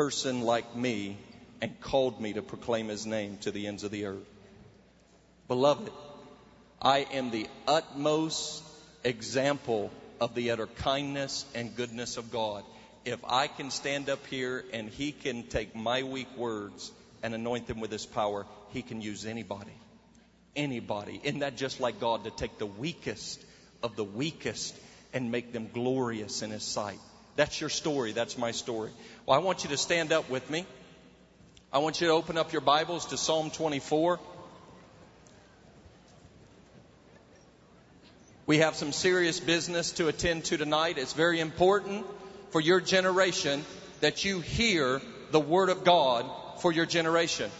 person 0.00 0.40
like 0.40 0.74
me 0.74 1.18
and 1.60 1.78
called 1.78 2.22
me 2.22 2.32
to 2.32 2.40
proclaim 2.40 2.88
his 2.88 3.04
name 3.04 3.36
to 3.36 3.50
the 3.50 3.66
ends 3.66 3.84
of 3.84 3.90
the 3.90 4.06
earth. 4.06 4.30
Beloved, 5.46 5.90
I 6.80 7.00
am 7.12 7.30
the 7.30 7.46
utmost 7.68 8.62
example 9.04 9.90
of 10.18 10.34
the 10.34 10.52
utter 10.52 10.68
kindness 10.68 11.44
and 11.54 11.76
goodness 11.76 12.16
of 12.16 12.30
God. 12.30 12.64
If 13.04 13.20
I 13.26 13.46
can 13.46 13.70
stand 13.70 14.08
up 14.08 14.26
here 14.28 14.64
and 14.72 14.88
he 14.88 15.12
can 15.12 15.42
take 15.42 15.76
my 15.76 16.02
weak 16.02 16.34
words 16.34 16.90
and 17.22 17.34
anoint 17.34 17.66
them 17.66 17.78
with 17.78 17.92
his 17.92 18.06
power, 18.06 18.46
he 18.70 18.80
can 18.80 19.02
use 19.02 19.26
anybody. 19.26 19.76
Anybody. 20.56 21.20
Isn't 21.22 21.40
that 21.40 21.58
just 21.58 21.78
like 21.78 22.00
God 22.00 22.24
to 22.24 22.30
take 22.30 22.56
the 22.56 22.64
weakest 22.64 23.44
of 23.82 23.96
the 23.96 24.04
weakest 24.04 24.74
and 25.12 25.30
make 25.30 25.52
them 25.52 25.68
glorious 25.70 26.40
in 26.40 26.52
his 26.52 26.64
sight? 26.64 27.00
That's 27.36 27.60
your 27.60 27.70
story. 27.70 28.12
That's 28.12 28.36
my 28.36 28.50
story. 28.50 28.90
Well, 29.26 29.38
I 29.38 29.42
want 29.42 29.64
you 29.64 29.70
to 29.70 29.76
stand 29.76 30.12
up 30.12 30.28
with 30.28 30.48
me. 30.50 30.66
I 31.72 31.78
want 31.78 32.00
you 32.00 32.08
to 32.08 32.12
open 32.12 32.36
up 32.36 32.52
your 32.52 32.60
Bibles 32.60 33.06
to 33.06 33.16
Psalm 33.16 33.50
24. 33.50 34.18
We 38.46 38.58
have 38.58 38.74
some 38.74 38.92
serious 38.92 39.38
business 39.38 39.92
to 39.92 40.08
attend 40.08 40.46
to 40.46 40.56
tonight. 40.56 40.98
It's 40.98 41.12
very 41.12 41.38
important 41.38 42.04
for 42.50 42.60
your 42.60 42.80
generation 42.80 43.64
that 44.00 44.24
you 44.24 44.40
hear 44.40 45.00
the 45.30 45.38
Word 45.38 45.68
of 45.68 45.84
God 45.84 46.26
for 46.60 46.72
your 46.72 46.86
generation. 46.86 47.50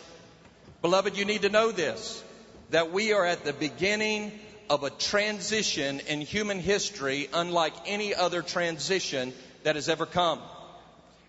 Beloved, 0.82 1.16
you 1.16 1.24
need 1.24 1.42
to 1.42 1.48
know 1.48 1.70
this 1.70 2.24
that 2.70 2.92
we 2.92 3.12
are 3.12 3.24
at 3.24 3.44
the 3.44 3.52
beginning 3.52 4.32
of 4.68 4.84
a 4.84 4.90
transition 4.90 6.00
in 6.08 6.20
human 6.20 6.60
history 6.60 7.28
unlike 7.32 7.72
any 7.86 8.14
other 8.14 8.42
transition 8.42 9.32
that 9.62 9.76
has 9.76 9.88
ever 9.88 10.06
come. 10.06 10.40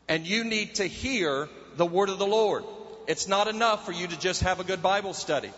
And 0.07 0.25
you 0.25 0.43
need 0.43 0.75
to 0.75 0.85
hear 0.85 1.49
the 1.77 1.85
word 1.85 2.09
of 2.09 2.19
the 2.19 2.27
Lord. 2.27 2.63
It's 3.07 3.27
not 3.27 3.47
enough 3.47 3.85
for 3.85 3.91
you 3.91 4.07
to 4.07 4.19
just 4.19 4.43
have 4.43 4.59
a 4.59 4.63
good 4.63 4.81
Bible 4.81 5.13
study. 5.13 5.51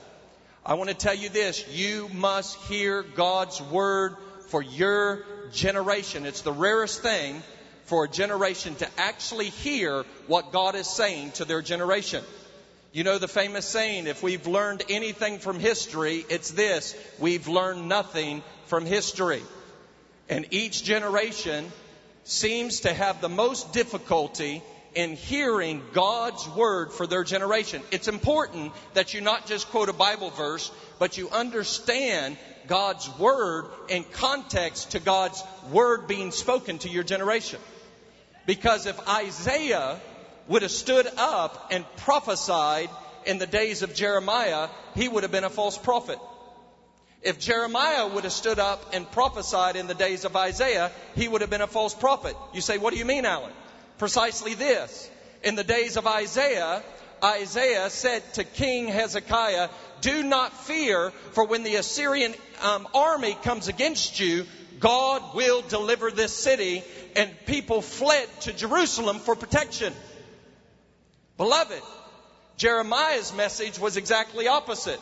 I 0.65 0.75
want 0.75 0.89
to 0.89 0.95
tell 0.95 1.15
you 1.15 1.29
this. 1.29 1.67
You 1.69 2.09
must 2.13 2.55
hear 2.67 3.03
God's 3.03 3.61
word 3.61 4.15
for 4.47 4.61
your 4.61 5.25
generation. 5.51 6.25
It's 6.25 6.41
the 6.41 6.53
rarest 6.53 7.01
thing 7.01 7.41
for 7.85 8.05
a 8.05 8.09
generation 8.09 8.75
to 8.75 8.87
actually 8.97 9.49
hear 9.49 10.03
what 10.27 10.51
God 10.51 10.75
is 10.75 10.87
saying 10.87 11.31
to 11.33 11.45
their 11.45 11.61
generation. 11.61 12.23
You 12.93 13.03
know 13.03 13.17
the 13.17 13.27
famous 13.27 13.65
saying, 13.65 14.07
if 14.07 14.21
we've 14.21 14.47
learned 14.47 14.83
anything 14.87 15.39
from 15.39 15.59
history, 15.59 16.25
it's 16.29 16.51
this. 16.51 16.95
We've 17.19 17.47
learned 17.47 17.89
nothing 17.89 18.43
from 18.67 18.85
history. 18.85 19.41
And 20.29 20.45
each 20.51 20.83
generation 20.83 21.71
seems 22.23 22.81
to 22.81 22.93
have 22.93 23.21
the 23.21 23.29
most 23.29 23.73
difficulty 23.73 24.63
in 24.95 25.15
hearing 25.15 25.81
God's 25.93 26.47
word 26.49 26.91
for 26.91 27.07
their 27.07 27.23
generation. 27.23 27.81
It's 27.91 28.07
important 28.07 28.73
that 28.93 29.13
you 29.13 29.21
not 29.21 29.47
just 29.47 29.69
quote 29.69 29.89
a 29.89 29.93
Bible 29.93 30.29
verse, 30.29 30.71
but 30.99 31.17
you 31.17 31.29
understand 31.29 32.37
God's 32.67 33.09
word 33.17 33.65
in 33.89 34.03
context 34.03 34.91
to 34.91 34.99
God's 34.99 35.43
word 35.71 36.07
being 36.07 36.31
spoken 36.31 36.77
to 36.79 36.89
your 36.89 37.03
generation. 37.03 37.59
Because 38.45 38.85
if 38.85 39.07
Isaiah 39.07 39.99
would 40.47 40.61
have 40.61 40.71
stood 40.71 41.07
up 41.17 41.71
and 41.71 41.85
prophesied 41.97 42.89
in 43.25 43.37
the 43.37 43.47
days 43.47 43.81
of 43.81 43.95
Jeremiah, 43.95 44.67
he 44.95 45.07
would 45.07 45.23
have 45.23 45.31
been 45.31 45.45
a 45.45 45.49
false 45.49 45.77
prophet. 45.77 46.19
If 47.23 47.39
Jeremiah 47.39 48.07
would 48.07 48.25
have 48.25 48.33
stood 48.33 48.59
up 48.59 48.93
and 48.93 49.09
prophesied 49.09 49.75
in 49.75 49.87
the 49.87 49.93
days 49.93 50.25
of 50.25 50.35
Isaiah, 50.35 50.91
he 51.15 51.27
would 51.27 51.41
have 51.41 51.49
been 51.49 51.61
a 51.61 51.67
false 51.67 51.93
prophet. 51.93 52.35
You 52.53 52.61
say, 52.61 52.77
what 52.77 52.93
do 52.93 52.99
you 52.99 53.05
mean, 53.05 53.25
Allen? 53.25 53.53
precisely 53.97 54.53
this. 54.53 55.09
In 55.43 55.55
the 55.55 55.63
days 55.63 55.97
of 55.97 56.07
Isaiah, 56.07 56.83
Isaiah 57.23 57.89
said 57.89 58.21
to 58.33 58.43
King 58.43 58.87
Hezekiah, 58.87 59.69
Do 60.01 60.23
not 60.23 60.65
fear, 60.65 61.11
for 61.31 61.45
when 61.45 61.63
the 61.63 61.75
Assyrian 61.75 62.33
um, 62.61 62.87
army 62.93 63.37
comes 63.43 63.67
against 63.67 64.19
you, 64.19 64.45
God 64.79 65.35
will 65.35 65.61
deliver 65.61 66.11
this 66.11 66.33
city. 66.33 66.83
And 67.15 67.31
people 67.45 67.81
fled 67.81 68.27
to 68.41 68.53
Jerusalem 68.53 69.19
for 69.19 69.35
protection. 69.35 69.93
Beloved, 71.37 71.81
Jeremiah's 72.57 73.33
message 73.33 73.79
was 73.79 73.97
exactly 73.97 74.47
opposite. 74.47 74.99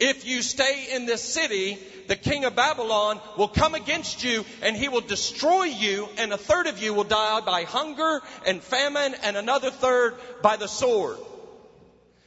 If 0.00 0.24
you 0.24 0.40
stay 0.40 0.88
in 0.94 1.04
this 1.04 1.22
city, 1.22 1.78
the 2.08 2.16
king 2.16 2.46
of 2.46 2.56
Babylon 2.56 3.20
will 3.36 3.48
come 3.48 3.74
against 3.74 4.24
you 4.24 4.46
and 4.62 4.74
he 4.74 4.88
will 4.88 5.02
destroy 5.02 5.64
you, 5.64 6.08
and 6.16 6.32
a 6.32 6.38
third 6.38 6.66
of 6.66 6.82
you 6.82 6.94
will 6.94 7.04
die 7.04 7.40
by 7.42 7.64
hunger 7.64 8.22
and 8.46 8.62
famine, 8.62 9.14
and 9.22 9.36
another 9.36 9.70
third 9.70 10.16
by 10.42 10.56
the 10.56 10.66
sword. 10.66 11.18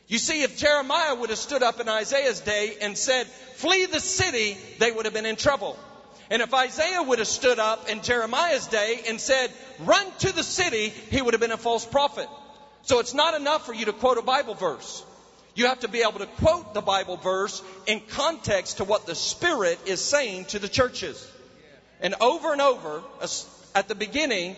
You 0.08 0.20
see, 0.20 0.44
if 0.44 0.58
Jeremiah 0.58 1.16
would 1.16 1.32
have 1.32 1.40
stood 1.40 1.64
up 1.64 1.80
in 1.80 1.90
Isaiah's 1.90 2.42
day 2.42 2.78
and 2.82 2.96
said, 2.96 3.26
Flee 3.56 3.88
the 3.88 4.00
city, 4.00 4.58
they 4.78 4.92
would 4.92 5.06
have 5.06 5.14
been 5.14 5.26
in 5.26 5.36
trouble. 5.36 5.78
And 6.30 6.42
if 6.42 6.54
Isaiah 6.54 7.02
would 7.02 7.20
have 7.20 7.28
stood 7.28 7.58
up 7.58 7.90
in 7.90 8.02
Jeremiah's 8.02 8.68
day 8.68 9.02
and 9.08 9.20
said, 9.20 9.52
Run 9.80 10.06
to 10.20 10.32
the 10.32 10.44
city, 10.44 10.90
he 11.10 11.22
would 11.22 11.34
have 11.34 11.42
been 11.42 11.52
a 11.52 11.58
false 11.58 11.86
prophet. 11.86 12.28
So 12.84 13.00
it's 13.00 13.14
not 13.14 13.34
enough 13.34 13.66
for 13.66 13.74
you 13.74 13.86
to 13.86 13.94
quote 13.94 14.18
a 14.18 14.22
Bible 14.22 14.54
verse. 14.54 15.04
You 15.56 15.68
have 15.68 15.82
to 15.82 15.88
be 15.88 16.02
able 16.02 16.20
to 16.20 16.26
quote 16.26 16.74
the 16.74 16.82
Bible 16.82 17.18
verse 17.18 17.62
in 17.86 18.02
context 18.10 18.78
to 18.78 18.84
what 18.84 19.06
the 19.06 19.16
Spirit 19.16 19.80
is 19.86 20.02
saying 20.02 20.46
to 20.46 20.60
the 20.60 20.68
churches. 20.68 21.28
And 22.02 22.16
over 22.20 22.52
and 22.52 22.62
over, 22.62 23.04
at 23.76 23.88
the 23.88 23.96
beginning 23.96 24.56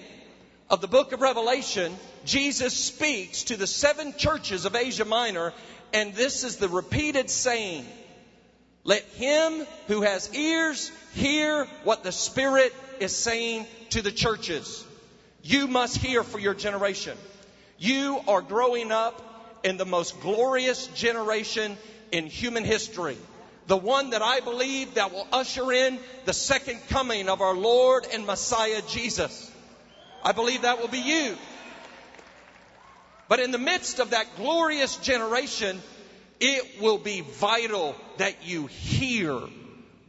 of 0.70 0.80
the 0.82 0.88
book 0.88 1.12
of 1.12 1.22
Revelation, 1.22 1.96
Jesus 2.24 2.74
speaks 2.74 3.44
to 3.46 3.58
the 3.58 3.68
seven 3.68 4.16
churches 4.18 4.66
of 4.66 4.76
Asia 4.76 5.06
Minor, 5.06 5.54
and 5.94 6.14
this 6.14 6.44
is 6.44 6.58
the 6.58 6.70
repeated 6.70 7.30
saying 7.30 7.86
Let 8.84 9.04
him 9.04 9.68
who 9.88 10.02
has 10.02 10.34
ears 10.34 10.92
hear 11.14 11.66
what 11.84 12.04
the 12.04 12.12
Spirit 12.14 12.74
is 13.00 13.16
saying 13.16 13.68
to 13.90 14.02
the 14.02 14.12
churches. 14.12 14.84
You 15.44 15.68
must 15.68 15.98
hear 15.98 16.24
for 16.24 16.40
your 16.40 16.54
generation. 16.54 17.18
You 17.78 18.22
are 18.28 18.42
growing 18.42 18.92
up 18.92 19.22
in 19.66 19.78
the 19.78 19.86
most 19.86 20.22
glorious 20.22 20.86
generation 20.88 21.76
in 22.12 22.28
human 22.28 22.64
history. 22.64 23.18
The 23.66 23.76
one 23.76 24.12
that 24.12 24.22
I 24.22 24.40
believe 24.40 24.94
that 24.94 25.12
will 25.12 25.28
usher 25.32 25.72
in 25.72 25.98
the 26.26 26.34
second 26.34 26.80
coming 26.90 27.28
of 27.30 27.42
our 27.42 27.56
Lord 27.56 28.06
and 28.14 28.28
Messiah 28.28 28.84
Jesus. 28.88 29.52
I 30.24 30.34
believe 30.34 30.62
that 30.62 30.80
will 30.80 30.88
be 30.88 31.00
you. 31.00 31.36
But 33.28 33.40
in 33.40 33.50
the 33.50 33.58
midst 33.58 34.00
of 34.00 34.12
that 34.12 34.28
glorious 34.38 34.98
generation, 34.98 35.82
it 36.40 36.80
will 36.80 37.00
be 37.00 37.22
vital 37.22 37.96
that 38.18 38.46
you 38.46 38.68
hear 38.68 39.40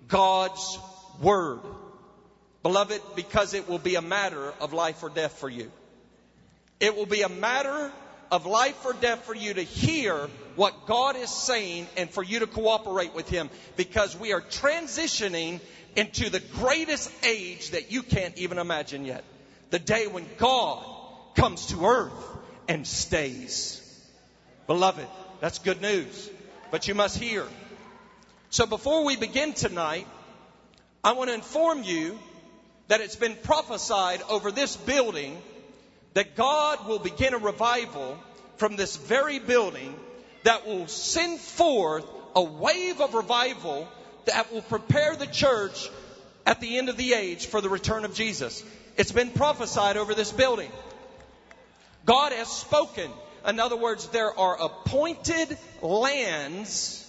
God's 0.06 0.78
word. 1.22 1.60
Beloved, 2.62 3.00
because 3.14 3.54
it 3.54 3.70
will 3.70 3.78
be 3.78 3.94
a 3.94 4.02
matter 4.02 4.52
of 4.60 4.74
life 4.74 5.02
or 5.02 5.08
death 5.08 5.38
for 5.38 5.48
you. 5.48 5.72
It 6.78 6.94
will 6.94 7.06
be 7.06 7.22
a 7.22 7.30
matter 7.30 7.90
of 8.30 8.46
life 8.46 8.84
or 8.84 8.92
death 8.92 9.24
for 9.24 9.34
you 9.34 9.54
to 9.54 9.62
hear 9.62 10.28
what 10.56 10.86
God 10.86 11.16
is 11.16 11.30
saying 11.30 11.86
and 11.96 12.10
for 12.10 12.22
you 12.22 12.40
to 12.40 12.46
cooperate 12.46 13.14
with 13.14 13.28
Him 13.28 13.50
because 13.76 14.16
we 14.16 14.32
are 14.32 14.40
transitioning 14.40 15.60
into 15.94 16.30
the 16.30 16.40
greatest 16.40 17.10
age 17.24 17.70
that 17.70 17.90
you 17.90 18.02
can't 18.02 18.36
even 18.38 18.58
imagine 18.58 19.04
yet. 19.04 19.24
The 19.70 19.78
day 19.78 20.06
when 20.06 20.26
God 20.38 20.84
comes 21.34 21.66
to 21.66 21.84
earth 21.84 22.12
and 22.68 22.86
stays. 22.86 23.82
Beloved, 24.66 25.06
that's 25.40 25.58
good 25.58 25.80
news, 25.80 26.30
but 26.70 26.88
you 26.88 26.94
must 26.94 27.18
hear. 27.18 27.46
So 28.50 28.66
before 28.66 29.04
we 29.04 29.16
begin 29.16 29.52
tonight, 29.52 30.06
I 31.04 31.12
want 31.12 31.30
to 31.30 31.34
inform 31.34 31.82
you 31.82 32.18
that 32.88 33.00
it's 33.00 33.16
been 33.16 33.36
prophesied 33.36 34.22
over 34.28 34.50
this 34.50 34.76
building 34.76 35.40
that 36.16 36.34
God 36.34 36.88
will 36.88 36.98
begin 36.98 37.34
a 37.34 37.38
revival 37.38 38.18
from 38.56 38.74
this 38.74 38.96
very 38.96 39.38
building 39.38 39.94
that 40.44 40.66
will 40.66 40.86
send 40.86 41.38
forth 41.38 42.06
a 42.34 42.42
wave 42.42 43.02
of 43.02 43.12
revival 43.12 43.86
that 44.24 44.50
will 44.50 44.62
prepare 44.62 45.14
the 45.14 45.26
church 45.26 45.90
at 46.46 46.58
the 46.62 46.78
end 46.78 46.88
of 46.88 46.96
the 46.96 47.12
age 47.12 47.44
for 47.48 47.60
the 47.60 47.68
return 47.68 48.06
of 48.06 48.14
Jesus. 48.14 48.64
It's 48.96 49.12
been 49.12 49.28
prophesied 49.28 49.98
over 49.98 50.14
this 50.14 50.32
building. 50.32 50.70
God 52.06 52.32
has 52.32 52.48
spoken. 52.48 53.10
In 53.46 53.60
other 53.60 53.76
words, 53.76 54.08
there 54.08 54.32
are 54.38 54.58
appointed 54.58 55.58
lands 55.82 57.04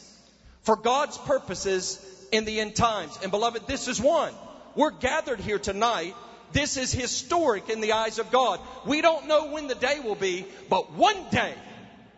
for 0.63 0.75
God's 0.75 1.17
purposes 1.19 2.05
in 2.33 2.43
the 2.43 2.59
end 2.59 2.75
times. 2.75 3.17
And 3.23 3.31
beloved, 3.31 3.67
this 3.67 3.87
is 3.87 4.01
one. 4.01 4.33
We're 4.75 4.91
gathered 4.91 5.39
here 5.39 5.59
tonight 5.59 6.13
this 6.53 6.77
is 6.77 6.91
historic 6.91 7.69
in 7.69 7.81
the 7.81 7.93
eyes 7.93 8.19
of 8.19 8.31
God. 8.31 8.59
We 8.85 9.01
don't 9.01 9.27
know 9.27 9.51
when 9.51 9.67
the 9.67 9.75
day 9.75 9.99
will 9.99 10.15
be, 10.15 10.45
but 10.69 10.91
one 10.93 11.17
day, 11.31 11.53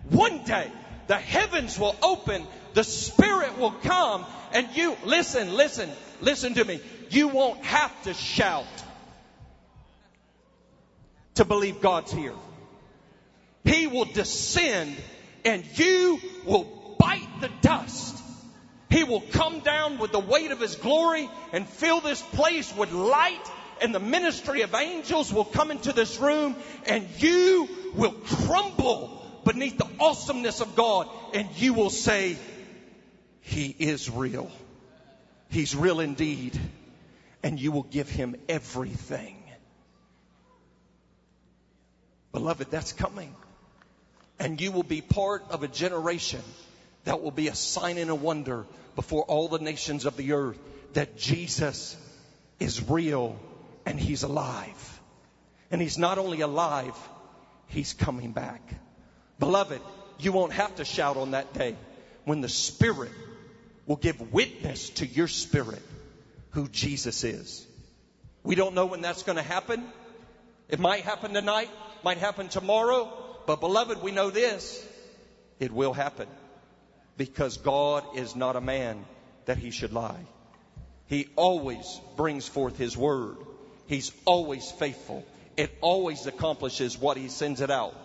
one 0.10 0.44
day, 0.44 0.72
the 1.08 1.18
heavens 1.18 1.78
will 1.80 1.96
open, 2.04 2.46
the 2.74 2.84
Spirit 2.84 3.58
will 3.58 3.72
come, 3.72 4.26
and 4.54 4.68
you, 4.76 4.96
listen, 5.04 5.54
listen, 5.56 5.90
listen 6.22 6.54
to 6.54 6.64
me. 6.64 6.80
You 7.10 7.30
won't 7.30 7.64
have 7.66 8.04
to 8.04 8.14
shout 8.14 8.66
to 11.36 11.46
believe 11.46 11.82
God's 11.82 12.12
here. 12.12 12.36
He 13.64 13.88
will 13.88 14.06
descend 14.06 14.96
and 15.46 15.64
you 15.76 16.20
will 16.46 16.96
bite 17.00 17.42
the 17.42 17.50
dust. 17.62 18.18
He 18.90 19.04
will 19.04 19.22
come 19.22 19.60
down 19.60 20.00
with 20.00 20.12
the 20.12 20.20
weight 20.20 20.52
of 20.52 20.60
His 20.60 20.76
glory 20.76 21.30
and 21.54 21.68
fill 21.68 22.02
this 22.02 22.22
place 22.22 22.76
with 22.76 22.92
light 22.92 23.52
and 23.82 23.94
the 23.94 24.00
ministry 24.00 24.62
of 24.62 24.74
angels 24.74 25.32
will 25.34 25.46
come 25.46 25.72
into 25.72 25.94
this 25.94 26.20
room 26.20 26.56
and 26.86 27.08
you 27.18 27.68
will 27.96 28.12
crumble 28.12 29.26
beneath 29.46 29.78
the 29.78 29.88
awesomeness 30.00 30.62
of 30.62 30.76
God 30.76 31.08
and 31.34 31.50
you 31.56 31.74
will 31.74 31.90
say, 31.90 32.38
He 33.42 33.76
is 33.78 34.10
real. 34.10 34.52
He's 35.50 35.76
real 35.76 36.00
indeed. 36.00 36.60
And 37.42 37.60
you 37.60 37.72
will 37.72 37.84
give 37.84 38.10
Him 38.10 38.36
everything. 38.48 39.38
Beloved, 42.32 42.70
that's 42.70 42.94
coming. 42.94 43.34
And 44.40 44.62
you 44.62 44.72
will 44.72 44.84
be 44.84 45.02
part 45.02 45.44
of 45.50 45.64
a 45.64 45.68
generation 45.68 46.42
that 47.06 47.22
will 47.22 47.32
be 47.32 47.48
a 47.48 47.56
sign 47.56 47.98
and 47.98 48.10
a 48.10 48.16
wonder 48.16 48.66
before 48.96 49.24
all 49.24 49.48
the 49.48 49.60
nations 49.60 50.06
of 50.06 50.16
the 50.16 50.34
earth 50.34 50.60
that 50.94 51.18
Jesus 51.18 51.98
is 52.60 52.88
real 52.90 53.40
and 53.90 54.00
he's 54.00 54.22
alive. 54.22 55.02
And 55.72 55.82
he's 55.82 55.98
not 55.98 56.20
only 56.20 56.42
alive, 56.42 56.96
he's 57.68 57.94
coming 57.94 58.34
back. 58.34 58.62
Beloved, 59.40 59.82
you 60.20 60.32
won't 60.32 60.54
have 60.54 60.76
to 60.76 60.86
shout 60.86 61.18
on 61.18 61.32
that 61.32 61.54
day 61.54 61.76
when 62.24 62.42
the 62.42 62.50
Spirit 62.50 63.12
will 63.88 63.96
give 63.96 64.32
witness 64.32 64.92
to 64.92 65.08
your 65.08 65.28
spirit 65.28 65.82
who 66.52 66.68
Jesus 66.68 67.24
is. 67.24 67.66
We 68.44 68.54
don't 68.54 68.76
know 68.76 68.86
when 68.86 69.02
that's 69.02 69.24
going 69.24 69.38
to 69.38 69.50
happen. 69.58 69.84
It 70.68 70.80
might 70.80 71.02
happen 71.02 71.34
tonight, 71.34 71.70
might 72.04 72.20
happen 72.20 72.48
tomorrow, 72.48 73.12
but 73.48 73.60
beloved, 73.60 74.04
we 74.04 74.12
know 74.12 74.30
this. 74.30 74.86
It 75.60 75.72
will 75.72 75.94
happen 75.94 76.28
because 77.18 77.58
God 77.58 78.04
is 78.16 78.36
not 78.36 78.56
a 78.56 78.62
man 78.62 79.04
that 79.46 79.58
he 79.58 79.72
should 79.72 79.94
lie. 79.94 80.28
He 81.08 81.28
always 81.36 82.00
brings 82.16 82.48
forth 82.48 82.78
his 82.78 82.96
word. 82.96 83.38
He's 83.90 84.12
always 84.24 84.70
faithful. 84.70 85.26
It 85.58 85.76
always 85.82 86.28
accomplishes 86.28 86.96
what 86.96 87.18
he 87.18 87.28
sends 87.28 87.60
it 87.60 87.72
out. 87.72 87.96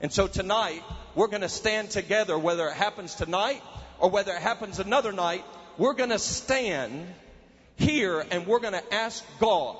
And 0.00 0.12
so 0.12 0.28
tonight, 0.28 0.84
we're 1.16 1.26
going 1.26 1.42
to 1.42 1.48
stand 1.48 1.90
together, 1.90 2.38
whether 2.38 2.68
it 2.68 2.74
happens 2.74 3.16
tonight 3.16 3.60
or 3.98 4.08
whether 4.08 4.32
it 4.32 4.40
happens 4.40 4.78
another 4.78 5.10
night. 5.10 5.44
We're 5.78 5.94
going 5.94 6.10
to 6.10 6.20
stand 6.20 7.08
here 7.74 8.24
and 8.30 8.46
we're 8.46 8.60
going 8.60 8.74
to 8.74 8.94
ask 8.94 9.24
God 9.40 9.76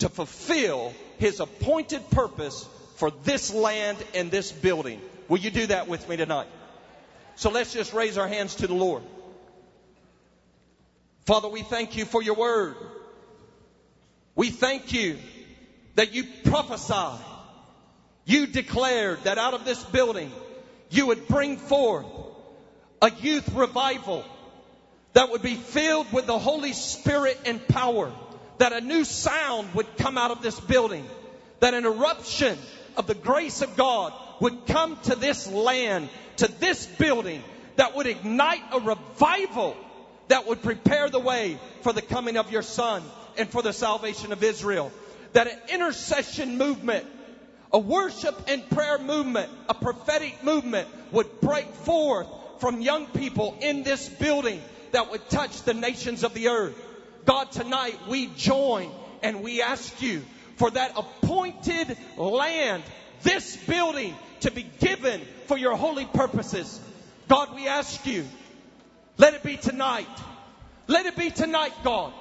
to 0.00 0.10
fulfill 0.10 0.92
his 1.16 1.40
appointed 1.40 2.10
purpose 2.10 2.68
for 2.96 3.10
this 3.10 3.54
land 3.54 3.96
and 4.14 4.30
this 4.30 4.52
building. 4.52 5.00
Will 5.30 5.38
you 5.38 5.50
do 5.50 5.66
that 5.68 5.88
with 5.88 6.06
me 6.10 6.18
tonight? 6.18 6.48
So 7.36 7.48
let's 7.48 7.72
just 7.72 7.94
raise 7.94 8.18
our 8.18 8.28
hands 8.28 8.56
to 8.56 8.66
the 8.66 8.74
Lord. 8.74 9.02
Father, 11.24 11.48
we 11.48 11.62
thank 11.62 11.96
you 11.96 12.04
for 12.04 12.22
your 12.22 12.34
word. 12.34 12.76
We 14.34 14.50
thank 14.50 14.92
you 14.92 15.18
that 15.94 16.14
you 16.14 16.24
prophesied. 16.44 17.24
You 18.24 18.46
declared 18.46 19.24
that 19.24 19.38
out 19.38 19.54
of 19.54 19.64
this 19.64 19.82
building 19.84 20.30
you 20.90 21.06
would 21.06 21.26
bring 21.26 21.56
forth 21.56 22.06
a 23.00 23.10
youth 23.10 23.52
revival 23.54 24.24
that 25.12 25.30
would 25.30 25.42
be 25.42 25.56
filled 25.56 26.12
with 26.12 26.26
the 26.26 26.38
Holy 26.38 26.72
Spirit 26.72 27.38
and 27.44 27.66
power. 27.68 28.12
That 28.58 28.72
a 28.72 28.80
new 28.80 29.04
sound 29.04 29.74
would 29.74 29.96
come 29.96 30.16
out 30.16 30.30
of 30.30 30.42
this 30.42 30.58
building. 30.60 31.04
That 31.60 31.74
an 31.74 31.84
eruption 31.84 32.56
of 32.96 33.06
the 33.06 33.14
grace 33.14 33.60
of 33.60 33.76
God 33.76 34.12
would 34.40 34.66
come 34.66 34.98
to 35.04 35.14
this 35.14 35.46
land, 35.48 36.08
to 36.36 36.48
this 36.48 36.86
building, 36.86 37.42
that 37.76 37.96
would 37.96 38.06
ignite 38.06 38.62
a 38.72 38.80
revival 38.80 39.76
that 40.28 40.46
would 40.46 40.62
prepare 40.62 41.10
the 41.10 41.18
way 41.18 41.58
for 41.82 41.92
the 41.92 42.02
coming 42.02 42.36
of 42.36 42.50
your 42.50 42.62
Son 42.62 43.02
and 43.38 43.48
for 43.48 43.62
the 43.62 43.72
salvation 43.72 44.32
of 44.32 44.42
Israel. 44.42 44.92
That 45.32 45.46
an 45.46 45.58
intercession 45.68 46.58
movement, 46.58 47.06
a 47.72 47.78
worship 47.78 48.48
and 48.48 48.68
prayer 48.70 48.98
movement, 48.98 49.50
a 49.68 49.74
prophetic 49.74 50.44
movement 50.44 50.88
would 51.10 51.40
break 51.40 51.66
forth 51.66 52.26
from 52.58 52.80
young 52.80 53.06
people 53.06 53.56
in 53.60 53.82
this 53.82 54.08
building 54.08 54.60
that 54.92 55.10
would 55.10 55.28
touch 55.30 55.62
the 55.62 55.74
nations 55.74 56.22
of 56.22 56.34
the 56.34 56.48
earth. 56.48 56.76
God, 57.24 57.50
tonight 57.50 57.98
we 58.08 58.26
join 58.26 58.90
and 59.22 59.42
we 59.42 59.62
ask 59.62 60.02
you 60.02 60.22
for 60.56 60.70
that 60.70 60.92
appointed 60.96 61.96
land, 62.16 62.82
this 63.22 63.56
building 63.56 64.14
to 64.40 64.50
be 64.50 64.66
given 64.80 65.20
for 65.46 65.56
your 65.56 65.76
holy 65.76 66.04
purposes. 66.04 66.80
God, 67.28 67.54
we 67.54 67.68
ask 67.68 68.04
you, 68.06 68.26
let 69.16 69.34
it 69.34 69.42
be 69.42 69.56
tonight. 69.56 70.08
Let 70.88 71.06
it 71.06 71.16
be 71.16 71.30
tonight, 71.30 71.72
God. 71.82 72.12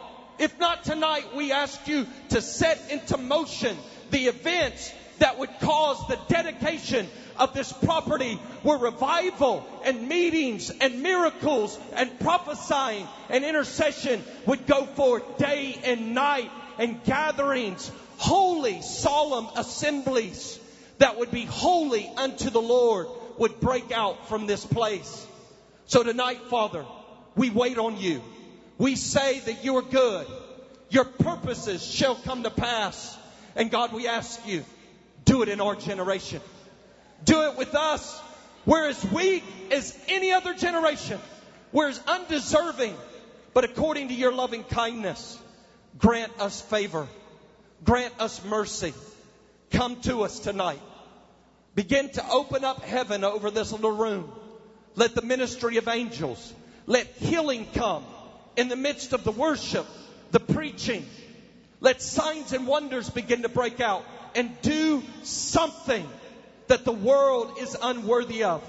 If 0.41 0.59
not 0.59 0.83
tonight, 0.83 1.35
we 1.35 1.51
ask 1.51 1.87
you 1.87 2.07
to 2.29 2.41
set 2.41 2.89
into 2.89 3.15
motion 3.15 3.77
the 4.09 4.25
events 4.25 4.91
that 5.19 5.37
would 5.37 5.51
cause 5.59 5.99
the 6.07 6.17
dedication 6.29 7.07
of 7.37 7.53
this 7.53 7.71
property 7.71 8.39
where 8.63 8.79
revival 8.79 9.63
and 9.85 10.09
meetings 10.09 10.71
and 10.81 11.03
miracles 11.03 11.77
and 11.93 12.19
prophesying 12.19 13.07
and 13.29 13.45
intercession 13.45 14.23
would 14.47 14.65
go 14.65 14.87
forth 14.87 15.37
day 15.37 15.79
and 15.83 16.15
night 16.15 16.49
and 16.79 17.03
gatherings, 17.03 17.91
holy, 18.17 18.81
solemn 18.81 19.47
assemblies 19.55 20.59
that 20.97 21.19
would 21.19 21.29
be 21.29 21.45
holy 21.45 22.11
unto 22.17 22.49
the 22.49 22.61
Lord 22.61 23.05
would 23.37 23.59
break 23.59 23.91
out 23.91 24.27
from 24.27 24.47
this 24.47 24.65
place. 24.65 25.27
So 25.85 26.01
tonight, 26.01 26.39
Father, 26.49 26.83
we 27.35 27.51
wait 27.51 27.77
on 27.77 27.97
you. 27.97 28.23
We 28.81 28.95
say 28.95 29.37
that 29.41 29.63
you 29.63 29.77
are 29.77 29.83
good. 29.83 30.25
Your 30.89 31.05
purposes 31.05 31.85
shall 31.85 32.15
come 32.15 32.41
to 32.41 32.49
pass. 32.49 33.15
And 33.55 33.69
God, 33.69 33.93
we 33.93 34.07
ask 34.07 34.43
you, 34.47 34.65
do 35.23 35.43
it 35.43 35.49
in 35.49 35.61
our 35.61 35.75
generation. 35.75 36.41
Do 37.23 37.43
it 37.43 37.57
with 37.59 37.75
us. 37.75 38.19
We're 38.65 38.89
as 38.89 39.05
weak 39.11 39.43
as 39.69 39.95
any 40.07 40.31
other 40.31 40.55
generation. 40.55 41.19
We're 41.71 41.89
as 41.89 42.01
undeserving. 42.07 42.95
But 43.53 43.65
according 43.65 44.07
to 44.07 44.15
your 44.15 44.33
loving 44.33 44.63
kindness, 44.63 45.37
grant 45.99 46.31
us 46.39 46.59
favor. 46.59 47.07
Grant 47.83 48.15
us 48.19 48.43
mercy. 48.43 48.95
Come 49.69 50.01
to 50.01 50.23
us 50.23 50.39
tonight. 50.39 50.81
Begin 51.75 52.09
to 52.13 52.27
open 52.31 52.63
up 52.63 52.81
heaven 52.81 53.23
over 53.23 53.51
this 53.51 53.73
little 53.73 53.95
room. 53.95 54.31
Let 54.95 55.13
the 55.13 55.21
ministry 55.21 55.77
of 55.77 55.87
angels, 55.87 56.51
let 56.87 57.05
healing 57.05 57.67
come 57.75 58.03
in 58.55 58.67
the 58.67 58.75
midst 58.75 59.13
of 59.13 59.23
the 59.23 59.31
worship, 59.31 59.85
the 60.31 60.39
preaching. 60.39 61.05
Let 61.79 62.01
signs 62.01 62.53
and 62.53 62.67
wonders 62.67 63.09
begin 63.09 63.41
to 63.41 63.49
break 63.49 63.79
out 63.79 64.05
and 64.35 64.51
do 64.61 65.03
something 65.23 66.07
that 66.67 66.85
the 66.85 66.91
world 66.91 67.57
is 67.59 67.75
unworthy 67.81 68.43
of. 68.43 68.63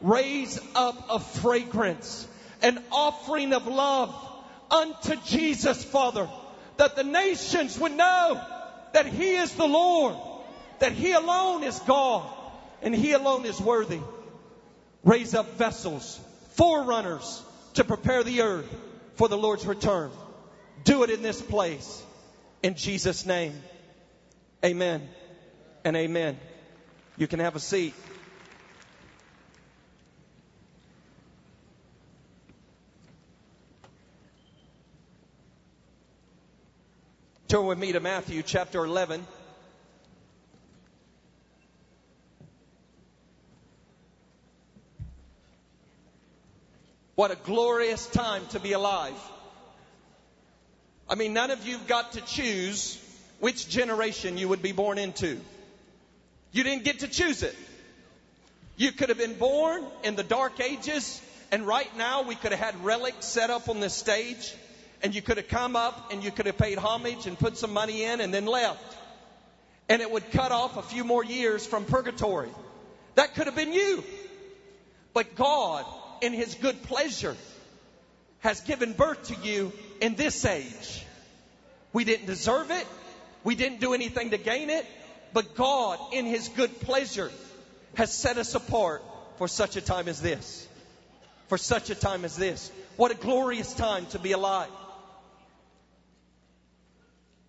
Raise 0.00 0.58
up 0.74 1.06
a 1.10 1.20
fragrance, 1.20 2.26
an 2.62 2.82
offering 2.90 3.52
of 3.52 3.66
love 3.66 4.14
unto 4.70 5.16
Jesus, 5.26 5.84
Father, 5.84 6.28
that 6.78 6.96
the 6.96 7.04
nations 7.04 7.78
would 7.78 7.92
know 7.92 8.40
that 8.92 9.06
He 9.06 9.36
is 9.36 9.52
the 9.54 9.68
Lord, 9.68 10.16
that 10.80 10.92
He 10.92 11.12
alone 11.12 11.62
is 11.62 11.78
God, 11.80 12.28
and 12.82 12.94
He 12.94 13.12
alone 13.12 13.44
is 13.44 13.60
worthy. 13.60 14.00
Raise 15.04 15.34
up 15.34 15.56
vessels, 15.56 16.18
forerunners 16.52 17.42
to 17.74 17.84
prepare 17.84 18.24
the 18.24 18.42
earth 18.42 18.74
for 19.14 19.28
the 19.28 19.36
Lord's 19.36 19.66
return. 19.66 20.10
Do 20.84 21.02
it 21.02 21.10
in 21.10 21.22
this 21.22 21.40
place. 21.40 22.02
In 22.62 22.74
Jesus' 22.74 23.26
name. 23.26 23.54
Amen 24.64 25.08
and 25.84 25.96
amen. 25.96 26.38
You 27.16 27.26
can 27.26 27.40
have 27.40 27.56
a 27.56 27.60
seat. 27.60 27.94
Turn 37.46 37.66
with 37.66 37.78
me 37.78 37.92
to 37.92 38.00
Matthew 38.00 38.42
chapter 38.42 38.84
11. 38.84 39.24
What 47.14 47.30
a 47.30 47.36
glorious 47.36 48.06
time 48.06 48.44
to 48.48 48.60
be 48.60 48.72
alive. 48.72 49.14
I 51.08 51.14
mean, 51.14 51.32
none 51.32 51.50
of 51.50 51.66
you've 51.66 51.86
got 51.86 52.12
to 52.12 52.20
choose 52.22 53.00
which 53.38 53.68
generation 53.68 54.38
you 54.38 54.48
would 54.48 54.62
be 54.62 54.72
born 54.72 54.98
into. 54.98 55.38
You 56.50 56.64
didn't 56.64 56.84
get 56.84 57.00
to 57.00 57.08
choose 57.08 57.42
it. 57.42 57.54
You 58.76 58.90
could 58.90 59.10
have 59.10 59.18
been 59.18 59.34
born 59.34 59.84
in 60.02 60.16
the 60.16 60.24
dark 60.24 60.60
ages, 60.60 61.20
and 61.52 61.66
right 61.66 61.94
now 61.96 62.22
we 62.22 62.34
could 62.34 62.52
have 62.52 62.60
had 62.60 62.84
relics 62.84 63.26
set 63.26 63.50
up 63.50 63.68
on 63.68 63.78
this 63.78 63.94
stage, 63.94 64.52
and 65.02 65.14
you 65.14 65.22
could 65.22 65.36
have 65.36 65.48
come 65.48 65.76
up 65.76 66.12
and 66.12 66.24
you 66.24 66.32
could 66.32 66.46
have 66.46 66.58
paid 66.58 66.78
homage 66.78 67.26
and 67.26 67.38
put 67.38 67.56
some 67.56 67.72
money 67.72 68.02
in 68.02 68.20
and 68.20 68.34
then 68.34 68.46
left. 68.46 68.96
And 69.88 70.02
it 70.02 70.10
would 70.10 70.32
cut 70.32 70.50
off 70.50 70.76
a 70.76 70.82
few 70.82 71.04
more 71.04 71.22
years 71.22 71.64
from 71.66 71.84
purgatory. 71.84 72.48
That 73.14 73.34
could 73.34 73.46
have 73.46 73.54
been 73.54 73.72
you. 73.72 74.02
But 75.12 75.36
God, 75.36 75.84
in 76.24 76.32
His 76.32 76.54
good 76.54 76.82
pleasure, 76.84 77.36
has 78.40 78.60
given 78.62 78.92
birth 78.92 79.28
to 79.28 79.36
you 79.46 79.72
in 80.00 80.14
this 80.14 80.44
age. 80.44 81.04
We 81.92 82.04
didn't 82.04 82.26
deserve 82.26 82.70
it. 82.70 82.86
We 83.44 83.54
didn't 83.54 83.80
do 83.80 83.94
anything 83.94 84.30
to 84.30 84.38
gain 84.38 84.70
it. 84.70 84.86
But 85.32 85.54
God, 85.54 85.98
in 86.12 86.26
His 86.26 86.48
good 86.48 86.80
pleasure, 86.80 87.30
has 87.94 88.12
set 88.12 88.38
us 88.38 88.54
apart 88.54 89.02
for 89.36 89.48
such 89.48 89.76
a 89.76 89.80
time 89.80 90.08
as 90.08 90.20
this. 90.20 90.66
For 91.48 91.58
such 91.58 91.90
a 91.90 91.94
time 91.94 92.24
as 92.24 92.36
this. 92.36 92.72
What 92.96 93.10
a 93.10 93.14
glorious 93.14 93.72
time 93.74 94.06
to 94.06 94.18
be 94.18 94.32
alive. 94.32 94.70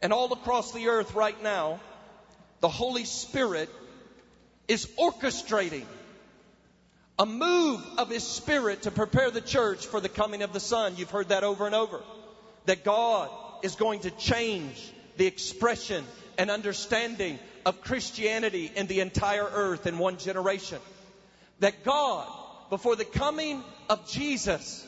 And 0.01 0.11
all 0.11 0.31
across 0.33 0.71
the 0.71 0.89
earth 0.89 1.15
right 1.15 1.41
now, 1.41 1.79
the 2.59 2.69
Holy 2.69 3.05
Spirit 3.05 3.69
is 4.67 4.85
orchestrating 4.99 5.85
a 7.17 7.25
move 7.25 7.81
of 7.97 8.09
His 8.09 8.25
Spirit 8.25 8.83
to 8.83 8.91
prepare 8.91 9.31
the 9.31 9.41
church 9.41 9.85
for 9.85 10.01
the 10.01 10.09
coming 10.09 10.41
of 10.41 10.53
the 10.53 10.59
Son. 10.59 10.95
You've 10.97 11.11
heard 11.11 11.29
that 11.29 11.43
over 11.43 11.65
and 11.65 11.75
over. 11.75 12.01
That 12.65 12.83
God 12.83 13.29
is 13.63 13.75
going 13.75 14.01
to 14.01 14.11
change 14.11 14.91
the 15.17 15.25
expression 15.25 16.03
and 16.37 16.51
understanding 16.51 17.39
of 17.65 17.81
Christianity 17.81 18.71
in 18.75 18.87
the 18.87 18.99
entire 18.99 19.45
earth 19.45 19.87
in 19.87 19.97
one 19.97 20.17
generation. 20.17 20.79
That 21.59 21.85
God, 21.85 22.27
before 22.69 22.97
the 22.97 23.05
coming 23.05 23.63
of 23.89 24.09
Jesus, 24.09 24.85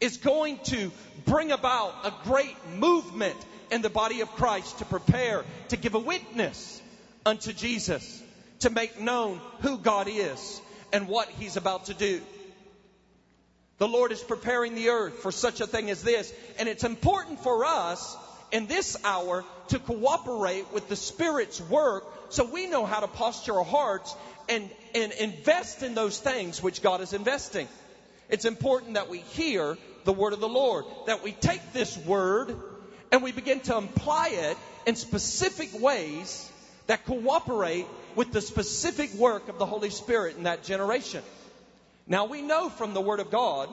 is 0.00 0.18
going 0.18 0.58
to 0.64 0.92
bring 1.24 1.50
about 1.50 1.92
a 2.04 2.12
great 2.28 2.56
movement 2.76 3.36
in 3.72 3.82
the 3.82 3.90
body 3.90 4.20
of 4.20 4.30
Christ 4.32 4.78
to 4.78 4.84
prepare 4.84 5.44
to 5.70 5.76
give 5.76 5.94
a 5.94 5.98
witness 5.98 6.80
unto 7.26 7.52
Jesus, 7.52 8.22
to 8.60 8.70
make 8.70 9.00
known 9.00 9.40
who 9.60 9.78
God 9.78 10.06
is 10.08 10.60
and 10.94 11.08
what 11.08 11.28
He's 11.28 11.56
about 11.56 11.86
to 11.86 11.94
do. 11.94 12.22
The 13.78 13.88
Lord 13.88 14.12
is 14.12 14.22
preparing 14.22 14.76
the 14.76 14.90
earth 14.90 15.14
for 15.14 15.32
such 15.32 15.60
a 15.60 15.66
thing 15.66 15.90
as 15.90 16.04
this, 16.04 16.32
and 16.56 16.68
it's 16.68 16.84
important 16.84 17.40
for 17.40 17.64
us 17.64 18.16
in 18.52 18.68
this 18.68 18.96
hour 19.04 19.44
to 19.68 19.80
cooperate 19.80 20.72
with 20.72 20.88
the 20.88 20.94
Spirit's 20.94 21.60
work 21.60 22.04
so 22.28 22.44
we 22.44 22.68
know 22.68 22.86
how 22.86 23.00
to 23.00 23.08
posture 23.08 23.54
our 23.54 23.64
hearts 23.64 24.14
and, 24.48 24.70
and 24.94 25.10
invest 25.12 25.82
in 25.82 25.96
those 25.96 26.20
things 26.20 26.62
which 26.62 26.80
God 26.80 27.00
is 27.00 27.12
investing. 27.12 27.66
It's 28.28 28.44
important 28.44 28.94
that 28.94 29.08
we 29.08 29.18
hear 29.18 29.76
the 30.04 30.12
word 30.12 30.32
of 30.32 30.38
the 30.38 30.48
Lord, 30.48 30.84
that 31.06 31.24
we 31.24 31.32
take 31.32 31.72
this 31.72 31.98
word 31.98 32.56
and 33.10 33.20
we 33.20 33.32
begin 33.32 33.58
to 33.60 33.76
apply 33.76 34.28
it 34.28 34.56
in 34.86 34.94
specific 34.94 35.70
ways 35.80 36.48
that 36.86 37.04
cooperate 37.04 37.86
with 38.16 38.32
the 38.32 38.40
specific 38.40 39.12
work 39.14 39.48
of 39.48 39.58
the 39.58 39.66
Holy 39.66 39.90
Spirit 39.90 40.36
in 40.36 40.44
that 40.44 40.64
generation. 40.64 41.22
Now 42.06 42.26
we 42.26 42.42
know 42.42 42.68
from 42.68 42.94
the 42.94 43.00
Word 43.00 43.20
of 43.20 43.30
God 43.30 43.68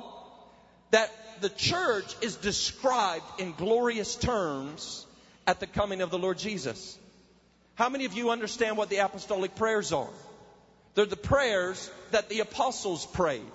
that 0.91 1.11
the 1.41 1.49
church 1.49 2.15
is 2.21 2.35
described 2.35 3.25
in 3.39 3.53
glorious 3.53 4.15
terms 4.15 5.05
at 5.47 5.59
the 5.59 5.67
coming 5.67 6.01
of 6.01 6.11
the 6.11 6.19
Lord 6.19 6.37
Jesus. 6.37 6.97
How 7.75 7.89
many 7.89 8.05
of 8.05 8.13
you 8.13 8.29
understand 8.29 8.77
what 8.77 8.89
the 8.89 8.97
apostolic 8.97 9.55
prayers 9.55 9.91
are? 9.91 10.09
They're 10.93 11.05
the 11.05 11.15
prayers 11.15 11.89
that 12.11 12.29
the 12.29 12.41
apostles 12.41 13.05
prayed. 13.05 13.45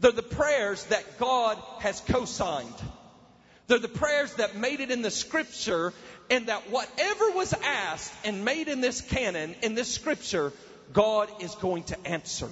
They're 0.00 0.12
the 0.12 0.22
prayers 0.22 0.84
that 0.86 1.18
God 1.18 1.58
has 1.80 2.00
co-signed. 2.00 2.74
They're 3.66 3.78
the 3.78 3.88
prayers 3.88 4.34
that 4.34 4.56
made 4.56 4.80
it 4.80 4.90
in 4.90 5.02
the 5.02 5.10
scripture 5.10 5.92
and 6.30 6.46
that 6.46 6.70
whatever 6.70 7.30
was 7.32 7.52
asked 7.52 8.12
and 8.24 8.44
made 8.44 8.68
in 8.68 8.80
this 8.80 9.00
canon, 9.00 9.54
in 9.62 9.74
this 9.74 9.92
scripture, 9.92 10.52
God 10.92 11.28
is 11.40 11.54
going 11.56 11.84
to 11.84 12.06
answer. 12.06 12.48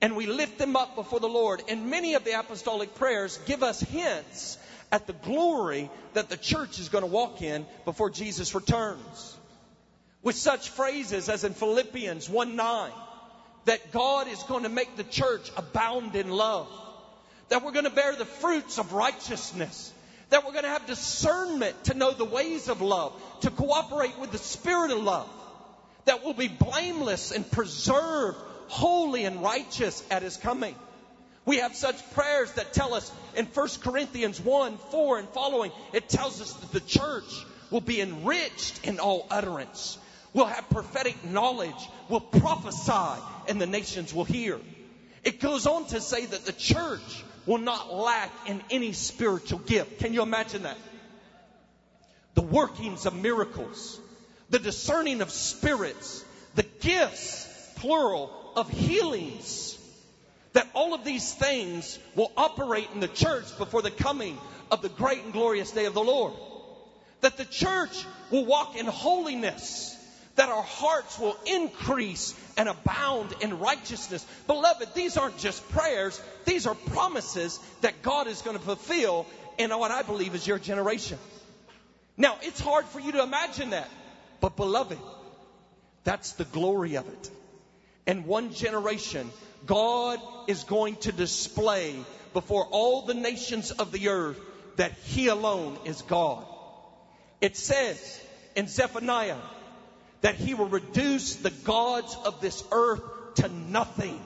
And 0.00 0.16
we 0.16 0.26
lift 0.26 0.58
them 0.58 0.74
up 0.74 0.96
before 0.96 1.20
the 1.20 1.28
Lord. 1.28 1.62
And 1.68 1.90
many 1.90 2.14
of 2.14 2.24
the 2.24 2.38
apostolic 2.38 2.94
prayers 2.96 3.38
give 3.46 3.62
us 3.62 3.80
hints 3.80 4.58
at 4.90 5.06
the 5.06 5.12
glory 5.12 5.90
that 6.14 6.28
the 6.28 6.36
church 6.36 6.78
is 6.78 6.88
going 6.88 7.02
to 7.02 7.10
walk 7.10 7.40
in 7.40 7.66
before 7.84 8.10
Jesus 8.10 8.54
returns. 8.54 9.38
With 10.22 10.36
such 10.36 10.70
phrases 10.70 11.28
as 11.28 11.44
in 11.44 11.54
Philippians 11.54 12.28
1 12.28 12.56
9, 12.56 12.90
that 13.64 13.92
God 13.92 14.28
is 14.28 14.42
going 14.44 14.64
to 14.64 14.68
make 14.68 14.96
the 14.96 15.04
church 15.04 15.50
abound 15.56 16.16
in 16.16 16.30
love 16.30 16.68
that 17.52 17.62
we're 17.62 17.72
going 17.72 17.84
to 17.84 17.90
bear 17.90 18.16
the 18.16 18.24
fruits 18.24 18.78
of 18.78 18.94
righteousness, 18.94 19.92
that 20.32 20.46
we're 20.46 20.52
going 20.52 20.64
to 20.64 20.70
have 20.70 20.86
discernment 20.86 21.84
to 21.84 21.94
know 21.94 22.10
the 22.10 22.24
ways 22.24 22.70
of 22.70 22.80
love, 22.80 23.12
to 23.42 23.50
cooperate 23.50 24.18
with 24.18 24.32
the 24.32 24.38
spirit 24.38 24.90
of 24.90 25.02
love, 25.02 25.28
that 26.06 26.24
we'll 26.24 26.32
be 26.32 26.48
blameless 26.48 27.32
and 27.32 27.48
preserved, 27.50 28.38
holy 28.68 29.26
and 29.26 29.42
righteous 29.42 30.02
at 30.10 30.22
his 30.22 30.38
coming. 30.38 30.74
We 31.44 31.58
have 31.58 31.76
such 31.76 31.96
prayers 32.12 32.50
that 32.52 32.72
tell 32.72 32.94
us 32.94 33.12
in 33.36 33.44
1 33.44 33.68
Corinthians 33.82 34.40
1 34.40 34.78
4 34.90 35.18
and 35.18 35.28
following, 35.28 35.70
it 35.92 36.08
tells 36.08 36.40
us 36.40 36.54
that 36.54 36.72
the 36.72 36.80
church 36.80 37.30
will 37.70 37.82
be 37.82 38.00
enriched 38.00 38.86
in 38.86 39.00
all 39.00 39.26
utterance. 39.30 39.98
We'll 40.32 40.46
have 40.46 40.70
prophetic 40.70 41.26
knowledge. 41.26 41.88
We'll 42.08 42.20
prophesy 42.20 43.22
and 43.48 43.60
the 43.60 43.66
nations 43.66 44.14
will 44.14 44.24
hear. 44.24 44.58
It 45.24 45.40
goes 45.40 45.66
on 45.66 45.84
to 45.88 46.00
say 46.00 46.24
that 46.24 46.46
the 46.46 46.52
church 46.52 47.22
will 47.46 47.58
not 47.58 47.92
lack 47.92 48.30
in 48.46 48.62
any 48.70 48.92
spiritual 48.92 49.58
gift. 49.58 49.98
Can 49.98 50.14
you 50.14 50.22
imagine 50.22 50.62
that? 50.62 50.78
The 52.34 52.42
workings 52.42 53.06
of 53.06 53.14
miracles, 53.14 54.00
the 54.50 54.58
discerning 54.58 55.20
of 55.20 55.30
spirits, 55.30 56.24
the 56.54 56.64
gifts, 56.80 57.48
plural, 57.76 58.30
of 58.56 58.70
healings. 58.70 59.78
That 60.52 60.68
all 60.74 60.92
of 60.92 61.04
these 61.04 61.32
things 61.32 61.98
will 62.14 62.30
operate 62.36 62.88
in 62.94 63.00
the 63.00 63.08
church 63.08 63.56
before 63.56 63.82
the 63.82 63.90
coming 63.90 64.38
of 64.70 64.82
the 64.82 64.90
great 64.90 65.24
and 65.24 65.32
glorious 65.32 65.70
day 65.70 65.86
of 65.86 65.94
the 65.94 66.02
Lord. 66.02 66.34
That 67.22 67.38
the 67.38 67.44
church 67.44 68.04
will 68.30 68.44
walk 68.44 68.76
in 68.76 68.86
holiness 68.86 69.91
that 70.36 70.48
our 70.48 70.62
hearts 70.62 71.18
will 71.18 71.36
increase 71.46 72.34
and 72.56 72.68
abound 72.68 73.34
in 73.40 73.58
righteousness. 73.58 74.24
Beloved, 74.46 74.94
these 74.94 75.16
aren't 75.16 75.38
just 75.38 75.66
prayers, 75.70 76.20
these 76.44 76.66
are 76.66 76.74
promises 76.74 77.58
that 77.82 78.02
God 78.02 78.26
is 78.26 78.42
going 78.42 78.56
to 78.56 78.62
fulfill 78.62 79.26
in 79.58 79.70
what 79.70 79.90
I 79.90 80.02
believe 80.02 80.34
is 80.34 80.46
your 80.46 80.58
generation. 80.58 81.18
Now, 82.16 82.36
it's 82.42 82.60
hard 82.60 82.86
for 82.86 83.00
you 83.00 83.12
to 83.12 83.22
imagine 83.22 83.70
that, 83.70 83.88
but 84.40 84.56
beloved, 84.56 84.98
that's 86.04 86.32
the 86.32 86.44
glory 86.44 86.96
of 86.96 87.06
it. 87.08 87.30
In 88.06 88.24
one 88.24 88.52
generation, 88.52 89.30
God 89.66 90.20
is 90.48 90.64
going 90.64 90.96
to 90.96 91.12
display 91.12 91.94
before 92.32 92.66
all 92.66 93.02
the 93.02 93.14
nations 93.14 93.70
of 93.70 93.92
the 93.92 94.08
earth 94.08 94.38
that 94.76 94.92
He 95.04 95.28
alone 95.28 95.78
is 95.84 96.02
God. 96.02 96.44
It 97.40 97.56
says 97.56 98.20
in 98.56 98.68
Zephaniah 98.68 99.36
that 100.22 100.36
he 100.36 100.54
will 100.54 100.68
reduce 100.68 101.36
the 101.36 101.50
gods 101.50 102.16
of 102.24 102.40
this 102.40 102.64
earth 102.72 103.02
to 103.36 103.48
nothing. 103.48 104.20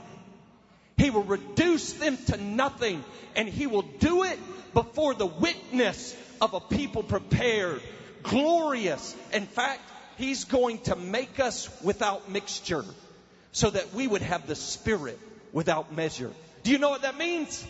He 0.97 1.11
will 1.11 1.25
reduce 1.25 1.95
them 1.95 2.17
to 2.29 2.37
nothing 2.37 3.05
and 3.35 3.49
he 3.49 3.67
will 3.67 3.83
do 3.83 4.25
it 4.25 4.39
before 4.73 5.15
the 5.15 5.27
witness 5.27 6.17
of 6.41 6.55
a 6.55 6.61
people 6.61 7.03
prepared, 7.03 7.83
glorious. 8.23 9.15
In 9.33 9.47
fact, 9.47 9.83
he's 10.19 10.45
going 10.45 10.79
to 10.81 10.97
make 10.97 11.41
us 11.41 11.69
without 11.83 12.31
mixture 12.31 12.85
so 13.53 13.71
that 13.71 13.95
we 13.95 14.07
would 14.07 14.23
have 14.23 14.47
the 14.47 14.55
spirit 14.55 15.19
without 15.53 15.95
measure. 15.95 16.31
Do 16.63 16.73
you 16.73 16.79
know 16.79 16.91
what 16.91 17.03
that 17.03 17.17
means? 17.17 17.65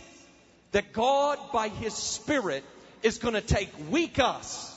That 0.71 0.91
God 0.91 1.39
by 1.53 1.69
his 1.69 1.93
spirit 1.93 2.63
is 3.03 3.19
going 3.19 3.35
to 3.35 3.41
take 3.41 3.69
weak 3.89 4.19
us, 4.19 4.73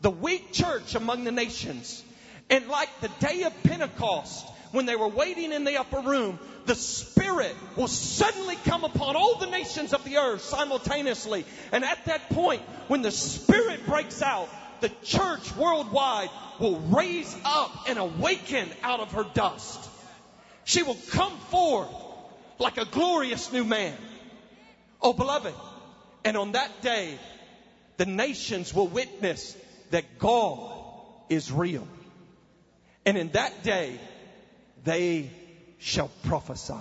the 0.00 0.10
weak 0.10 0.52
church 0.52 0.94
among 0.94 1.24
the 1.24 1.32
nations, 1.32 2.02
and 2.48 2.68
like 2.68 2.88
the 3.00 3.10
day 3.26 3.42
of 3.42 3.62
Pentecost, 3.64 4.46
when 4.72 4.86
they 4.86 4.96
were 4.96 5.08
waiting 5.08 5.52
in 5.52 5.64
the 5.64 5.78
upper 5.78 6.00
room, 6.00 6.38
the 6.66 6.74
Spirit 6.74 7.54
will 7.76 7.88
suddenly 7.88 8.56
come 8.64 8.84
upon 8.84 9.16
all 9.16 9.38
the 9.38 9.46
nations 9.46 9.92
of 9.92 10.04
the 10.04 10.16
earth 10.16 10.42
simultaneously. 10.42 11.44
And 11.72 11.84
at 11.84 12.04
that 12.06 12.30
point, 12.30 12.62
when 12.88 13.02
the 13.02 13.10
Spirit 13.10 13.86
breaks 13.86 14.22
out, 14.22 14.48
the 14.80 14.90
church 15.02 15.56
worldwide 15.56 16.28
will 16.60 16.78
raise 16.80 17.34
up 17.44 17.88
and 17.88 17.98
awaken 17.98 18.68
out 18.82 19.00
of 19.00 19.12
her 19.12 19.24
dust. 19.34 19.88
She 20.64 20.82
will 20.82 20.98
come 21.10 21.36
forth 21.50 21.90
like 22.58 22.78
a 22.78 22.84
glorious 22.84 23.52
new 23.52 23.64
man. 23.64 23.96
Oh, 25.00 25.12
beloved. 25.12 25.54
And 26.24 26.36
on 26.36 26.52
that 26.52 26.82
day, 26.82 27.18
the 27.96 28.06
nations 28.06 28.74
will 28.74 28.88
witness 28.88 29.56
that 29.90 30.18
God 30.18 30.72
is 31.28 31.52
real. 31.52 31.86
And 33.06 33.16
in 33.16 33.28
that 33.30 33.62
day, 33.62 33.98
they 34.84 35.30
shall 35.78 36.10
prophesy, 36.24 36.74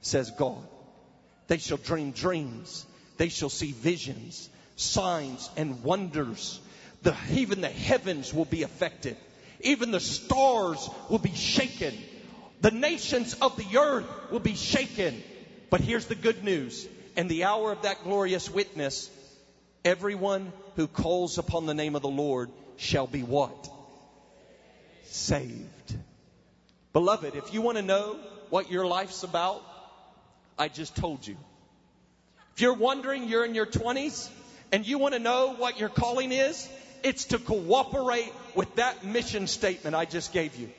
says 0.00 0.32
God. 0.32 0.66
They 1.46 1.58
shall 1.58 1.76
dream 1.76 2.10
dreams. 2.10 2.84
They 3.16 3.28
shall 3.28 3.48
see 3.48 3.70
visions, 3.70 4.50
signs, 4.74 5.48
and 5.56 5.84
wonders. 5.84 6.60
The, 7.02 7.14
even 7.30 7.60
the 7.60 7.68
heavens 7.68 8.34
will 8.34 8.44
be 8.44 8.64
affected. 8.64 9.16
Even 9.60 9.92
the 9.92 10.00
stars 10.00 10.90
will 11.08 11.18
be 11.20 11.34
shaken. 11.34 11.94
The 12.60 12.72
nations 12.72 13.34
of 13.34 13.56
the 13.56 13.78
earth 13.78 14.06
will 14.32 14.40
be 14.40 14.54
shaken. 14.56 15.22
But 15.70 15.80
here's 15.80 16.06
the 16.06 16.16
good 16.16 16.42
news. 16.42 16.88
In 17.16 17.28
the 17.28 17.44
hour 17.44 17.70
of 17.70 17.82
that 17.82 18.02
glorious 18.02 18.50
witness, 18.50 19.08
everyone 19.84 20.52
who 20.74 20.88
calls 20.88 21.38
upon 21.38 21.66
the 21.66 21.74
name 21.74 21.94
of 21.94 22.02
the 22.02 22.08
Lord 22.08 22.50
shall 22.76 23.06
be 23.06 23.22
what? 23.22 23.70
Saved. 25.12 25.94
Beloved, 26.94 27.34
if 27.34 27.52
you 27.52 27.60
want 27.60 27.76
to 27.76 27.82
know 27.82 28.16
what 28.48 28.70
your 28.70 28.86
life's 28.86 29.24
about, 29.24 29.62
I 30.58 30.68
just 30.68 30.96
told 30.96 31.26
you. 31.26 31.36
If 32.54 32.62
you're 32.62 32.72
wondering, 32.72 33.28
you're 33.28 33.44
in 33.44 33.54
your 33.54 33.66
20s, 33.66 34.30
and 34.72 34.86
you 34.86 34.96
want 34.96 35.12
to 35.12 35.20
know 35.20 35.52
what 35.52 35.78
your 35.78 35.90
calling 35.90 36.32
is, 36.32 36.66
it's 37.02 37.26
to 37.26 37.38
cooperate 37.38 38.32
with 38.54 38.74
that 38.76 39.04
mission 39.04 39.46
statement 39.46 39.94
I 39.94 40.06
just 40.06 40.32
gave 40.32 40.56
you. 40.56 40.70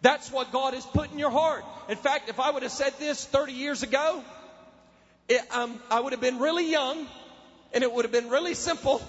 That's 0.00 0.32
what 0.32 0.50
God 0.50 0.72
has 0.72 0.86
put 0.86 1.12
in 1.12 1.18
your 1.18 1.30
heart. 1.30 1.62
In 1.90 1.96
fact, 1.96 2.30
if 2.30 2.40
I 2.40 2.50
would 2.50 2.62
have 2.62 2.72
said 2.72 2.94
this 2.98 3.22
30 3.26 3.52
years 3.52 3.82
ago, 3.82 4.24
it, 5.28 5.42
um, 5.54 5.78
I 5.90 6.00
would 6.00 6.14
have 6.14 6.22
been 6.22 6.38
really 6.38 6.70
young 6.70 7.06
and 7.74 7.84
it 7.84 7.92
would 7.92 8.06
have 8.06 8.12
been 8.12 8.30
really 8.30 8.54
simple. 8.54 9.02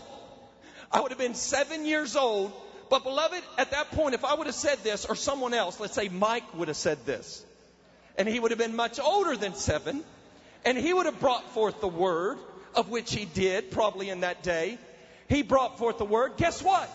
I 0.92 1.00
would 1.00 1.12
have 1.12 1.18
been 1.18 1.36
seven 1.36 1.86
years 1.86 2.18
old. 2.18 2.51
But 2.89 3.03
beloved, 3.03 3.43
at 3.58 3.72
that 3.72 3.91
point, 3.91 4.15
if 4.15 4.25
I 4.25 4.34
would 4.34 4.48
have 4.48 4.55
said 4.55 4.79
this 4.84 5.05
or 5.05 5.15
someone 5.15 5.53
else, 5.53 5.79
let's 5.79 5.93
say 5.93 6.10
Mike 6.10 6.55
would 6.55 6.67
have 6.67 6.77
said 6.77 7.05
this, 7.05 7.46
and 8.17 8.27
he 8.27 8.39
would 8.39 8.51
have 8.51 8.58
been 8.60 8.75
much 8.75 9.00
older 9.00 9.36
than 9.36 9.53
seven, 9.53 10.03
and 10.65 10.77
he 10.77 10.93
would 10.93 11.05
have 11.05 11.19
brought 11.19 11.50
forth 11.51 11.81
the 11.81 11.88
word, 11.88 12.38
of 12.75 12.89
which 12.89 13.13
he 13.13 13.25
did 13.25 13.72
probably 13.72 14.10
in 14.10 14.22
that 14.22 14.43
day. 14.43 14.77
He 15.27 15.43
brought 15.43 15.77
forth 15.77 15.98
the 15.98 16.05
word. 16.05 16.34
Guess 16.38 16.63
what? 16.63 16.89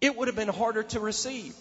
it 0.00 0.16
would 0.16 0.28
have 0.28 0.36
been 0.36 0.48
harder 0.48 0.82
to 0.82 1.00
receive. 1.00 1.54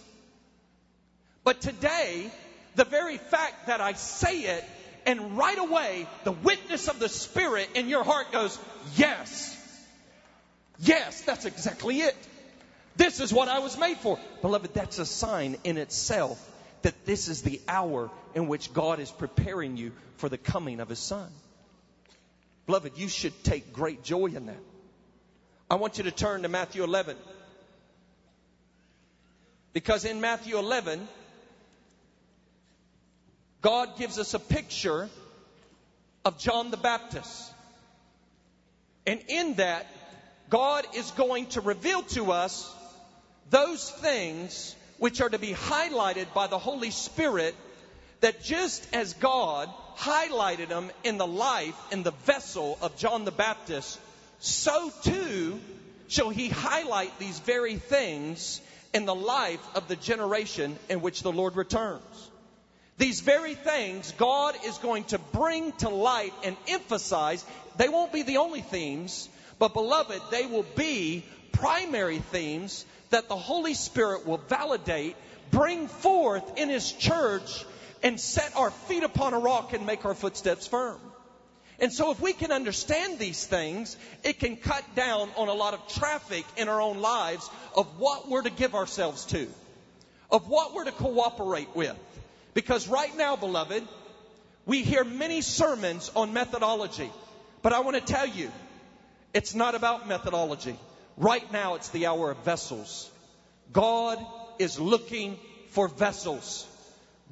But 1.43 1.61
today, 1.61 2.29
the 2.75 2.85
very 2.85 3.17
fact 3.17 3.67
that 3.67 3.81
I 3.81 3.93
say 3.93 4.41
it, 4.41 4.63
and 5.05 5.37
right 5.37 5.57
away, 5.57 6.07
the 6.23 6.31
witness 6.31 6.87
of 6.87 6.99
the 6.99 7.09
Spirit 7.09 7.69
in 7.75 7.89
your 7.89 8.03
heart 8.03 8.31
goes, 8.31 8.57
Yes. 8.95 9.54
Yes, 10.79 11.22
that's 11.22 11.46
exactly 11.46 12.01
it. 12.01 12.15
This 12.96 13.20
is 13.20 13.34
what 13.34 13.48
I 13.48 13.60
was 13.60 13.77
made 13.77 13.98
for. 13.98 14.20
Beloved, 14.41 14.74
that's 14.74 15.00
a 15.00 15.05
sign 15.05 15.58
in 15.63 15.77
itself 15.77 16.39
that 16.82 17.05
this 17.05 17.27
is 17.27 17.41
the 17.41 17.62
hour 17.67 18.10
in 18.36 18.48
which 18.48 18.74
God 18.74 19.00
is 19.00 19.12
preparing 19.12 19.75
you 19.75 19.91
for 20.17 20.29
the 20.29 20.38
coming 20.38 20.79
of 20.79 20.89
His 20.89 21.00
Son. 21.00 21.29
Beloved, 22.67 22.94
you 22.98 23.08
should 23.08 23.44
take 23.44 23.74
great 23.74 24.03
joy 24.03 24.27
in 24.27 24.46
that. 24.48 24.62
I 25.70 25.75
want 25.75 25.98
you 25.98 26.03
to 26.05 26.12
turn 26.12 26.44
to 26.44 26.48
Matthew 26.48 26.84
11. 26.84 27.17
Because 29.74 30.05
in 30.05 30.22
Matthew 30.22 30.58
11, 30.58 31.08
God 33.62 33.98
gives 33.98 34.20
us 34.20 34.34
a 34.34 34.39
picture 34.39 35.10
of 36.24 36.38
John 36.38 36.72
the 36.72 36.77
Baptist. 36.77 37.51
And 39.05 39.22
in 39.27 39.55
that, 39.55 39.86
God 40.55 40.88
is 40.95 41.12
going 41.12 41.47
to 41.47 41.59
reveal 41.59 42.01
to 42.15 42.31
us 42.31 42.74
those 43.50 43.91
things 43.91 44.74
which 45.00 45.19
are 45.19 45.27
to 45.27 45.38
be 45.38 45.51
highlighted 45.51 46.33
by 46.33 46.47
the 46.47 46.57
Holy 46.57 46.91
Spirit 46.91 47.53
that 48.21 48.41
just 48.41 48.88
as 48.95 49.15
God 49.15 49.69
highlighted 49.97 50.69
them 50.69 50.91
in 51.03 51.17
the 51.17 51.27
life, 51.27 51.75
in 51.91 52.03
the 52.03 52.13
vessel 52.24 52.77
of 52.81 52.95
John 52.95 53.25
the 53.25 53.31
Baptist, 53.31 54.00
so 54.39 54.93
too 55.03 55.59
shall 56.07 56.29
he 56.29 56.47
highlight 56.47 57.19
these 57.19 57.39
very 57.39 57.75
things 57.75 58.62
in 58.93 59.03
the 59.03 59.13
life 59.13 59.59
of 59.75 59.89
the 59.89 59.97
generation 59.97 60.79
in 60.88 61.01
which 61.01 61.21
the 61.21 61.33
Lord 61.33 61.57
returns. 61.57 62.29
These 62.97 63.19
very 63.19 63.55
things 63.55 64.13
God 64.13 64.55
is 64.65 64.77
going 64.77 65.03
to 65.05 65.19
bring 65.19 65.73
to 65.80 65.89
light 65.89 66.32
and 66.45 66.56
emphasize. 66.69 67.43
They 67.75 67.89
won't 67.89 68.13
be 68.13 68.21
the 68.21 68.38
only 68.38 68.62
themes, 68.62 69.27
but 69.60 69.74
beloved, 69.74 70.22
they 70.32 70.46
will 70.46 70.65
be 70.76 71.26
primary 71.52 72.20
themes 72.20 72.86
that 73.10 73.28
the 73.30 73.36
Holy 73.36 73.74
Spirit 73.74 74.26
will 74.26 74.38
validate, 74.38 75.15
bring 75.52 75.88
forth 75.88 76.58
in 76.58 76.70
His 76.70 76.91
church, 76.91 77.65
and 78.04 78.20
set 78.20 78.56
our 78.56 78.72
feet 78.72 79.04
upon 79.04 79.34
a 79.34 79.39
rock 79.39 79.74
and 79.74 79.86
make 79.86 80.06
our 80.06 80.13
footsteps 80.13 80.68
firm. 80.68 81.00
And 81.80 81.91
so 81.91 82.12
if 82.12 82.22
we 82.22 82.34
can 82.34 82.52
understand 82.52 83.20
these 83.20 83.46
things, 83.46 83.98
it 84.24 84.39
can 84.39 84.56
cut 84.56 84.84
down 84.96 85.30
on 85.36 85.50
a 85.50 85.54
lot 85.54 85.74
of 85.74 85.88
traffic 85.88 86.46
in 86.56 86.70
our 86.70 86.82
own 86.82 87.00
lives 87.00 87.50
of 87.76 88.00
what 88.00 88.30
we're 88.30 88.44
to 88.44 88.50
give 88.50 88.76
ourselves 88.76 89.26
to, 89.26 89.48
of 90.32 90.48
what 90.48 90.74
we're 90.74 90.86
to 90.86 90.91
cooperate 90.91 91.76
with. 91.76 91.96
Because 92.54 92.88
right 92.88 93.15
now, 93.18 93.36
beloved, 93.36 93.84
we 94.65 94.84
hear 94.84 95.04
many 95.04 95.41
sermons 95.41 96.12
on 96.15 96.32
methodology. 96.32 97.12
But 97.62 97.74
I 97.74 97.82
want 97.82 97.98
to 97.98 98.13
tell 98.13 98.28
you, 98.28 98.52
it's 99.36 99.54
not 99.54 99.76
about 99.76 100.08
methodology. 100.08 100.80
Right 101.17 101.52
now, 101.52 101.76
it's 101.76 101.89
the 101.89 102.06
hour 102.06 102.32
of 102.32 102.38
vessels. 102.45 103.12
God 103.74 104.17
is 104.60 104.80
looking 104.80 105.38
for 105.71 105.89
vessels. 105.89 106.65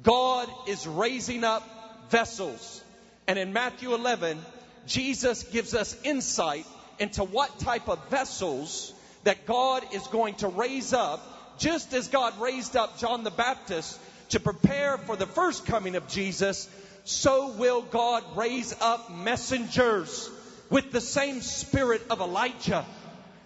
God 0.02 0.50
is 0.68 0.86
raising 0.86 1.44
up 1.44 1.66
vessels. 2.10 2.84
And 3.26 3.38
in 3.38 3.54
Matthew 3.54 3.94
11, 3.94 4.38
Jesus 4.86 5.44
gives 5.44 5.74
us 5.74 5.96
insight 6.04 6.66
into 6.98 7.24
what 7.24 7.58
type 7.60 7.88
of 7.88 7.98
vessels 8.10 8.92
that 9.22 9.46
God 9.46 9.82
is 9.94 10.06
going 10.08 10.34
to 10.36 10.48
raise 10.48 10.92
up, 10.92 11.22
just 11.58 11.94
as 11.94 12.08
God 12.08 12.38
raised 12.38 12.76
up 12.76 12.98
John 12.98 13.24
the 13.24 13.30
Baptist 13.30 13.98
to 14.28 14.40
prepare 14.40 14.98
for 14.98 15.16
the 15.16 15.26
first 15.26 15.64
coming 15.64 15.96
of 15.96 16.06
Jesus, 16.08 16.68
so 17.04 17.52
will 17.52 17.80
God 17.80 18.36
raise 18.36 18.74
up 18.78 19.10
messengers 19.10 20.28
with 20.70 20.90
the 20.92 21.00
same 21.00 21.40
spirit 21.40 22.02
of 22.10 22.20
Elijah 22.20 22.84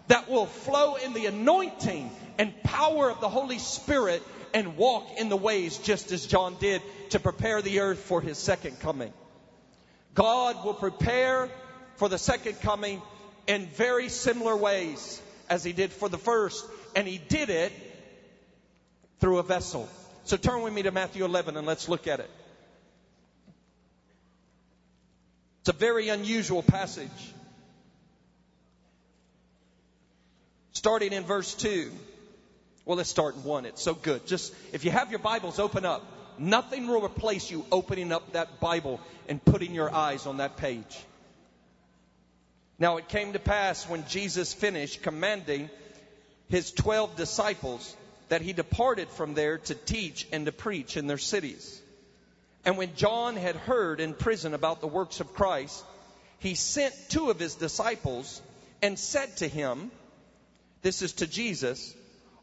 that 0.08 0.28
will 0.28 0.46
flow 0.46 0.96
in 0.96 1.12
the 1.12 1.26
anointing 1.26 2.10
and 2.38 2.62
power 2.62 3.10
of 3.10 3.20
the 3.20 3.28
Holy 3.28 3.58
Spirit 3.58 4.22
and 4.54 4.76
walk 4.76 5.08
in 5.18 5.28
the 5.28 5.36
ways 5.36 5.78
just 5.78 6.12
as 6.12 6.26
John 6.26 6.56
did 6.58 6.82
to 7.10 7.20
prepare 7.20 7.60
the 7.62 7.80
earth 7.80 7.98
for 7.98 8.20
his 8.20 8.38
second 8.38 8.80
coming. 8.80 9.12
God 10.14 10.64
will 10.64 10.74
prepare 10.74 11.50
for 11.96 12.08
the 12.08 12.18
second 12.18 12.60
coming 12.60 13.02
in 13.46 13.66
very 13.66 14.08
similar 14.08 14.56
ways 14.56 15.20
as 15.48 15.64
he 15.64 15.72
did 15.72 15.92
for 15.92 16.08
the 16.08 16.18
first. 16.18 16.64
And 16.96 17.06
he 17.06 17.18
did 17.18 17.50
it 17.50 17.72
through 19.20 19.38
a 19.38 19.42
vessel. 19.42 19.88
So 20.24 20.36
turn 20.36 20.62
with 20.62 20.72
me 20.72 20.82
to 20.82 20.90
Matthew 20.90 21.24
11 21.24 21.56
and 21.56 21.66
let's 21.66 21.88
look 21.88 22.06
at 22.06 22.20
it. 22.20 22.30
It's 25.68 25.76
a 25.76 25.78
very 25.78 26.08
unusual 26.08 26.62
passage. 26.62 27.10
Starting 30.72 31.12
in 31.12 31.24
verse 31.24 31.54
2. 31.56 31.92
Well, 32.86 32.96
let's 32.96 33.10
start 33.10 33.34
in 33.34 33.44
1. 33.44 33.66
It's 33.66 33.82
so 33.82 33.92
good. 33.92 34.26
Just, 34.26 34.54
if 34.72 34.86
you 34.86 34.90
have 34.90 35.10
your 35.10 35.18
Bibles, 35.18 35.58
open 35.58 35.84
up. 35.84 36.02
Nothing 36.38 36.86
will 36.86 37.04
replace 37.04 37.50
you 37.50 37.66
opening 37.70 38.12
up 38.12 38.32
that 38.32 38.60
Bible 38.60 38.98
and 39.28 39.44
putting 39.44 39.74
your 39.74 39.94
eyes 39.94 40.24
on 40.24 40.38
that 40.38 40.56
page. 40.56 40.98
Now 42.78 42.96
it 42.96 43.10
came 43.10 43.34
to 43.34 43.38
pass 43.38 43.86
when 43.86 44.06
Jesus 44.08 44.54
finished 44.54 45.02
commanding 45.02 45.68
his 46.48 46.70
twelve 46.72 47.14
disciples 47.14 47.94
that 48.30 48.40
he 48.40 48.54
departed 48.54 49.10
from 49.10 49.34
there 49.34 49.58
to 49.58 49.74
teach 49.74 50.26
and 50.32 50.46
to 50.46 50.52
preach 50.52 50.96
in 50.96 51.08
their 51.08 51.18
cities. 51.18 51.82
And 52.68 52.76
when 52.76 52.96
John 52.96 53.36
had 53.36 53.56
heard 53.56 53.98
in 53.98 54.12
prison 54.12 54.52
about 54.52 54.82
the 54.82 54.86
works 54.86 55.20
of 55.20 55.32
Christ, 55.32 55.82
he 56.38 56.54
sent 56.54 56.94
two 57.08 57.30
of 57.30 57.38
his 57.38 57.54
disciples 57.54 58.42
and 58.82 58.98
said 58.98 59.34
to 59.38 59.48
him, 59.48 59.90
This 60.82 61.00
is 61.00 61.14
to 61.14 61.26
Jesus, 61.26 61.94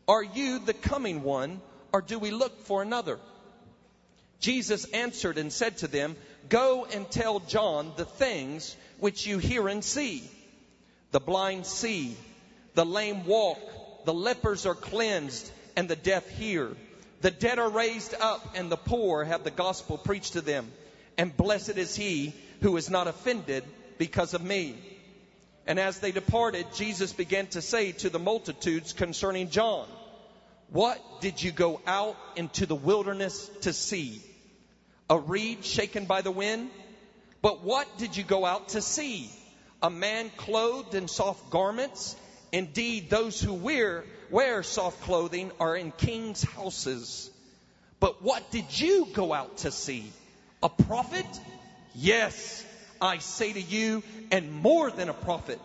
Are 0.07 0.23
you 0.23 0.57
the 0.57 0.73
coming 0.73 1.21
one, 1.21 1.61
or 1.93 2.01
do 2.01 2.17
we 2.17 2.31
look 2.31 2.65
for 2.65 2.81
another? 2.81 3.19
Jesus 4.39 4.85
answered 4.85 5.37
and 5.37 5.53
said 5.53 5.77
to 5.77 5.87
them, 5.87 6.15
Go 6.49 6.85
and 6.85 7.07
tell 7.11 7.39
John 7.41 7.91
the 7.95 8.05
things 8.05 8.75
which 8.99 9.27
you 9.27 9.37
hear 9.37 9.67
and 9.67 9.83
see. 9.83 10.27
The 11.11 11.19
blind 11.19 11.67
see, 11.67 12.17
the 12.73 12.83
lame 12.83 13.27
walk, 13.27 13.59
the 14.05 14.13
lepers 14.15 14.65
are 14.65 14.73
cleansed, 14.73 15.51
and 15.75 15.87
the 15.87 15.95
deaf 15.95 16.27
hear. 16.27 16.75
The 17.25 17.31
dead 17.31 17.57
are 17.57 17.71
raised 17.71 18.13
up, 18.13 18.53
and 18.53 18.71
the 18.71 18.77
poor 18.77 19.23
have 19.23 19.43
the 19.43 19.49
gospel 19.49 19.97
preached 19.97 20.33
to 20.33 20.41
them. 20.41 20.71
And 21.17 21.35
blessed 21.35 21.75
is 21.75 21.95
he 21.95 22.35
who 22.61 22.77
is 22.77 22.91
not 22.91 23.07
offended 23.07 23.63
because 23.97 24.35
of 24.35 24.43
me. 24.43 24.75
And 25.65 25.79
as 25.79 25.97
they 25.97 26.11
departed, 26.11 26.67
Jesus 26.75 27.13
began 27.13 27.47
to 27.47 27.63
say 27.63 27.93
to 27.93 28.11
the 28.11 28.19
multitudes 28.19 28.93
concerning 28.93 29.49
John, 29.49 29.87
What 30.69 30.99
did 31.19 31.41
you 31.41 31.51
go 31.51 31.81
out 31.87 32.15
into 32.35 32.67
the 32.67 32.75
wilderness 32.75 33.49
to 33.61 33.73
see? 33.73 34.21
a 35.09 35.17
reed 35.17 35.65
shaken 35.65 36.05
by 36.05 36.21
the 36.21 36.29
wind? 36.29 36.69
But 37.41 37.63
what 37.63 37.87
did 37.97 38.15
you 38.15 38.23
go 38.23 38.45
out 38.45 38.69
to 38.69 38.83
see? 38.83 39.31
A 39.81 39.89
man 39.89 40.29
clothed 40.37 40.93
in 40.93 41.07
soft 41.07 41.49
garments? 41.49 42.15
Indeed, 42.51 43.09
those 43.09 43.39
who 43.41 43.53
wear, 43.53 44.03
wear 44.29 44.63
soft 44.63 45.01
clothing 45.01 45.51
are 45.59 45.75
in 45.75 45.91
king's 45.91 46.43
houses. 46.43 47.29
But 47.99 48.21
what 48.21 48.51
did 48.51 48.79
you 48.79 49.07
go 49.13 49.33
out 49.33 49.57
to 49.57 49.71
see? 49.71 50.11
A 50.61 50.69
prophet? 50.69 51.25
Yes, 51.93 52.65
I 53.01 53.19
say 53.19 53.53
to 53.53 53.61
you, 53.61 54.03
and 54.31 54.51
more 54.51 54.91
than 54.91 55.09
a 55.09 55.13
prophet. 55.13 55.59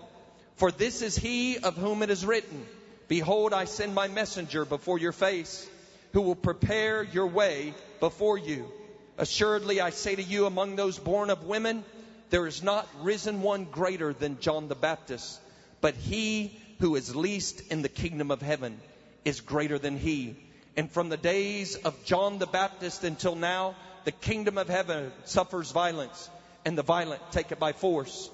For 0.56 0.70
this 0.70 1.02
is 1.02 1.16
he 1.16 1.58
of 1.58 1.76
whom 1.76 2.02
it 2.02 2.10
is 2.10 2.24
written, 2.24 2.66
Behold, 3.08 3.52
I 3.52 3.64
send 3.64 3.94
my 3.94 4.08
messenger 4.08 4.64
before 4.64 4.98
your 4.98 5.12
face, 5.12 5.68
who 6.12 6.20
will 6.20 6.36
prepare 6.36 7.02
your 7.02 7.26
way 7.26 7.74
before 7.98 8.38
you. 8.38 8.70
Assuredly, 9.18 9.80
I 9.80 9.90
say 9.90 10.14
to 10.14 10.22
you, 10.22 10.46
among 10.46 10.76
those 10.76 10.98
born 10.98 11.30
of 11.30 11.44
women, 11.44 11.84
there 12.30 12.46
is 12.46 12.62
not 12.62 12.86
risen 13.02 13.42
one 13.42 13.64
greater 13.64 14.12
than 14.12 14.40
John 14.40 14.68
the 14.68 14.74
Baptist, 14.74 15.40
but 15.80 15.94
he 15.94 16.56
who 16.80 16.96
is 16.96 17.14
least 17.14 17.70
in 17.70 17.82
the 17.82 17.88
kingdom 17.88 18.30
of 18.30 18.42
heaven 18.42 18.80
is 19.24 19.40
greater 19.40 19.78
than 19.78 19.98
he. 19.98 20.34
And 20.76 20.90
from 20.90 21.10
the 21.10 21.16
days 21.16 21.76
of 21.76 22.04
John 22.04 22.38
the 22.38 22.46
Baptist 22.46 23.04
until 23.04 23.36
now, 23.36 23.76
the 24.04 24.12
kingdom 24.12 24.56
of 24.56 24.68
heaven 24.68 25.12
suffers 25.24 25.70
violence, 25.72 26.30
and 26.64 26.76
the 26.76 26.82
violent 26.82 27.20
take 27.32 27.52
it 27.52 27.58
by 27.58 27.72
force. 27.72 28.30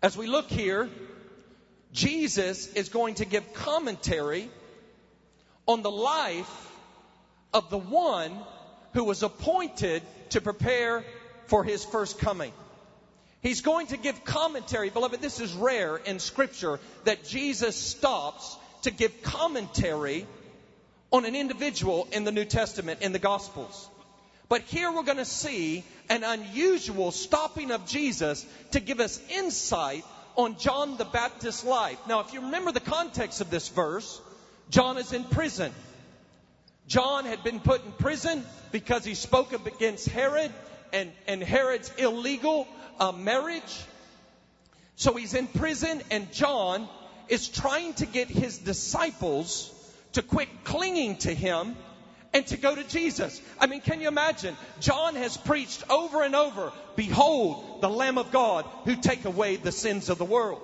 As 0.00 0.16
we 0.16 0.28
look 0.28 0.48
here, 0.48 0.88
Jesus 1.92 2.72
is 2.74 2.88
going 2.88 3.16
to 3.16 3.24
give 3.24 3.52
commentary 3.52 4.48
on 5.66 5.82
the 5.82 5.90
life 5.90 6.70
of 7.52 7.68
the 7.70 7.78
one 7.78 8.32
who 8.92 9.04
was 9.04 9.22
appointed 9.22 10.02
to 10.30 10.40
prepare 10.40 11.04
for 11.46 11.64
his 11.64 11.84
first 11.84 12.18
coming. 12.18 12.52
He's 13.44 13.60
going 13.60 13.88
to 13.88 13.98
give 13.98 14.24
commentary. 14.24 14.88
Beloved, 14.88 15.20
this 15.20 15.38
is 15.38 15.52
rare 15.52 15.98
in 15.98 16.18
scripture 16.18 16.80
that 17.04 17.24
Jesus 17.24 17.76
stops 17.76 18.56
to 18.82 18.90
give 18.90 19.22
commentary 19.22 20.26
on 21.12 21.26
an 21.26 21.36
individual 21.36 22.08
in 22.10 22.24
the 22.24 22.32
New 22.32 22.46
Testament, 22.46 23.02
in 23.02 23.12
the 23.12 23.18
Gospels. 23.18 23.90
But 24.48 24.62
here 24.62 24.90
we're 24.90 25.02
going 25.02 25.18
to 25.18 25.26
see 25.26 25.84
an 26.08 26.24
unusual 26.24 27.10
stopping 27.10 27.70
of 27.70 27.86
Jesus 27.86 28.46
to 28.70 28.80
give 28.80 28.98
us 28.98 29.20
insight 29.28 30.06
on 30.36 30.58
John 30.58 30.96
the 30.96 31.04
Baptist's 31.04 31.64
life. 31.64 31.98
Now, 32.08 32.20
if 32.20 32.32
you 32.32 32.40
remember 32.40 32.72
the 32.72 32.80
context 32.80 33.42
of 33.42 33.50
this 33.50 33.68
verse, 33.68 34.22
John 34.70 34.96
is 34.96 35.12
in 35.12 35.22
prison. 35.22 35.70
John 36.88 37.26
had 37.26 37.44
been 37.44 37.60
put 37.60 37.84
in 37.84 37.92
prison 37.92 38.42
because 38.72 39.04
he 39.04 39.14
spoke 39.14 39.52
against 39.52 40.08
Herod 40.08 40.50
and, 40.94 41.12
and 41.26 41.42
Herod's 41.42 41.92
illegal 41.98 42.66
uh, 42.98 43.12
marriage. 43.12 43.82
So 44.96 45.14
he's 45.14 45.34
in 45.34 45.48
prison, 45.48 46.00
and 46.10 46.32
John 46.32 46.88
is 47.28 47.48
trying 47.48 47.94
to 47.94 48.06
get 48.06 48.28
his 48.28 48.58
disciples 48.58 49.70
to 50.12 50.22
quit 50.22 50.48
clinging 50.62 51.16
to 51.18 51.34
him 51.34 51.76
and 52.32 52.46
to 52.46 52.56
go 52.56 52.74
to 52.74 52.84
Jesus. 52.84 53.40
I 53.60 53.66
mean, 53.66 53.80
can 53.80 54.00
you 54.00 54.08
imagine? 54.08 54.56
John 54.80 55.16
has 55.16 55.36
preached 55.36 55.82
over 55.90 56.22
and 56.22 56.34
over, 56.36 56.72
Behold, 56.94 57.80
the 57.80 57.90
Lamb 57.90 58.18
of 58.18 58.30
God 58.30 58.64
who 58.84 58.94
take 58.94 59.24
away 59.24 59.56
the 59.56 59.72
sins 59.72 60.08
of 60.08 60.18
the 60.18 60.24
world. 60.24 60.62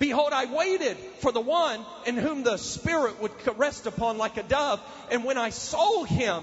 Behold, 0.00 0.32
I 0.32 0.46
waited 0.46 0.96
for 1.20 1.30
the 1.30 1.40
one 1.40 1.80
in 2.06 2.16
whom 2.16 2.42
the 2.42 2.56
Spirit 2.56 3.20
would 3.20 3.32
rest 3.56 3.86
upon 3.86 4.18
like 4.18 4.36
a 4.36 4.42
dove. 4.42 4.80
And 5.12 5.24
when 5.24 5.38
I 5.38 5.50
saw 5.50 6.02
him, 6.02 6.42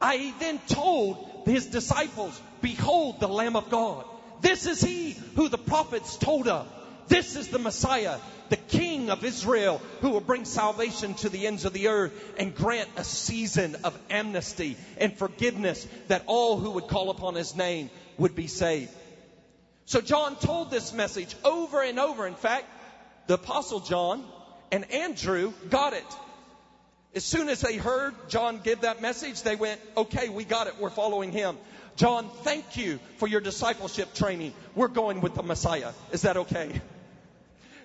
I 0.00 0.34
then 0.40 0.58
told 0.66 1.35
his 1.46 1.66
disciples, 1.66 2.40
Behold, 2.60 3.20
the 3.20 3.28
Lamb 3.28 3.56
of 3.56 3.70
God 3.70 4.04
this 4.40 4.66
is 4.66 4.80
he 4.80 5.16
who 5.34 5.48
the 5.48 5.58
prophets 5.58 6.16
told 6.16 6.48
of. 6.48 6.68
This 7.08 7.36
is 7.36 7.48
the 7.48 7.58
Messiah, 7.58 8.18
the 8.48 8.56
King 8.56 9.10
of 9.10 9.24
Israel, 9.24 9.80
who 10.00 10.10
will 10.10 10.20
bring 10.20 10.44
salvation 10.44 11.14
to 11.14 11.28
the 11.28 11.46
ends 11.46 11.64
of 11.64 11.72
the 11.72 11.88
earth 11.88 12.12
and 12.38 12.54
grant 12.54 12.88
a 12.96 13.04
season 13.04 13.76
of 13.84 13.96
amnesty 14.10 14.76
and 14.98 15.16
forgiveness 15.16 15.86
that 16.08 16.24
all 16.26 16.58
who 16.58 16.72
would 16.72 16.88
call 16.88 17.10
upon 17.10 17.34
his 17.34 17.54
name 17.54 17.90
would 18.18 18.34
be 18.34 18.48
saved. 18.48 18.90
So 19.84 20.00
John 20.00 20.36
told 20.36 20.70
this 20.70 20.92
message 20.92 21.34
over 21.44 21.80
and 21.82 22.00
over. 22.00 22.26
In 22.26 22.34
fact, 22.34 22.66
the 23.28 23.34
apostle 23.34 23.80
John 23.80 24.24
and 24.72 24.90
Andrew 24.90 25.52
got 25.70 25.92
it. 25.92 26.16
As 27.16 27.24
soon 27.24 27.48
as 27.48 27.62
they 27.62 27.78
heard 27.78 28.14
John 28.28 28.60
give 28.62 28.82
that 28.82 29.00
message, 29.00 29.40
they 29.40 29.56
went, 29.56 29.80
okay, 29.96 30.28
we 30.28 30.44
got 30.44 30.66
it. 30.66 30.74
We're 30.78 30.90
following 30.90 31.32
him. 31.32 31.56
John, 31.96 32.28
thank 32.42 32.76
you 32.76 33.00
for 33.16 33.26
your 33.26 33.40
discipleship 33.40 34.12
training. 34.12 34.52
We're 34.74 34.88
going 34.88 35.22
with 35.22 35.34
the 35.34 35.42
Messiah. 35.42 35.92
Is 36.12 36.22
that 36.22 36.36
okay? 36.36 36.78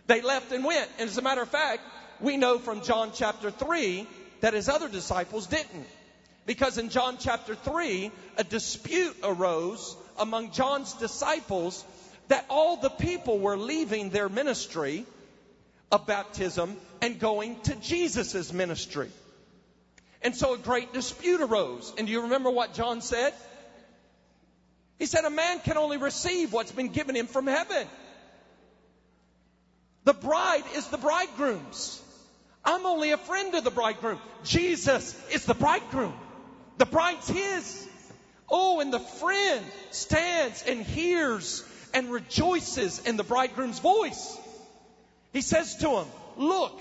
They 0.08 0.22
left 0.22 0.52
and 0.52 0.66
went. 0.66 0.90
And 1.00 1.10
as 1.10 1.18
a 1.18 1.22
matter 1.22 1.42
of 1.42 1.48
fact, 1.48 1.82
we 2.20 2.36
know 2.36 2.60
from 2.60 2.82
John 2.82 3.12
chapter 3.14 3.52
3 3.52 4.06
that 4.42 4.54
his 4.54 4.68
other 4.68 4.90
disciples 4.90 5.48
didn't. 5.48 5.88
Because 6.46 6.78
in 6.78 6.90
John 6.90 7.16
chapter 7.18 7.56
3, 7.56 8.12
a 8.36 8.44
dispute 8.44 9.16
arose 9.24 9.96
among 10.20 10.52
John's 10.52 10.92
disciples 10.96 11.86
that 12.28 12.46
all 12.50 12.76
the 12.76 12.90
people 12.90 13.40
were 13.40 13.56
leaving 13.56 14.10
their 14.10 14.28
ministry 14.28 15.06
of 15.90 16.06
baptism 16.06 16.76
and 17.02 17.18
going 17.18 17.62
to 17.62 17.76
Jesus' 17.78 18.52
ministry. 18.52 19.10
And 20.24 20.36
so 20.36 20.54
a 20.54 20.58
great 20.58 20.94
dispute 20.94 21.42
arose. 21.42 21.94
And 21.98 22.08
do 22.08 22.14
you 22.14 22.24
remember 22.24 22.52
what 22.52 22.74
John 22.74 23.02
said? 23.02 23.34
He 25.00 25.08
said, 25.08 25.26
A 25.26 25.32
man 25.32 25.60
can 25.60 25.78
only 25.78 25.98
receive 25.98 26.54
what's 26.54 26.72
been 26.72 26.90
given 26.90 27.16
him 27.16 27.28
from 27.28 27.48
heaven. 27.48 27.88
The 30.04 30.14
bride 30.14 30.64
is 30.76 30.88
the 30.88 30.98
bridegroom's. 30.98 32.02
I'm 32.64 32.86
only 32.86 33.12
a 33.12 33.18
friend 33.18 33.56
of 33.56 33.64
the 33.64 33.72
bridegroom. 33.72 34.20
Jesus 34.44 35.20
is 35.32 35.46
the 35.46 35.56
bridegroom. 35.56 36.14
The 36.78 36.86
bride's 36.86 37.28
his. 37.28 37.88
Oh, 38.50 38.80
and 38.80 38.94
the 38.94 39.00
friend 39.00 39.66
stands 39.92 40.64
and 40.68 40.82
hears 40.82 41.64
and 41.94 42.12
rejoices 42.12 43.00
in 43.00 43.18
the 43.18 43.24
bridegroom's 43.24 43.80
voice. 43.80 44.38
He 45.34 45.42
says 45.42 45.78
to 45.78 45.90
him, 46.02 46.08
Look, 46.38 46.80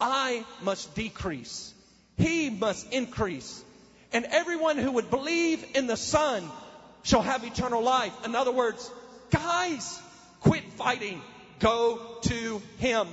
I 0.00 0.44
must 0.62 0.94
decrease. 0.94 1.72
He 2.18 2.50
must 2.50 2.92
increase. 2.92 3.64
And 4.12 4.24
everyone 4.26 4.78
who 4.78 4.92
would 4.92 5.10
believe 5.10 5.64
in 5.74 5.86
the 5.86 5.96
Son 5.96 6.48
shall 7.02 7.22
have 7.22 7.44
eternal 7.44 7.82
life. 7.82 8.12
In 8.24 8.34
other 8.34 8.52
words, 8.52 8.90
guys, 9.30 10.00
quit 10.40 10.64
fighting. 10.72 11.20
Go 11.60 12.00
to 12.22 12.62
Him. 12.78 13.06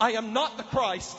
I 0.00 0.12
am 0.12 0.32
not 0.32 0.56
the 0.56 0.62
Christ. 0.62 1.16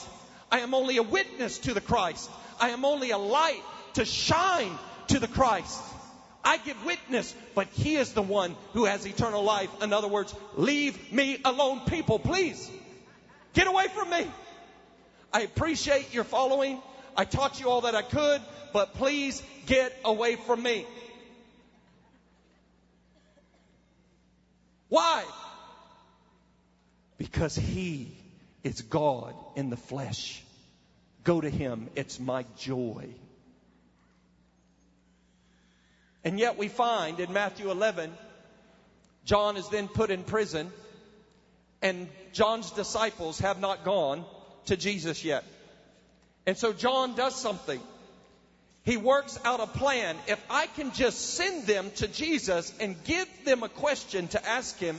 I 0.51 0.59
am 0.59 0.73
only 0.73 0.97
a 0.97 1.03
witness 1.03 1.59
to 1.59 1.73
the 1.73 1.81
Christ. 1.81 2.29
I 2.59 2.69
am 2.69 2.85
only 2.85 3.11
a 3.11 3.17
light 3.17 3.61
to 3.93 4.05
shine 4.05 4.77
to 5.07 5.19
the 5.19 5.27
Christ. 5.27 5.81
I 6.43 6.57
give 6.57 6.85
witness, 6.85 7.33
but 7.55 7.67
He 7.69 7.95
is 7.95 8.13
the 8.13 8.21
one 8.21 8.55
who 8.73 8.85
has 8.85 9.05
eternal 9.05 9.43
life. 9.43 9.69
In 9.81 9.93
other 9.93 10.07
words, 10.07 10.33
leave 10.55 11.11
me 11.11 11.39
alone, 11.43 11.81
people, 11.87 12.19
please. 12.19 12.69
Get 13.53 13.67
away 13.67 13.87
from 13.87 14.09
me. 14.09 14.27
I 15.33 15.41
appreciate 15.41 16.13
your 16.13 16.23
following. 16.23 16.81
I 17.15 17.25
taught 17.25 17.59
you 17.59 17.69
all 17.69 17.81
that 17.81 17.95
I 17.95 18.01
could, 18.01 18.41
but 18.73 18.93
please 18.95 19.41
get 19.65 19.95
away 20.03 20.35
from 20.35 20.61
me. 20.61 20.85
Why? 24.89 25.23
Because 27.17 27.55
He 27.55 28.11
is 28.63 28.81
God 28.81 29.33
in 29.55 29.69
the 29.69 29.77
flesh. 29.77 30.43
Go 31.23 31.41
to 31.41 31.49
Him. 31.49 31.89
It's 31.95 32.19
my 32.19 32.45
joy. 32.57 33.07
And 36.23 36.39
yet 36.39 36.57
we 36.57 36.67
find 36.67 37.19
in 37.19 37.31
Matthew 37.31 37.69
11, 37.71 38.11
John 39.25 39.57
is 39.57 39.69
then 39.69 39.87
put 39.87 40.09
in 40.09 40.23
prison, 40.23 40.71
and 41.81 42.07
John's 42.33 42.71
disciples 42.71 43.39
have 43.39 43.59
not 43.59 43.85
gone 43.85 44.25
to 44.65 44.75
Jesus 44.75 45.23
yet. 45.23 45.43
And 46.45 46.57
so 46.57 46.73
John 46.73 47.15
does 47.15 47.35
something. 47.35 47.79
He 48.83 48.97
works 48.97 49.39
out 49.43 49.59
a 49.59 49.67
plan. 49.67 50.15
If 50.27 50.39
I 50.49 50.67
can 50.67 50.91
just 50.91 51.33
send 51.35 51.65
them 51.65 51.89
to 51.95 52.07
Jesus 52.07 52.71
and 52.79 52.95
give 53.03 53.27
them 53.43 53.63
a 53.63 53.69
question 53.69 54.27
to 54.29 54.47
ask 54.47 54.77
him, 54.77 54.95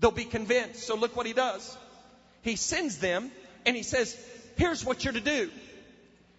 they'll 0.00 0.10
be 0.10 0.26
convinced. 0.26 0.82
So 0.82 0.96
look 0.96 1.16
what 1.16 1.26
he 1.26 1.32
does. 1.32 1.76
He 2.42 2.56
sends 2.56 2.98
them 2.98 3.30
and 3.64 3.74
he 3.74 3.82
says, 3.82 4.16
here's 4.56 4.84
what 4.84 5.02
you're 5.02 5.14
to 5.14 5.20
do. 5.20 5.50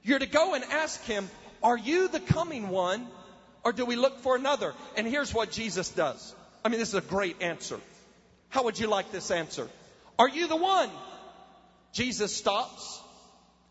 You're 0.04 0.20
to 0.20 0.28
go 0.28 0.54
and 0.54 0.64
ask 0.66 1.04
him, 1.06 1.28
are 1.64 1.78
you 1.78 2.08
the 2.08 2.20
coming 2.20 2.70
one 2.70 3.08
or 3.64 3.74
do 3.74 3.86
we 3.86 3.96
look 3.96 4.20
for 4.20 4.36
another? 4.36 4.74
And 4.96 5.08
here's 5.08 5.34
what 5.34 5.52
Jesus 5.52 5.90
does. 5.90 6.36
I 6.64 6.70
mean, 6.70 6.80
this 6.80 6.90
is 6.90 6.96
a 6.96 7.02
great 7.02 7.42
answer. 7.42 7.80
How 8.50 8.64
would 8.66 8.80
you 8.80 8.88
like 8.88 9.12
this 9.12 9.32
answer? 9.32 9.68
Are 10.20 10.30
you 10.30 10.48
the 10.48 10.56
one? 10.56 10.90
Jesus 11.94 12.36
stops 12.36 13.02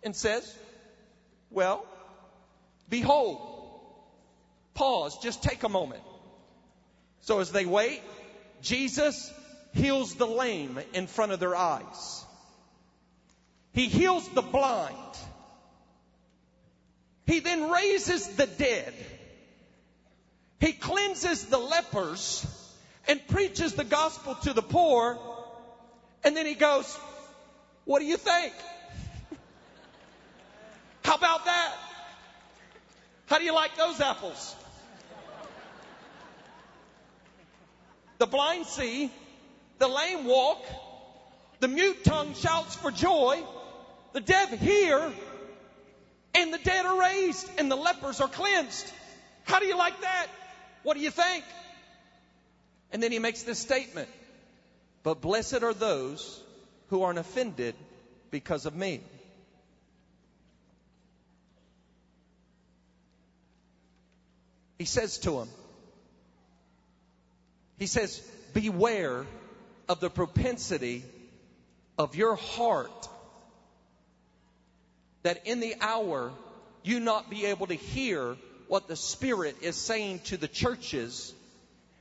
and 0.03 0.15
says, 0.15 0.57
well, 1.51 1.87
Behold. 2.91 3.41
Pause. 4.75 5.19
Just 5.23 5.43
take 5.43 5.63
a 5.63 5.69
moment. 5.69 6.03
So 7.21 7.39
as 7.39 7.53
they 7.53 7.65
wait, 7.65 8.03
Jesus 8.61 9.33
heals 9.73 10.15
the 10.17 10.27
lame 10.27 10.79
in 10.93 11.07
front 11.07 11.33
of 11.33 11.41
their 11.41 11.55
eyes. 11.55 12.25
He 13.73 13.87
heals 13.87 14.29
the 14.31 14.43
blind. 14.43 14.97
He 17.27 17.39
then 17.39 17.71
raises 17.71 18.27
the 18.27 18.47
dead. 18.47 18.93
He 20.59 20.73
cleanses 20.73 21.47
the 21.47 21.59
lepers 21.59 22.45
and 23.07 23.27
preaches 23.29 23.75
the 23.75 23.85
gospel 23.85 24.35
to 24.43 24.53
the 24.53 24.63
poor. 24.63 25.19
And 26.25 26.37
then 26.37 26.47
he 26.47 26.55
goes, 26.55 26.99
What 27.85 28.01
do 28.01 28.07
you 28.07 28.17
think? 28.17 28.53
How 31.11 31.17
about 31.17 31.45
that? 31.45 31.73
How 33.27 33.39
do 33.39 33.45
you 33.45 33.53
like 33.53 33.77
those 33.77 34.01
apples? 34.01 34.55
The 38.19 38.27
blind 38.27 38.67
see, 38.67 39.11
the 39.81 39.89
lame 39.89 40.25
walk, 40.25 40.65
the 41.59 41.67
mute 41.67 42.05
tongue 42.05 42.35
shouts 42.35 42.77
for 42.77 42.93
joy, 42.93 43.43
the 44.13 44.21
deaf 44.21 44.57
hear, 44.61 45.13
and 46.37 46.55
the 46.55 46.59
dead 46.59 46.87
are 46.87 47.01
raised, 47.01 47.51
and 47.59 47.69
the 47.69 47.77
lepers 47.77 48.21
are 48.21 48.29
cleansed. 48.29 48.89
How 49.43 49.59
do 49.59 49.67
you 49.67 49.77
like 49.77 50.01
that? 50.03 50.29
What 50.85 50.95
do 50.95 51.01
you 51.01 51.11
think? 51.11 51.43
And 52.93 53.03
then 53.03 53.11
he 53.11 53.19
makes 53.19 53.43
this 53.43 53.59
statement 53.59 54.09
But 55.03 55.21
blessed 55.21 55.65
are 55.65 55.75
those 55.75 56.41
who 56.91 57.03
aren't 57.03 57.19
offended 57.19 57.75
because 58.31 58.65
of 58.65 58.77
me. 58.77 59.01
He 64.81 64.87
says 64.87 65.19
to 65.19 65.41
him, 65.41 65.49
He 67.79 67.87
says, 67.87 68.19
Beware 68.55 69.27
of 69.91 70.01
the 70.01 70.09
propensity 70.09 71.05
of 71.99 72.17
your 72.17 72.35
heart 72.35 73.09
that 75.23 75.47
in 75.47 75.61
the 75.61 75.75
hour 75.83 76.33
you 76.83 76.99
not 76.99 77.29
be 77.29 77.45
able 77.45 77.67
to 77.67 77.75
hear 77.75 78.39
what 78.69 78.89
the 78.89 78.97
Spirit 78.97 79.57
is 79.61 79.77
saying 79.77 80.21
to 80.21 80.39
the 80.39 80.49
churches 80.49 81.35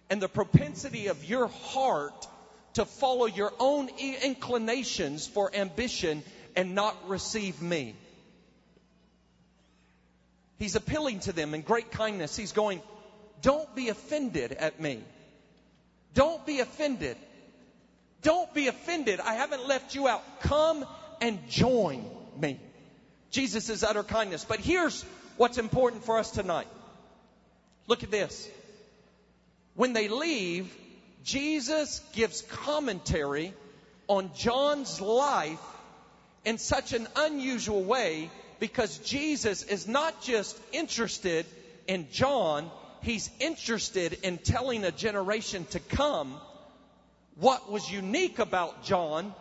and 0.10 0.22
the 0.22 0.30
propensity 0.30 1.08
of 1.08 1.26
your 1.26 1.48
heart 1.48 2.30
to 2.76 2.86
follow 2.86 3.26
your 3.26 3.52
own 3.60 3.90
inclinations 4.24 5.28
for 5.28 5.54
ambition 5.54 6.24
and 6.56 6.76
not 6.76 6.96
receive 7.10 7.62
me. 7.62 7.98
He's 10.60 10.76
appealing 10.76 11.22
to 11.22 11.32
them 11.32 11.54
in 11.54 11.62
great 11.62 11.90
kindness. 11.92 12.36
He's 12.36 12.52
going, 12.52 12.82
Don't 13.42 13.74
be 13.76 13.88
offended 13.90 14.52
at 14.52 14.80
me. 14.80 15.02
Don't 16.14 16.46
be 16.46 16.60
offended. 16.60 17.18
Don't 18.22 18.54
be 18.54 18.68
offended. 18.68 19.22
I 19.22 19.36
haven't 19.36 19.68
left 19.68 19.96
you 19.96 20.08
out. 20.08 20.22
Come 20.42 20.86
and 21.22 21.40
join 21.50 22.06
me. 22.38 22.60
Jesus' 23.32 23.70
is 23.70 23.84
utter 23.84 24.04
kindness. 24.04 24.44
But 24.44 24.60
here's 24.60 25.04
what's 25.38 25.58
important 25.58 26.04
for 26.04 26.18
us 26.18 26.30
tonight. 26.32 26.68
Look 27.88 28.04
at 28.04 28.12
this. 28.12 28.50
When 29.76 29.94
they 29.94 30.10
leave, 30.10 30.76
Jesus 31.24 32.02
gives 32.14 32.42
commentary 32.42 33.54
on 34.08 34.32
John's 34.36 35.00
life 35.00 35.60
in 36.44 36.58
such 36.58 36.92
an 36.92 37.08
unusual 37.16 37.84
way 37.84 38.30
because 38.60 38.98
Jesus 39.00 39.64
is 39.64 39.88
not 39.88 40.22
just 40.22 40.60
interested 40.72 41.46
in 41.88 42.08
John, 42.12 42.70
he's 43.02 43.30
interested 43.40 44.20
in 44.24 44.38
telling 44.38 44.84
a 44.84 44.92
generation 44.92 45.66
to 45.72 45.80
come 45.80 46.36
what 47.36 47.72
was 47.72 47.90
unique 47.92 48.40
about 48.40 48.84
John 48.84 49.34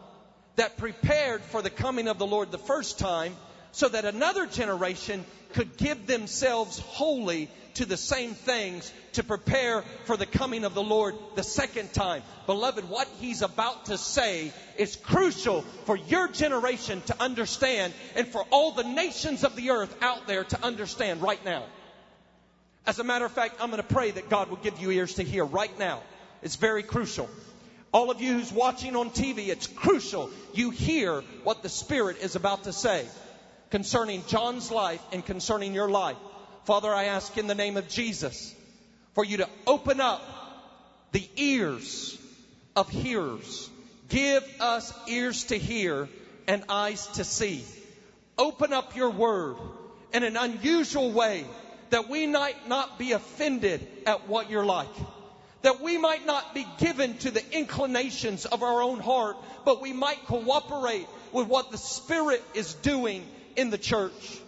that 0.57 0.77
prepared 0.77 1.43
for 1.43 1.63
the 1.63 1.71
coming 1.71 2.09
of 2.09 2.19
the 2.19 2.27
Lord 2.27 2.51
the 2.51 2.59
first 2.59 2.99
time 2.99 3.35
so 3.73 3.89
that 3.89 4.05
another 4.05 4.47
generation 4.47 5.25
could 5.53 5.77
give 5.77 6.07
themselves 6.07 6.79
wholly 6.79 7.49
to 7.75 7.87
the 7.87 7.97
same 7.97 8.35
things 8.35 8.93
to 9.13 9.23
prepare 9.23 9.83
for 10.05 10.17
the 10.17 10.27
coming 10.27 10.65
of 10.65 10.75
the 10.75 10.83
Lord 10.83 11.15
the 11.37 11.45
second 11.45 11.93
time. 11.93 12.23
Beloved, 12.47 12.89
what 12.89 13.09
he's 13.21 13.43
about 13.43 13.87
to 13.87 13.97
say 13.97 14.53
is 14.77 14.97
crucial 14.97 15.63
for 15.85 15.97
your 15.97 16.29
generation 16.29 17.01
to 17.03 17.23
understand 17.23 17.93
and 18.17 18.27
for 18.27 18.45
all 18.51 18.73
the 18.73 18.83
nations 18.83 19.45
of 19.45 19.55
the 19.55 19.71
earth 19.71 19.97
out 20.03 20.27
there 20.27 20.45
to 20.45 20.65
understand 20.65 21.23
right 21.23 21.43
now. 21.45 21.65
As 22.85 22.99
a 22.99 23.05
matter 23.05 23.27
of 23.27 23.33
fact, 23.33 23.57
I'm 23.61 23.71
going 23.71 23.83
to 23.83 23.95
pray 23.95 24.11
that 24.11 24.29
God 24.29 24.49
will 24.51 24.57
give 24.57 24.81
you 24.81 24.91
ears 24.91 25.15
to 25.15 25.23
hear 25.23 25.45
right 25.45 25.79
now. 25.79 26.03
It's 26.43 26.57
very 26.57 26.83
crucial. 26.83 27.29
All 27.93 28.11
of 28.11 28.21
you 28.21 28.35
who's 28.35 28.53
watching 28.53 28.97
on 28.97 29.11
TV, 29.11 29.49
it's 29.49 29.67
crucial 29.67 30.31
you 30.53 30.71
hear 30.71 31.21
what 31.45 31.63
the 31.63 31.69
Spirit 31.69 32.19
is 32.23 32.35
about 32.35 32.65
to 32.65 32.73
say 32.73 33.07
concerning 33.71 34.25
John's 34.27 34.71
life 34.71 35.03
and 35.13 35.25
concerning 35.25 35.75
your 35.75 35.91
life. 35.91 36.17
Father, 36.65 36.93
I 36.93 37.05
ask 37.05 37.37
in 37.39 37.47
the 37.47 37.55
name 37.55 37.77
of 37.77 37.89
Jesus 37.89 38.55
for 39.15 39.25
you 39.25 39.39
to 39.39 39.49
open 39.67 40.01
up 40.01 40.23
the 41.13 41.29
ears 41.37 42.19
of 42.77 42.89
hearers. 42.89 43.71
Give 44.09 44.45
us 44.61 44.93
ears 45.09 45.45
to 45.45 45.59
hear 45.59 46.09
and 46.47 46.65
eyes 46.69 47.07
to 47.15 47.25
see. 47.25 47.65
Open 48.37 48.73
up 48.73 48.97
your 48.97 49.11
word 49.11 49.57
in 50.13 50.23
an 50.23 50.37
unusual 50.37 51.13
way 51.13 51.45
that 51.91 52.09
we 52.09 52.27
might 52.27 52.69
not 52.69 52.99
be 52.99 53.13
offended 53.13 53.87
at 54.07 54.29
what 54.29 54.51
you're 54.51 54.65
like. 54.65 54.89
That 55.63 55.81
we 55.81 55.99
might 55.99 56.25
not 56.25 56.55
be 56.55 56.67
given 56.79 57.19
to 57.19 57.31
the 57.31 57.43
inclinations 57.53 58.47
of 58.47 58.63
our 58.63 58.81
own 58.81 59.01
heart, 59.01 59.37
but 59.65 59.83
we 59.83 59.93
might 59.93 60.25
cooperate 60.27 61.07
with 61.33 61.49
what 61.49 61.71
the 61.71 61.79
Spirit 61.79 62.43
is 62.55 62.75
doing 62.75 63.27
in 63.59 63.71
the 63.71 63.79
church. 63.79 64.39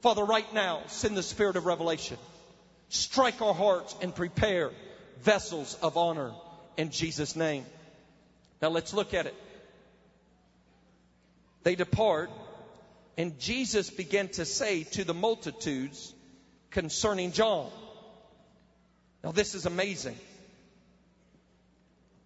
Father, 0.00 0.24
right 0.24 0.52
now, 0.54 0.80
send 0.86 1.16
the 1.16 1.22
spirit 1.22 1.56
of 1.56 1.66
revelation. 1.66 2.16
Strike 2.88 3.42
our 3.42 3.52
hearts 3.52 3.94
and 4.00 4.14
prepare 4.14 4.70
vessels 5.20 5.76
of 5.82 5.98
honor 5.98 6.32
in 6.78 6.90
Jesus' 6.90 7.36
name. 7.36 7.66
Now 8.62 8.70
let's 8.70 8.94
look 8.94 9.12
at 9.12 9.26
it. 9.26 9.34
They 11.62 11.74
depart, 11.74 12.30
and 13.18 13.38
Jesus 13.38 13.90
began 13.90 14.28
to 14.28 14.46
say 14.46 14.84
to 14.84 15.04
the 15.04 15.12
multitudes 15.12 16.14
concerning 16.70 17.32
John. 17.32 17.70
Now, 19.22 19.32
this 19.32 19.54
is 19.54 19.66
amazing. 19.66 20.16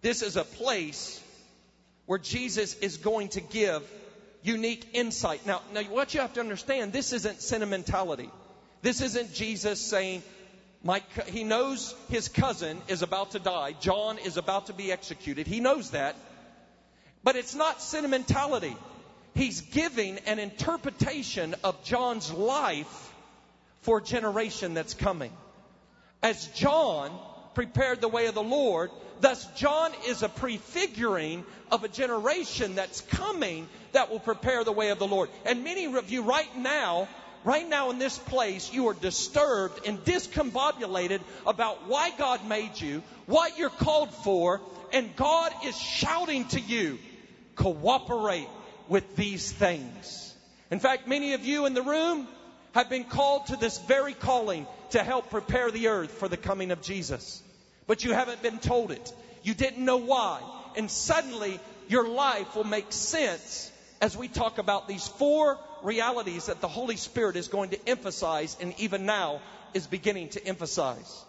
This 0.01 0.21
is 0.21 0.37
a 0.37 0.45
place 0.45 1.21
where 2.05 2.19
Jesus 2.19 2.75
is 2.75 2.97
going 2.97 3.29
to 3.29 3.41
give 3.41 3.83
unique 4.43 4.89
insight. 4.93 5.45
Now, 5.45 5.61
now 5.73 5.81
what 5.83 6.13
you 6.13 6.21
have 6.21 6.33
to 6.33 6.39
understand, 6.39 6.93
this 6.93 7.13
isn't 7.13 7.41
sentimentality. 7.41 8.29
This 8.81 9.01
isn't 9.01 9.33
Jesus 9.33 9.79
saying, 9.79 10.23
my, 10.83 11.01
he 11.27 11.45
knows 11.45 11.95
his 12.09 12.27
cousin 12.27 12.81
is 12.89 13.01
about 13.01 13.31
to 13.31 13.39
die. 13.39 13.73
John 13.79 14.17
is 14.17 14.35
about 14.35 14.67
to 14.67 14.73
be 14.73 14.91
executed. 14.91 15.47
He 15.47 15.61
knows 15.61 15.91
that. 15.91 16.15
But 17.23 17.37
it's 17.37 17.55
not 17.55 17.81
sentimentality. 17.81 18.75
He's 19.33 19.61
giving 19.61 20.19
an 20.19 20.39
interpretation 20.39 21.55
of 21.63 21.81
John's 21.85 22.31
life 22.31 23.13
for 23.81 23.99
a 23.99 24.03
generation 24.03 24.73
that's 24.73 24.93
coming. 24.93 25.31
As 26.21 26.47
John 26.47 27.17
prepared 27.55 28.01
the 28.01 28.07
way 28.07 28.27
of 28.27 28.35
the 28.35 28.43
Lord, 28.43 28.91
thus 29.21 29.45
John 29.55 29.91
is 30.07 30.23
a 30.23 30.29
prefiguring 30.29 31.45
of 31.71 31.83
a 31.83 31.87
generation 31.87 32.75
that's 32.75 33.01
coming 33.01 33.67
that 33.93 34.09
will 34.09 34.19
prepare 34.19 34.63
the 34.63 34.71
way 34.71 34.89
of 34.89 34.99
the 34.99 35.07
Lord. 35.07 35.29
And 35.45 35.63
many 35.63 35.85
of 35.85 36.11
you 36.11 36.23
right 36.23 36.57
now, 36.57 37.07
right 37.43 37.67
now 37.67 37.89
in 37.89 37.99
this 37.99 38.17
place, 38.17 38.71
you 38.73 38.87
are 38.89 38.93
disturbed 38.93 39.87
and 39.87 40.03
discombobulated 40.03 41.21
about 41.45 41.87
why 41.87 42.11
God 42.11 42.47
made 42.47 42.79
you, 42.79 43.03
what 43.25 43.57
you're 43.57 43.69
called 43.69 44.13
for, 44.13 44.61
and 44.91 45.15
God 45.15 45.51
is 45.65 45.77
shouting 45.77 46.47
to 46.49 46.59
you, 46.59 46.99
cooperate 47.55 48.49
with 48.87 49.15
these 49.15 49.51
things. 49.51 50.35
In 50.69 50.79
fact, 50.79 51.07
many 51.07 51.33
of 51.33 51.45
you 51.45 51.65
in 51.65 51.73
the 51.73 51.81
room 51.81 52.27
have 52.73 52.89
been 52.89 53.03
called 53.03 53.47
to 53.47 53.55
this 53.55 53.77
very 53.79 54.13
calling 54.13 54.65
to 54.93 55.03
help 55.03 55.29
prepare 55.31 55.71
the 55.71 55.87
earth 55.87 56.11
for 56.11 56.27
the 56.27 56.37
coming 56.37 56.71
of 56.71 56.81
Jesus. 56.81 57.41
But 57.87 58.03
you 58.03 58.13
haven't 58.13 58.41
been 58.41 58.59
told 58.59 58.91
it. 58.91 59.13
You 59.41 59.53
didn't 59.53 59.83
know 59.83 59.97
why. 59.97 60.41
And 60.77 60.89
suddenly 60.89 61.59
your 61.87 62.07
life 62.07 62.55
will 62.55 62.63
make 62.63 62.91
sense 62.91 63.71
as 63.99 64.15
we 64.15 64.27
talk 64.27 64.59
about 64.59 64.87
these 64.87 65.07
four 65.07 65.57
realities 65.81 66.45
that 66.45 66.61
the 66.61 66.67
Holy 66.67 66.95
Spirit 66.95 67.35
is 67.35 67.47
going 67.47 67.71
to 67.71 67.89
emphasize 67.89 68.55
and 68.61 68.73
even 68.79 69.07
now 69.07 69.41
is 69.73 69.87
beginning 69.87 70.29
to 70.29 70.45
emphasize. 70.45 71.25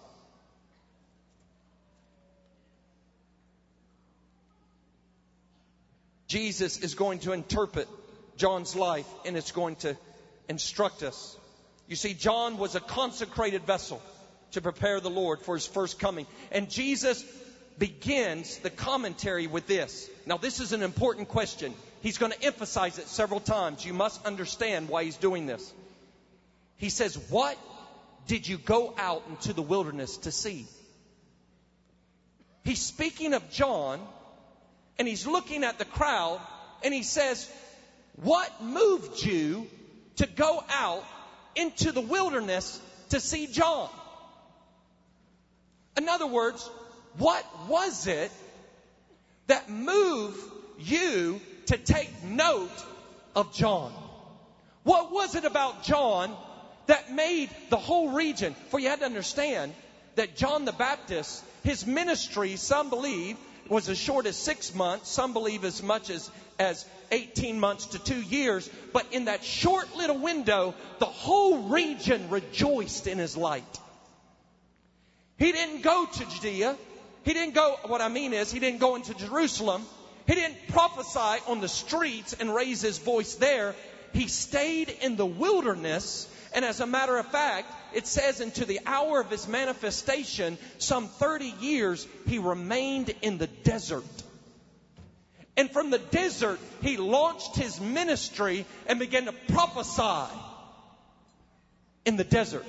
Jesus 6.29 6.81
is 6.81 6.95
going 6.95 7.21
to 7.21 7.33
interpret 7.33 7.89
John's 8.37 8.77
life 8.77 9.09
and 9.25 9.39
it's 9.39 9.53
going 9.53 9.77
to 9.77 9.97
instruct 10.51 11.03
us. 11.03 11.39
You 11.87 11.97
see, 11.97 12.15
John 12.15 12.59
was 12.59 12.75
a 12.75 12.81
consecrated 12.81 13.65
vessel 13.65 14.03
to 14.53 14.61
prepare 14.61 15.01
the 15.01 15.11
Lord 15.11 15.41
for 15.41 15.55
his 15.55 15.67
first 15.67 15.99
coming. 15.99 16.27
And 16.51 16.71
Jesus 16.71 17.25
begins 17.79 18.59
the 18.59 18.71
commentary 18.71 19.47
with 19.47 19.67
this. 19.67 20.09
Now, 20.27 20.37
this 20.37 20.61
is 20.61 20.73
an 20.73 20.83
important 20.83 21.29
question. 21.29 21.75
He's 22.03 22.19
going 22.19 22.33
to 22.33 22.43
emphasize 22.43 22.99
it 22.99 23.09
several 23.09 23.41
times. 23.41 23.85
You 23.85 23.93
must 23.93 24.25
understand 24.25 24.89
why 24.89 25.05
he's 25.05 25.17
doing 25.17 25.47
this. 25.47 25.73
He 26.77 26.91
says, 26.91 27.17
What 27.31 27.59
did 28.27 28.49
you 28.49 28.59
go 28.59 28.95
out 28.99 29.23
into 29.29 29.53
the 29.53 29.63
wilderness 29.63 30.17
to 30.19 30.33
see? 30.33 30.67
He's 32.65 32.81
speaking 32.81 33.35
of 33.35 33.51
John 33.51 34.01
and 34.99 35.07
he's 35.07 35.27
looking 35.27 35.65
at 35.65 35.79
the 35.79 35.85
crowd 35.85 36.41
and 36.83 36.95
he 36.95 37.03
says, 37.03 37.51
What 38.17 38.63
moved 38.63 39.25
you 39.25 39.67
to 40.17 40.27
go 40.27 40.63
out 40.71 41.05
into 41.57 41.93
the 41.93 42.01
wilderness 42.01 42.81
to 43.11 43.21
see 43.21 43.47
John? 43.47 43.89
In 45.97 46.09
other 46.09 46.27
words, 46.27 46.69
what 47.19 47.45
was 47.69 48.07
it 48.07 48.31
that 49.47 49.71
moved 49.71 50.41
you 50.79 51.41
to 51.67 51.77
take 51.77 52.25
note 52.25 52.85
of 53.37 53.55
John? 53.55 53.93
What 54.83 55.13
was 55.13 55.35
it 55.35 55.45
about 55.45 55.85
John 55.85 56.37
that 56.87 57.13
made 57.13 57.51
the 57.71 57.77
whole 57.77 58.11
region? 58.11 58.55
For 58.69 58.79
you 58.79 58.89
had 58.89 59.01
to 59.01 59.07
understand 59.07 59.73
that 60.17 60.37
John 60.37 60.65
the 60.65 60.73
Baptist, 60.73 61.43
his 61.63 61.87
ministry, 61.87 62.57
some 62.57 62.91
believe, 62.91 63.37
was 63.69 63.89
as 63.89 63.99
short 63.99 64.27
as 64.27 64.37
six 64.37 64.75
months, 64.75 65.09
some 65.11 65.33
believe 65.33 65.65
as 65.65 65.83
much 65.83 66.11
as, 66.11 66.31
as 66.59 66.85
18 67.15 67.59
months 67.59 67.87
to 67.87 67.99
two 67.99 68.21
years. 68.21 68.69
But 68.93 69.07
in 69.13 69.27
that 69.27 69.45
short 69.45 69.97
little 69.97 70.19
window, 70.19 70.75
the 70.99 71.07
whole 71.07 71.69
region 71.69 72.29
rejoiced 72.31 73.07
in 73.07 73.19
his 73.19 73.37
light. 73.37 73.65
He 75.39 75.53
didn't 75.53 75.83
go 75.83 76.07
to 76.07 76.31
Judea. 76.31 76.77
He 77.25 77.33
didn't 77.33 77.55
go, 77.55 77.77
what 77.87 78.01
I 78.01 78.09
mean 78.09 78.33
is, 78.33 78.53
he 78.53 78.61
didn't 78.61 78.81
go 78.81 78.97
into 78.97 79.15
Jerusalem. 79.15 79.83
He 80.27 80.35
didn't 80.35 80.69
prophesy 80.69 81.43
on 81.47 81.61
the 81.61 81.69
streets 81.69 82.35
and 82.39 82.55
raise 82.55 82.81
his 82.81 82.99
voice 82.99 83.35
there. 83.35 83.75
He 84.13 84.29
stayed 84.29 84.95
in 85.03 85.17
the 85.17 85.27
wilderness. 85.27 86.29
And 86.55 86.65
as 86.65 86.81
a 86.81 86.87
matter 86.87 87.17
of 87.17 87.27
fact, 87.27 87.73
it 87.95 88.07
says 88.07 88.41
into 88.41 88.65
the 88.65 88.81
hour 88.87 89.21
of 89.21 89.31
his 89.31 89.49
manifestation, 89.49 90.57
some 90.79 91.09
30 91.09 91.55
years, 91.61 92.07
he 92.27 92.39
remained 92.39 93.13
in 93.23 93.39
the 93.39 93.49
desert. 93.49 94.05
And 95.57 95.71
from 95.71 95.91
the 95.91 95.99
desert, 95.99 96.59
he 96.83 96.97
launched 96.97 97.57
his 97.57 97.81
ministry 97.81 98.67
and 98.87 98.99
began 98.99 99.27
to 99.27 99.33
prophesy 99.33 100.33
in 102.05 102.17
the 102.17 102.25
desert. 102.25 102.67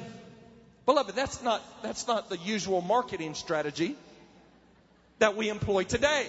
Beloved, 0.86 1.16
that's 1.16 1.42
not, 1.42 1.64
that's 1.82 2.08
not 2.08 2.30
the 2.30 2.38
usual 2.38 2.82
marketing 2.82 3.34
strategy 3.34 3.96
that 5.18 5.36
we 5.36 5.50
employ 5.50 5.84
today. 5.84 6.28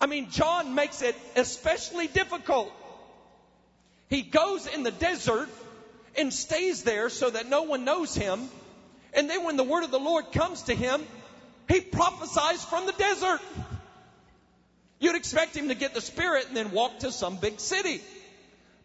I 0.00 0.06
mean, 0.06 0.30
John 0.30 0.74
makes 0.74 1.00
it 1.00 1.14
especially 1.36 2.08
difficult. 2.08 2.72
He 4.08 4.22
goes 4.22 4.66
in 4.66 4.82
the 4.82 4.90
desert 4.90 5.48
and 6.18 6.32
stays 6.32 6.82
there 6.82 7.08
so 7.08 7.30
that 7.30 7.48
no 7.48 7.62
one 7.62 7.84
knows 7.84 8.14
him. 8.14 8.48
And 9.14 9.30
then 9.30 9.44
when 9.44 9.56
the 9.56 9.64
word 9.64 9.84
of 9.84 9.92
the 9.92 10.00
Lord 10.00 10.32
comes 10.32 10.62
to 10.62 10.74
him, 10.74 11.02
he 11.68 11.80
prophesies 11.80 12.64
from 12.64 12.86
the 12.86 12.92
desert. 12.92 13.40
You'd 15.02 15.16
expect 15.16 15.56
him 15.56 15.66
to 15.68 15.74
get 15.74 15.94
the 15.94 16.00
Spirit 16.00 16.46
and 16.46 16.56
then 16.56 16.70
walk 16.70 17.00
to 17.00 17.10
some 17.10 17.36
big 17.36 17.58
city. 17.58 18.00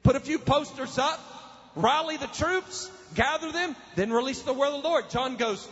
Put 0.02 0.16
a 0.16 0.20
few 0.20 0.40
posters 0.40 0.98
up, 0.98 1.20
rally 1.76 2.18
the 2.18 2.26
troops, 2.26 2.90
gather 3.14 3.52
them, 3.52 3.76
then 3.96 4.12
release 4.12 4.42
the 4.42 4.52
word 4.52 4.70
of 4.70 4.82
the 4.82 4.90
Lord. 4.90 5.12
John 5.12 5.36
goes, 5.36 5.68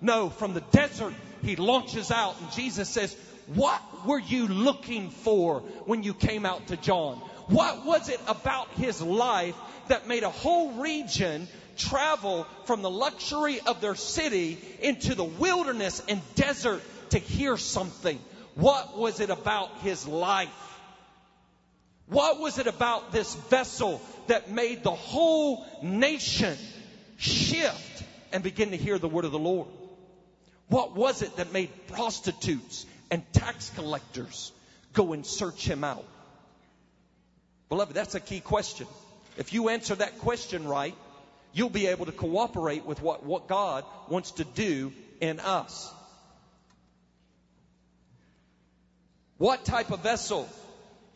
No, 0.00 0.30
from 0.30 0.54
the 0.54 0.62
desert, 0.62 1.12
he 1.42 1.56
launches 1.56 2.10
out. 2.10 2.40
And 2.40 2.50
Jesus 2.52 2.88
says, 2.88 3.14
What 3.48 3.82
were 4.06 4.18
you 4.18 4.48
looking 4.48 5.10
for 5.10 5.60
when 5.84 6.02
you 6.02 6.14
came 6.14 6.46
out 6.46 6.68
to 6.68 6.78
John? 6.78 7.16
What 7.48 7.84
was 7.84 8.08
it 8.08 8.20
about 8.26 8.70
his 8.70 9.02
life 9.02 9.56
that 9.88 10.08
made 10.08 10.22
a 10.22 10.30
whole 10.30 10.72
region 10.72 11.48
travel 11.76 12.46
from 12.64 12.80
the 12.80 12.88
luxury 12.88 13.60
of 13.60 13.82
their 13.82 13.96
city 13.96 14.58
into 14.80 15.14
the 15.14 15.24
wilderness 15.24 16.02
and 16.08 16.22
desert 16.34 16.80
to 17.10 17.18
hear 17.18 17.58
something? 17.58 18.18
What 18.54 18.98
was 18.98 19.20
it 19.20 19.30
about 19.30 19.70
his 19.78 20.06
life? 20.06 20.48
What 22.06 22.38
was 22.38 22.58
it 22.58 22.66
about 22.66 23.12
this 23.12 23.34
vessel 23.34 24.00
that 24.26 24.50
made 24.50 24.82
the 24.82 24.90
whole 24.90 25.64
nation 25.82 26.56
shift 27.16 28.02
and 28.32 28.42
begin 28.42 28.70
to 28.70 28.76
hear 28.76 28.98
the 28.98 29.08
word 29.08 29.24
of 29.24 29.32
the 29.32 29.38
Lord? 29.38 29.68
What 30.68 30.94
was 30.94 31.22
it 31.22 31.36
that 31.36 31.52
made 31.52 31.70
prostitutes 31.88 32.86
and 33.10 33.22
tax 33.32 33.70
collectors 33.70 34.52
go 34.92 35.12
and 35.12 35.24
search 35.24 35.66
him 35.66 35.84
out? 35.84 36.04
Beloved, 37.68 37.94
that's 37.94 38.14
a 38.14 38.20
key 38.20 38.40
question. 38.40 38.86
If 39.38 39.54
you 39.54 39.70
answer 39.70 39.94
that 39.94 40.18
question 40.18 40.66
right, 40.66 40.94
you'll 41.54 41.70
be 41.70 41.86
able 41.86 42.06
to 42.06 42.12
cooperate 42.12 42.84
with 42.84 43.00
what, 43.00 43.24
what 43.24 43.48
God 43.48 43.84
wants 44.08 44.32
to 44.32 44.44
do 44.44 44.92
in 45.20 45.40
us. 45.40 45.90
What 49.42 49.64
type 49.64 49.90
of 49.90 50.04
vessel 50.04 50.48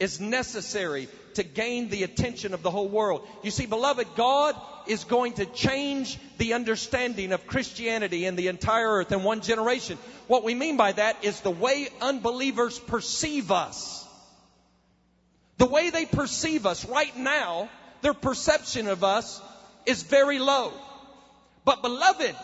is 0.00 0.20
necessary 0.20 1.06
to 1.34 1.44
gain 1.44 1.90
the 1.90 2.02
attention 2.02 2.54
of 2.54 2.62
the 2.64 2.72
whole 2.72 2.88
world? 2.88 3.24
You 3.44 3.52
see, 3.52 3.66
beloved, 3.66 4.08
God 4.16 4.56
is 4.88 5.04
going 5.04 5.34
to 5.34 5.46
change 5.46 6.18
the 6.36 6.54
understanding 6.54 7.30
of 7.30 7.46
Christianity 7.46 8.26
in 8.26 8.34
the 8.34 8.48
entire 8.48 8.94
earth 8.94 9.12
in 9.12 9.22
one 9.22 9.42
generation. 9.42 9.96
What 10.26 10.42
we 10.42 10.56
mean 10.56 10.76
by 10.76 10.90
that 10.90 11.24
is 11.24 11.40
the 11.40 11.52
way 11.52 11.86
unbelievers 12.00 12.80
perceive 12.80 13.52
us. 13.52 14.04
The 15.58 15.66
way 15.66 15.90
they 15.90 16.04
perceive 16.04 16.66
us 16.66 16.84
right 16.84 17.16
now, 17.16 17.68
their 18.02 18.12
perception 18.12 18.88
of 18.88 19.04
us 19.04 19.40
is 19.86 20.02
very 20.02 20.40
low. 20.40 20.72
But 21.64 21.80
beloved, 21.80 22.34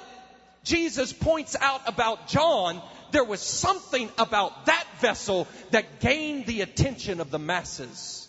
Jesus 0.62 1.12
points 1.12 1.56
out 1.60 1.80
about 1.88 2.28
John, 2.28 2.80
there 3.12 3.24
was 3.24 3.40
something 3.40 4.10
about 4.18 4.66
that 4.66 4.84
vessel 4.98 5.46
that 5.70 6.00
gained 6.00 6.46
the 6.46 6.62
attention 6.62 7.20
of 7.20 7.30
the 7.30 7.38
masses. 7.38 8.28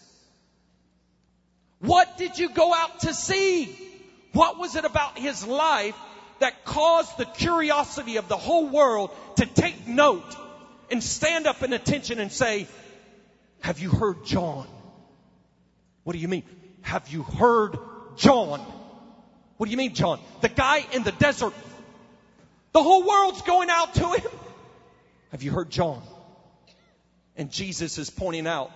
What 1.79 2.17
did 2.17 2.37
you 2.37 2.49
go 2.49 2.73
out 2.73 3.01
to 3.01 3.13
see? 3.13 3.75
What 4.33 4.57
was 4.57 4.75
it 4.75 4.85
about 4.85 5.17
his 5.17 5.45
life 5.45 5.95
that 6.39 6.65
caused 6.65 7.17
the 7.17 7.25
curiosity 7.25 8.17
of 8.17 8.27
the 8.27 8.37
whole 8.37 8.67
world 8.67 9.11
to 9.37 9.45
take 9.45 9.87
note 9.87 10.35
and 10.91 11.03
stand 11.03 11.47
up 11.47 11.63
in 11.63 11.73
attention 11.73 12.19
and 12.19 12.31
say, 12.31 12.67
have 13.61 13.79
you 13.79 13.89
heard 13.89 14.25
John? 14.25 14.67
What 16.03 16.13
do 16.13 16.19
you 16.19 16.27
mean? 16.27 16.43
Have 16.81 17.09
you 17.09 17.23
heard 17.23 17.77
John? 18.17 18.59
What 19.57 19.67
do 19.67 19.71
you 19.71 19.77
mean, 19.77 19.93
John? 19.93 20.19
The 20.41 20.49
guy 20.49 20.85
in 20.91 21.03
the 21.03 21.13
desert. 21.13 21.53
The 22.73 22.83
whole 22.83 23.07
world's 23.07 23.41
going 23.43 23.69
out 23.69 23.93
to 23.95 24.09
him. 24.09 24.31
Have 25.33 25.41
you 25.41 25.49
heard 25.49 25.71
John? 25.71 26.03
And 27.35 27.51
Jesus 27.51 27.97
is 27.97 28.11
pointing 28.11 28.45
out 28.45 28.69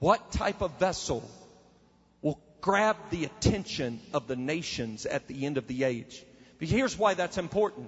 what 0.00 0.32
type 0.32 0.60
of 0.60 0.76
vessel 0.80 1.22
will 2.20 2.40
grab 2.60 2.96
the 3.10 3.24
attention 3.24 4.00
of 4.12 4.26
the 4.26 4.34
nations 4.34 5.06
at 5.06 5.28
the 5.28 5.46
end 5.46 5.56
of 5.56 5.68
the 5.68 5.84
age. 5.84 6.24
But 6.58 6.66
here's 6.66 6.98
why 6.98 7.14
that's 7.14 7.38
important. 7.38 7.86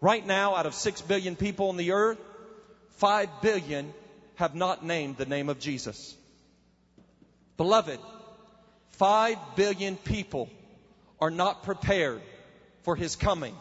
Right 0.00 0.26
now, 0.26 0.56
out 0.56 0.64
of 0.64 0.72
six 0.72 1.02
billion 1.02 1.36
people 1.36 1.68
on 1.68 1.76
the 1.76 1.92
earth, 1.92 2.16
five 2.92 3.28
billion 3.42 3.92
have 4.36 4.54
not 4.54 4.82
named 4.82 5.18
the 5.18 5.26
name 5.26 5.50
of 5.50 5.58
Jesus. 5.58 6.16
Beloved, 7.58 8.00
five 8.92 9.36
billion 9.56 9.96
people 9.98 10.48
are 11.20 11.30
not 11.30 11.64
prepared 11.64 12.22
for 12.84 12.96
his 12.96 13.14
coming. 13.14 13.54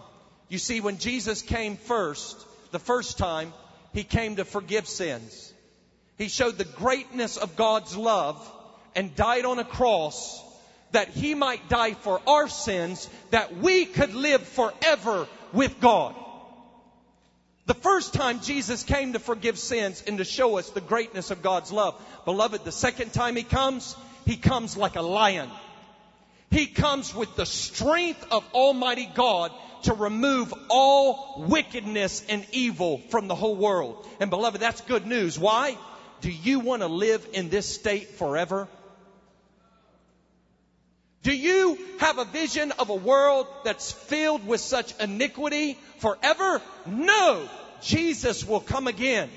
You 0.47 0.59
see, 0.59 0.79
when 0.79 0.97
Jesus 0.97 1.41
came 1.41 1.75
first, 1.75 2.37
the 2.71 2.79
first 2.79 3.17
time, 3.17 3.51
he 3.95 4.03
came 4.03 4.35
to 4.35 4.43
forgive 4.43 4.87
sins. 4.87 5.53
He 6.17 6.27
showed 6.27 6.57
the 6.57 6.65
greatness 6.65 7.37
of 7.37 7.55
God's 7.55 7.95
love 7.95 8.37
and 8.93 9.15
died 9.15 9.45
on 9.45 9.57
a 9.57 9.63
cross 9.63 10.43
that 10.91 11.07
he 11.07 11.33
might 11.33 11.69
die 11.69 11.93
for 11.93 12.21
our 12.27 12.49
sins, 12.49 13.09
that 13.31 13.55
we 13.55 13.85
could 13.85 14.13
live 14.13 14.43
forever 14.43 15.27
with 15.53 15.79
God. 15.79 16.13
The 17.67 17.73
first 17.73 18.13
time 18.13 18.41
Jesus 18.41 18.83
came 18.83 19.13
to 19.13 19.19
forgive 19.19 19.57
sins 19.57 20.03
and 20.05 20.17
to 20.17 20.25
show 20.25 20.57
us 20.57 20.69
the 20.69 20.81
greatness 20.81 21.31
of 21.31 21.41
God's 21.41 21.71
love. 21.71 21.95
Beloved, 22.25 22.65
the 22.65 22.73
second 22.73 23.13
time 23.13 23.37
he 23.37 23.43
comes, 23.43 23.95
he 24.25 24.35
comes 24.35 24.75
like 24.75 24.97
a 24.97 25.01
lion. 25.01 25.49
He 26.51 26.67
comes 26.67 27.15
with 27.15 27.33
the 27.37 27.45
strength 27.45 28.27
of 28.29 28.43
Almighty 28.53 29.09
God 29.15 29.51
to 29.85 29.93
remove 29.93 30.53
all 30.69 31.43
wickedness 31.47 32.23
and 32.29 32.45
evil 32.51 32.99
from 33.09 33.27
the 33.27 33.35
whole 33.35 33.55
world. 33.55 34.07
And 34.19 34.29
beloved, 34.29 34.61
that's 34.61 34.81
good 34.81 35.05
news. 35.05 35.39
Why? 35.39 35.77
Do 36.21 36.31
you 36.31 36.59
want 36.59 36.81
to 36.81 36.87
live 36.87 37.27
in 37.33 37.49
this 37.49 37.73
state 37.73 38.09
forever? 38.11 38.67
Do 41.23 41.35
you 41.35 41.79
have 41.99 42.19
a 42.19 42.25
vision 42.25 42.71
of 42.73 42.89
a 42.89 42.95
world 42.95 43.47
that's 43.63 43.91
filled 43.91 44.45
with 44.45 44.61
such 44.61 44.93
iniquity 44.99 45.77
forever? 45.97 46.61
No. 46.85 47.49
Jesus 47.81 48.45
will 48.45 48.59
come 48.59 48.87
again 48.87 49.29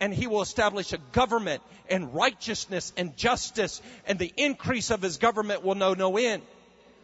and 0.00 0.12
he 0.12 0.26
will 0.26 0.42
establish 0.42 0.92
a 0.92 0.98
government 1.12 1.62
and 1.88 2.14
righteousness 2.14 2.92
and 2.96 3.16
justice 3.16 3.80
and 4.06 4.18
the 4.18 4.32
increase 4.36 4.90
of 4.90 5.02
his 5.02 5.16
government 5.16 5.64
will 5.64 5.74
know 5.74 5.94
no 5.94 6.16
end. 6.16 6.42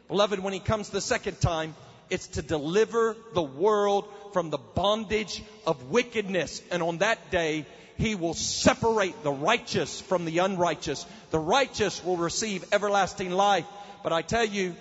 Beloved, 0.09 0.39
when 0.39 0.53
he 0.53 0.61
comes 0.61 0.89
the 0.89 1.01
second 1.01 1.41
time, 1.41 1.75
it's 2.11 2.29
to 2.29 2.43
deliver 2.43 3.17
the 3.35 3.43
world 3.43 4.09
from 4.33 4.51
the 4.51 4.59
bondage 4.59 5.43
of 5.67 5.91
wickedness. 5.91 6.63
And 6.71 6.83
on 6.83 6.99
that 6.99 7.31
day, 7.31 7.67
he 7.99 8.15
will 8.15 8.35
separate 8.35 9.23
the 9.23 9.33
righteous 9.33 10.01
from 10.01 10.25
the 10.25 10.39
unrighteous. 10.39 11.07
The 11.31 11.39
righteous 11.39 12.05
will 12.05 12.17
receive 12.17 12.65
everlasting 12.73 13.31
life. 13.31 13.65
But 14.03 14.13
I 14.13 14.23
tell 14.23 14.45
you, 14.45 14.77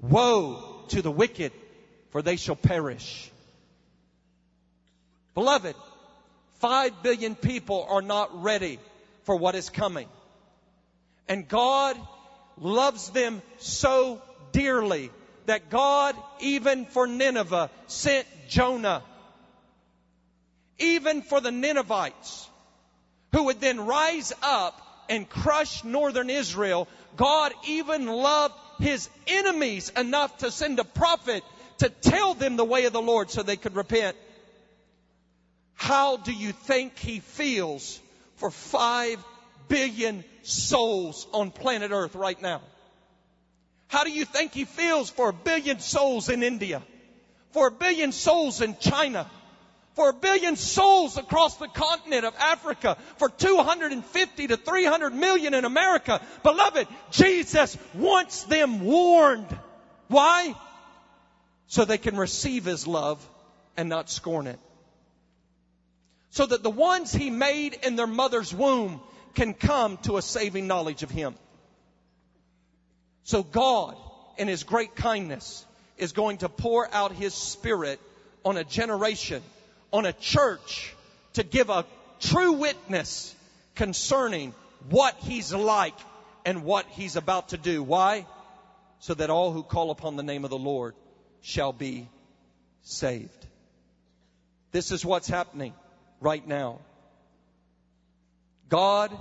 woe 0.00 0.84
to 0.88 1.02
the 1.02 1.10
wicked, 1.10 1.52
for 2.10 2.22
they 2.22 2.36
shall 2.36 2.56
perish. 2.56 3.30
Beloved, 5.34 5.74
five 6.54 7.02
billion 7.02 7.34
people 7.34 7.86
are 7.88 8.02
not 8.02 8.42
ready 8.42 8.78
for 9.24 9.36
what 9.36 9.54
is 9.54 9.68
coming. 9.68 10.08
And 11.28 11.46
God 11.46 11.96
loves 12.56 13.10
them 13.10 13.42
so 13.58 14.22
dearly 14.52 15.10
that 15.48 15.70
God, 15.70 16.14
even 16.40 16.84
for 16.84 17.06
Nineveh, 17.06 17.70
sent 17.86 18.26
Jonah. 18.48 19.02
Even 20.78 21.22
for 21.22 21.40
the 21.40 21.50
Ninevites, 21.50 22.48
who 23.32 23.44
would 23.44 23.58
then 23.58 23.86
rise 23.86 24.32
up 24.42 24.80
and 25.08 25.28
crush 25.28 25.84
northern 25.84 26.28
Israel, 26.28 26.86
God 27.16 27.52
even 27.66 28.06
loved 28.06 28.54
his 28.78 29.08
enemies 29.26 29.90
enough 29.96 30.36
to 30.38 30.50
send 30.50 30.78
a 30.80 30.84
prophet 30.84 31.42
to 31.78 31.88
tell 31.88 32.34
them 32.34 32.56
the 32.56 32.64
way 32.64 32.84
of 32.84 32.92
the 32.92 33.00
Lord 33.00 33.30
so 33.30 33.42
they 33.42 33.56
could 33.56 33.74
repent. 33.74 34.16
How 35.74 36.18
do 36.18 36.32
you 36.32 36.52
think 36.52 36.98
he 36.98 37.20
feels 37.20 37.98
for 38.36 38.50
five 38.50 39.18
billion 39.68 40.24
souls 40.42 41.26
on 41.32 41.50
planet 41.52 41.90
earth 41.90 42.14
right 42.14 42.40
now? 42.40 42.60
How 43.88 44.04
do 44.04 44.10
you 44.10 44.24
think 44.24 44.52
he 44.52 44.64
feels 44.64 45.10
for 45.10 45.30
a 45.30 45.32
billion 45.32 45.80
souls 45.80 46.28
in 46.28 46.42
India? 46.42 46.82
For 47.52 47.68
a 47.68 47.70
billion 47.70 48.12
souls 48.12 48.60
in 48.60 48.76
China? 48.78 49.28
For 49.94 50.10
a 50.10 50.12
billion 50.12 50.56
souls 50.56 51.16
across 51.16 51.56
the 51.56 51.68
continent 51.68 52.24
of 52.24 52.34
Africa? 52.36 52.98
For 53.16 53.30
250 53.30 54.46
to 54.48 54.56
300 54.56 55.14
million 55.14 55.54
in 55.54 55.64
America? 55.64 56.20
Beloved, 56.42 56.86
Jesus 57.10 57.76
wants 57.94 58.44
them 58.44 58.84
warned. 58.84 59.58
Why? 60.08 60.54
So 61.66 61.84
they 61.84 61.98
can 61.98 62.16
receive 62.16 62.66
his 62.66 62.86
love 62.86 63.26
and 63.76 63.88
not 63.88 64.10
scorn 64.10 64.46
it. 64.46 64.58
So 66.30 66.44
that 66.44 66.62
the 66.62 66.70
ones 66.70 67.10
he 67.10 67.30
made 67.30 67.74
in 67.82 67.96
their 67.96 68.06
mother's 68.06 68.52
womb 68.52 69.00
can 69.34 69.54
come 69.54 69.96
to 69.98 70.18
a 70.18 70.22
saving 70.22 70.66
knowledge 70.66 71.02
of 71.02 71.10
him. 71.10 71.34
So 73.28 73.42
God, 73.42 73.94
in 74.38 74.48
His 74.48 74.62
great 74.62 74.96
kindness, 74.96 75.66
is 75.98 76.12
going 76.12 76.38
to 76.38 76.48
pour 76.48 76.88
out 76.90 77.12
His 77.12 77.34
Spirit 77.34 78.00
on 78.42 78.56
a 78.56 78.64
generation, 78.64 79.42
on 79.92 80.06
a 80.06 80.14
church, 80.14 80.94
to 81.34 81.42
give 81.42 81.68
a 81.68 81.84
true 82.20 82.52
witness 82.52 83.34
concerning 83.74 84.54
what 84.88 85.14
He's 85.18 85.52
like 85.52 85.98
and 86.46 86.64
what 86.64 86.86
He's 86.86 87.16
about 87.16 87.50
to 87.50 87.58
do. 87.58 87.82
Why? 87.82 88.24
So 89.00 89.12
that 89.12 89.28
all 89.28 89.52
who 89.52 89.62
call 89.62 89.90
upon 89.90 90.16
the 90.16 90.22
name 90.22 90.44
of 90.44 90.50
the 90.50 90.56
Lord 90.56 90.94
shall 91.42 91.74
be 91.74 92.08
saved. 92.80 93.46
This 94.72 94.90
is 94.90 95.04
what's 95.04 95.28
happening 95.28 95.74
right 96.22 96.48
now. 96.48 96.78
God 98.70 99.14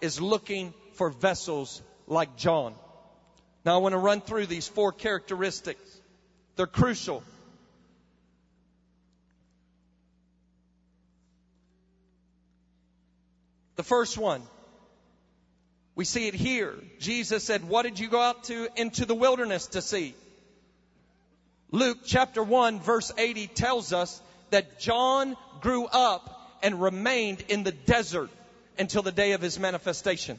is 0.00 0.18
looking 0.18 0.72
for 0.94 1.10
vessels 1.10 1.82
like 2.06 2.38
John. 2.38 2.74
Now 3.64 3.74
I 3.74 3.78
want 3.78 3.92
to 3.92 3.98
run 3.98 4.20
through 4.20 4.46
these 4.46 4.66
four 4.66 4.92
characteristics. 4.92 5.82
They're 6.56 6.66
crucial. 6.66 7.22
The 13.76 13.82
first 13.82 14.18
one, 14.18 14.42
we 15.94 16.04
see 16.04 16.28
it 16.28 16.34
here. 16.34 16.74
Jesus 16.98 17.44
said, 17.44 17.66
what 17.68 17.82
did 17.82 17.98
you 17.98 18.08
go 18.08 18.20
out 18.20 18.44
to 18.44 18.68
into 18.76 19.06
the 19.06 19.14
wilderness 19.14 19.68
to 19.68 19.82
see? 19.82 20.14
Luke 21.70 21.98
chapter 22.04 22.42
1 22.42 22.80
verse 22.80 23.12
80 23.16 23.46
tells 23.46 23.92
us 23.92 24.20
that 24.50 24.80
John 24.80 25.36
grew 25.60 25.86
up 25.86 26.58
and 26.62 26.82
remained 26.82 27.42
in 27.48 27.62
the 27.62 27.72
desert 27.72 28.30
until 28.78 29.02
the 29.02 29.12
day 29.12 29.32
of 29.32 29.40
his 29.40 29.58
manifestation. 29.58 30.38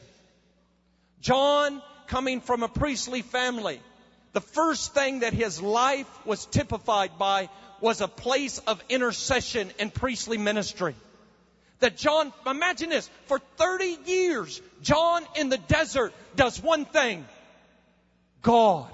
John 1.21 1.81
coming 2.11 2.41
from 2.41 2.61
a 2.61 2.67
priestly 2.67 3.21
family, 3.21 3.79
the 4.33 4.41
first 4.41 4.93
thing 4.93 5.21
that 5.21 5.33
his 5.33 5.61
life 5.61 6.07
was 6.25 6.45
typified 6.45 7.17
by 7.17 7.49
was 7.79 8.01
a 8.01 8.07
place 8.07 8.59
of 8.67 8.83
intercession 8.89 9.71
and 9.79 9.93
priestly 9.93 10.37
ministry. 10.37 10.93
That 11.79 11.95
John, 11.95 12.33
imagine 12.45 12.89
this, 12.89 13.09
for 13.25 13.39
30 13.57 13.97
years, 14.05 14.61
John 14.83 15.23
in 15.39 15.47
the 15.47 15.57
desert 15.57 16.13
does 16.35 16.61
one 16.61 16.83
thing. 16.85 17.25
God. 18.41 18.91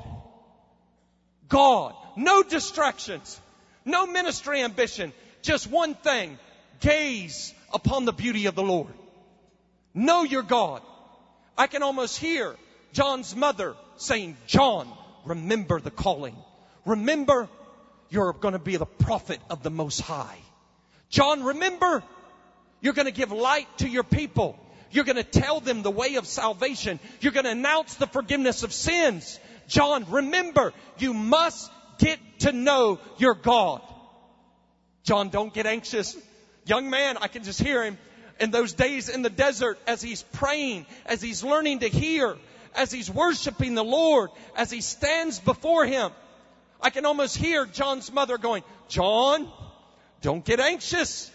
God. 1.50 1.96
No 2.16 2.44
distractions. 2.44 3.42
No 3.84 4.06
ministry 4.06 4.62
ambition. 4.62 5.12
Just 5.42 5.68
one 5.68 5.96
thing. 5.96 6.38
Gaze 6.82 7.54
upon 7.74 8.06
the 8.06 8.14
beauty 8.14 8.46
of 8.46 8.54
the 8.54 8.64
Lord. 8.64 8.94
Know 9.96 10.24
your 10.24 10.44
God. 10.44 10.84
I 11.58 11.66
can 11.66 11.82
almost 11.82 12.20
hear 12.20 12.56
John's 12.94 13.36
mother 13.36 13.76
saying, 13.98 14.38
John, 14.48 14.92
remember 15.26 15.80
the 15.80 15.92
calling. 15.92 16.36
Remember, 16.86 17.50
you're 18.10 18.34
going 18.34 18.54
to 18.54 18.60
be 18.60 18.78
the 18.78 18.86
prophet 18.86 19.40
of 19.50 19.64
the 19.64 19.70
Most 19.70 20.02
High. 20.02 20.38
John, 21.10 21.44
remember, 21.44 22.04
you're 22.82 22.94
going 22.94 23.06
to 23.06 23.12
give 23.12 23.32
light 23.32 23.68
to 23.80 23.88
your 23.88 24.04
people. 24.04 24.58
You're 24.92 25.04
going 25.04 25.18
to 25.18 25.24
tell 25.24 25.60
them 25.60 25.84
the 25.84 25.92
way 25.92 26.16
of 26.16 26.26
salvation. 26.26 27.00
You're 27.20 27.34
going 27.34 27.46
to 27.46 27.52
announce 27.52 27.96
the 27.96 28.08
forgiveness 28.08 28.64
of 28.64 28.72
sins. 28.72 29.40
John, 29.68 30.06
remember, 30.10 30.74
you 30.98 31.14
must 31.14 31.72
get 31.98 32.20
to 32.40 32.52
know 32.52 33.00
your 33.18 33.34
God. 33.34 33.82
John, 35.04 35.30
don't 35.30 35.54
get 35.54 35.66
anxious. 35.66 36.18
Young 36.66 36.90
man, 36.90 37.18
I 37.20 37.28
can 37.28 37.44
just 37.44 37.62
hear 37.62 37.84
him 37.84 37.98
in 38.40 38.52
those 38.52 38.74
days 38.74 39.10
in 39.10 39.22
the 39.22 39.30
desert 39.30 39.80
as 39.88 40.02
he's 40.02 40.24
praying, 40.24 40.86
as 41.06 41.22
he's 41.22 41.44
learning 41.44 41.80
to 41.80 41.90
hear, 41.90 42.38
as 42.78 42.92
he's 42.92 43.10
worshiping 43.10 43.74
the 43.74 43.84
Lord, 43.84 44.30
as 44.56 44.72
he 44.72 44.82
stands 44.82 45.40
before 45.40 45.86
him. 45.86 46.12
I 46.80 46.92
can 46.92 47.06
almost 47.06 47.36
hear 47.36 47.66
John's 47.66 48.14
mother 48.14 48.38
going, 48.38 48.64
John, 48.88 49.52
don't 50.22 50.46
get 50.46 50.60
anxious. 50.60 51.30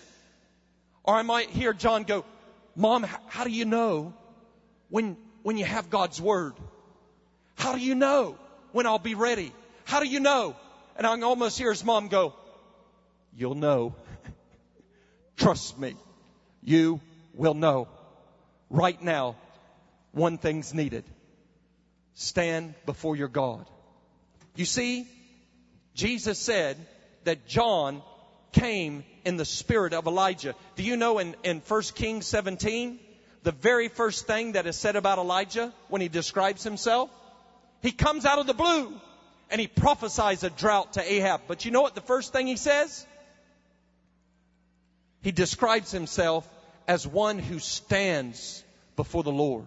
Or 1.03 1.17
I 1.17 1.23
might 1.23 1.51
hear 1.51 1.73
John 1.73 2.05
go, 2.05 2.25
Mom, 2.77 3.03
how 3.27 3.43
do 3.43 3.51
you 3.51 3.65
know 3.65 4.15
when, 4.89 5.17
when 5.43 5.59
you 5.59 5.65
have 5.65 5.91
God's 5.91 6.21
Word? 6.21 6.55
How 7.57 7.75
do 7.75 7.81
you 7.81 7.97
know 7.97 8.37
when 8.71 8.87
I'll 8.87 9.01
be 9.01 9.17
ready? 9.17 9.53
How 9.85 9.99
do 9.99 10.07
you 10.07 10.21
know? 10.21 10.55
And 10.97 11.07
I 11.07 11.15
can 11.15 11.25
almost 11.25 11.59
hear 11.59 11.71
his 11.71 11.85
mom 11.85 12.09
go, 12.09 12.35
You'll 13.35 13.55
know. 13.55 13.95
Trust 15.37 15.79
me. 15.79 15.97
You 16.63 17.01
will 17.35 17.55
know. 17.55 17.89
Right 18.69 19.01
now, 19.03 19.37
one 20.13 20.39
thing's 20.39 20.73
needed 20.73 21.05
stand 22.15 22.75
before 22.87 23.17
your 23.17 23.29
God. 23.29 23.67
You 24.55 24.65
see, 24.65 25.07
Jesus 25.95 26.39
said 26.39 26.77
that 27.25 27.47
John 27.47 28.03
came 28.53 29.05
in 29.25 29.37
the 29.37 29.45
spirit 29.45 29.95
of 29.95 30.07
Elijah. 30.07 30.55
Do 30.77 30.83
you 30.83 30.97
know 30.97 31.19
in, 31.19 31.35
in 31.43 31.61
1 31.61 31.83
Kings 31.95 32.27
17, 32.27 32.99
the 33.43 33.53
very 33.53 33.89
first 33.89 34.27
thing 34.27 34.53
that 34.53 34.67
is 34.67 34.77
said 34.77 34.97
about 34.97 35.19
Elijah 35.19 35.73
when 35.89 36.01
he 36.01 36.09
describes 36.09 36.63
himself? 36.63 37.11
He 37.81 37.93
comes 37.93 38.25
out 38.25 38.39
of 38.39 38.47
the 38.47 38.55
blue 38.55 38.93
and 39.51 39.61
he 39.61 39.67
prophesies 39.67 40.43
a 40.45 40.51
drought 40.51 40.95
to 40.95 41.13
Ahab. 41.13 41.43
But 41.49 41.65
you 41.65 41.71
know 41.71 41.83
what 41.83 41.95
the 41.95 42.01
first 42.01 42.33
thing 42.33 42.47
he 42.47 42.57
says? 42.57 43.07
He 45.23 45.33
describes 45.33 45.91
himself 45.91 46.49
as 46.87 47.07
one 47.07 47.39
who 47.39 47.59
stands 47.59 48.63
before 48.97 49.23
the 49.23 49.33
Lord 49.33 49.67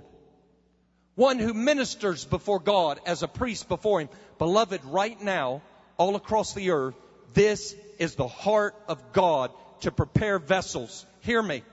one 1.16 1.40
who 1.40 1.54
ministers 1.54 2.26
before 2.26 2.60
God 2.60 3.00
as 3.06 3.24
a 3.24 3.28
priest 3.28 3.68
before 3.68 4.02
Him. 4.02 4.10
Beloved, 4.38 4.84
right 4.86 5.20
now, 5.22 5.62
all 5.98 6.16
across 6.16 6.54
the 6.54 6.72
earth, 6.72 6.96
this 7.34 7.76
is 8.00 8.16
the 8.16 8.28
heart 8.28 8.76
of 8.88 9.14
God 9.14 9.52
to 9.82 9.92
prepare 9.92 10.40
vessels. 10.40 11.06
Hear 11.22 11.42
me. 11.42 11.64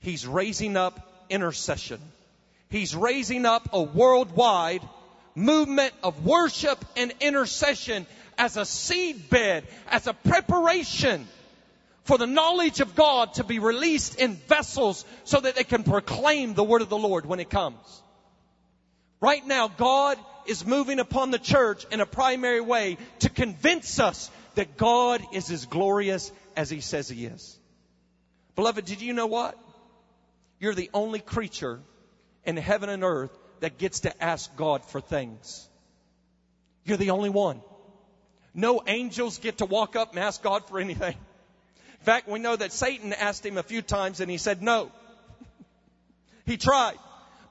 He's 0.00 0.26
raising 0.26 0.76
up 0.76 1.26
intercession. 1.30 2.00
He's 2.68 2.94
raising 2.94 3.46
up 3.46 3.70
a 3.72 3.82
worldwide 3.82 4.82
movement 5.34 5.94
of 6.02 6.26
worship 6.26 6.84
and 6.96 7.12
intercession 7.20 8.06
as 8.36 8.56
a 8.56 8.62
seedbed, 8.62 9.64
as 9.88 10.06
a 10.06 10.12
preparation 10.12 11.26
for 12.04 12.18
the 12.18 12.26
knowledge 12.26 12.80
of 12.80 12.94
God 12.94 13.34
to 13.34 13.44
be 13.44 13.58
released 13.58 14.16
in 14.16 14.34
vessels 14.34 15.04
so 15.24 15.40
that 15.40 15.56
they 15.56 15.64
can 15.64 15.82
proclaim 15.84 16.54
the 16.54 16.64
word 16.64 16.82
of 16.82 16.90
the 16.90 16.98
Lord 16.98 17.24
when 17.24 17.40
it 17.40 17.48
comes. 17.48 18.02
Right 19.20 19.46
now, 19.46 19.68
God 19.68 20.18
is 20.46 20.66
moving 20.66 21.00
upon 21.00 21.30
the 21.30 21.38
church 21.38 21.86
in 21.90 22.00
a 22.00 22.06
primary 22.06 22.60
way 22.60 22.98
to 23.20 23.28
convince 23.28 23.98
us 23.98 24.30
that 24.54 24.76
God 24.76 25.22
is 25.32 25.50
as 25.50 25.66
glorious 25.66 26.30
as 26.56 26.70
He 26.70 26.80
says 26.80 27.08
He 27.08 27.26
is. 27.26 27.58
Beloved, 28.56 28.84
did 28.84 29.00
you 29.00 29.14
know 29.14 29.26
what? 29.26 29.58
You're 30.60 30.74
the 30.74 30.90
only 30.94 31.20
creature 31.20 31.80
in 32.44 32.56
heaven 32.56 32.88
and 32.88 33.02
earth 33.02 33.36
that 33.60 33.78
gets 33.78 34.00
to 34.00 34.22
ask 34.22 34.54
God 34.56 34.84
for 34.84 35.00
things. 35.00 35.68
You're 36.84 36.98
the 36.98 37.10
only 37.10 37.30
one. 37.30 37.60
No 38.54 38.82
angels 38.86 39.38
get 39.38 39.58
to 39.58 39.64
walk 39.64 39.96
up 39.96 40.10
and 40.10 40.20
ask 40.20 40.42
God 40.42 40.68
for 40.68 40.78
anything. 40.78 41.14
In 41.14 42.04
fact, 42.04 42.28
we 42.28 42.38
know 42.38 42.54
that 42.54 42.72
Satan 42.72 43.12
asked 43.12 43.44
him 43.44 43.58
a 43.58 43.62
few 43.62 43.82
times 43.82 44.20
and 44.20 44.30
he 44.30 44.38
said 44.38 44.62
no. 44.62 44.92
he 46.46 46.56
tried. 46.56 46.98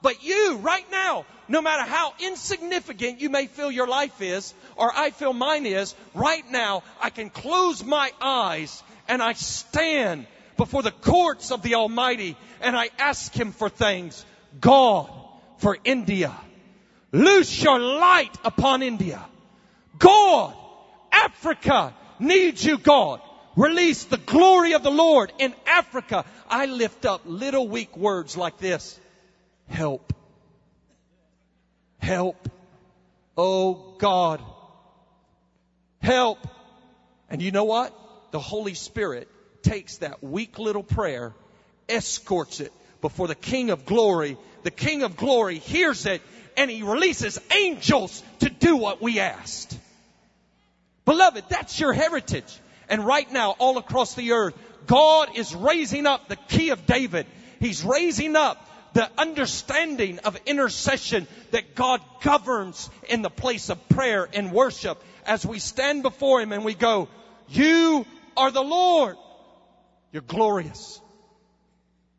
But 0.04 0.22
you, 0.22 0.58
right 0.58 0.84
now, 0.90 1.24
no 1.48 1.62
matter 1.62 1.82
how 1.82 2.12
insignificant 2.20 3.22
you 3.22 3.30
may 3.30 3.46
feel 3.46 3.70
your 3.70 3.86
life 3.86 4.20
is, 4.20 4.52
or 4.76 4.92
I 4.94 5.08
feel 5.08 5.32
mine 5.32 5.64
is, 5.64 5.94
right 6.12 6.44
now, 6.50 6.82
I 7.00 7.08
can 7.08 7.30
close 7.30 7.82
my 7.82 8.12
eyes 8.20 8.82
and 9.08 9.22
I 9.22 9.32
stand 9.32 10.26
before 10.58 10.82
the 10.82 10.90
courts 10.90 11.50
of 11.50 11.62
the 11.62 11.76
Almighty 11.76 12.36
and 12.60 12.76
I 12.76 12.90
ask 12.98 13.32
Him 13.32 13.52
for 13.52 13.70
things. 13.70 14.26
God, 14.60 15.08
for 15.56 15.78
India. 15.84 16.34
Loose 17.10 17.62
your 17.62 17.78
light 17.78 18.36
upon 18.44 18.82
India. 18.82 19.24
God, 19.98 20.54
Africa 21.10 21.94
needs 22.18 22.62
you, 22.62 22.76
God. 22.76 23.22
Release 23.56 24.04
the 24.04 24.18
glory 24.18 24.74
of 24.74 24.82
the 24.82 24.90
Lord 24.90 25.32
in 25.38 25.54
Africa. 25.66 26.26
I 26.46 26.66
lift 26.66 27.06
up 27.06 27.22
little 27.24 27.66
weak 27.66 27.96
words 27.96 28.36
like 28.36 28.58
this. 28.58 29.00
Help. 29.68 30.12
Help. 31.98 32.48
Oh 33.36 33.94
God. 33.98 34.42
Help. 36.00 36.38
And 37.30 37.40
you 37.42 37.50
know 37.50 37.64
what? 37.64 37.92
The 38.30 38.38
Holy 38.38 38.74
Spirit 38.74 39.28
takes 39.62 39.98
that 39.98 40.22
weak 40.22 40.58
little 40.58 40.82
prayer, 40.82 41.32
escorts 41.88 42.60
it 42.60 42.72
before 43.00 43.26
the 43.26 43.34
King 43.34 43.70
of 43.70 43.86
glory. 43.86 44.36
The 44.62 44.70
King 44.70 45.02
of 45.02 45.16
glory 45.16 45.58
hears 45.58 46.06
it 46.06 46.22
and 46.56 46.70
he 46.70 46.82
releases 46.82 47.40
angels 47.50 48.22
to 48.40 48.48
do 48.48 48.76
what 48.76 49.02
we 49.02 49.20
asked. 49.20 49.78
Beloved, 51.04 51.44
that's 51.48 51.78
your 51.80 51.92
heritage. 51.92 52.58
And 52.88 53.04
right 53.04 53.30
now, 53.30 53.52
all 53.58 53.78
across 53.78 54.14
the 54.14 54.32
earth, 54.32 54.54
God 54.86 55.36
is 55.36 55.54
raising 55.54 56.06
up 56.06 56.28
the 56.28 56.36
key 56.36 56.70
of 56.70 56.86
David. 56.86 57.26
He's 57.60 57.82
raising 57.82 58.36
up 58.36 58.64
the 58.94 59.10
understanding 59.18 60.20
of 60.20 60.38
intercession 60.46 61.26
that 61.50 61.74
God 61.74 62.00
governs 62.22 62.88
in 63.08 63.22
the 63.22 63.30
place 63.30 63.68
of 63.68 63.88
prayer 63.88 64.28
and 64.32 64.52
worship 64.52 65.02
as 65.26 65.44
we 65.44 65.58
stand 65.58 66.02
before 66.02 66.40
Him 66.40 66.52
and 66.52 66.64
we 66.64 66.74
go, 66.74 67.08
You 67.48 68.06
are 68.36 68.50
the 68.50 68.62
Lord. 68.62 69.16
You're 70.12 70.22
glorious. 70.22 71.00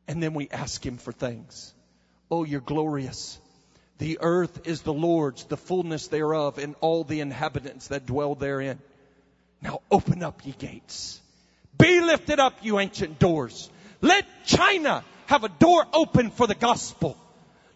And 0.07 0.21
then 0.21 0.33
we 0.33 0.49
ask 0.49 0.85
Him 0.85 0.97
for 0.97 1.11
things. 1.11 1.73
Oh, 2.29 2.43
you're 2.43 2.59
glorious. 2.59 3.39
The 3.97 4.19
earth 4.21 4.67
is 4.67 4.81
the 4.81 4.93
Lord's, 4.93 5.45
the 5.45 5.57
fullness 5.57 6.07
thereof, 6.07 6.57
and 6.57 6.75
all 6.81 7.05
the 7.05 7.21
inhabitants 7.21 7.87
that 7.87 8.05
dwell 8.05 8.35
therein. 8.35 8.79
Now 9.61 9.79
open 9.89 10.21
up 10.21 10.45
ye 10.45 10.51
gates. 10.51 11.21
Be 11.77 12.01
lifted 12.01 12.39
up, 12.41 12.57
you 12.61 12.79
ancient 12.79 13.19
doors. 13.19 13.69
Let 14.01 14.25
China 14.45 15.05
have 15.27 15.43
a 15.43 15.49
door 15.49 15.85
open 15.93 16.31
for 16.31 16.47
the 16.47 16.55
gospel. 16.55 17.17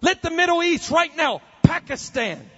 Let 0.01 0.21
the 0.21 0.31
Middle 0.31 0.63
East 0.63 0.91
right 0.91 1.15
now, 1.15 1.41
Pakistan, 1.63 2.49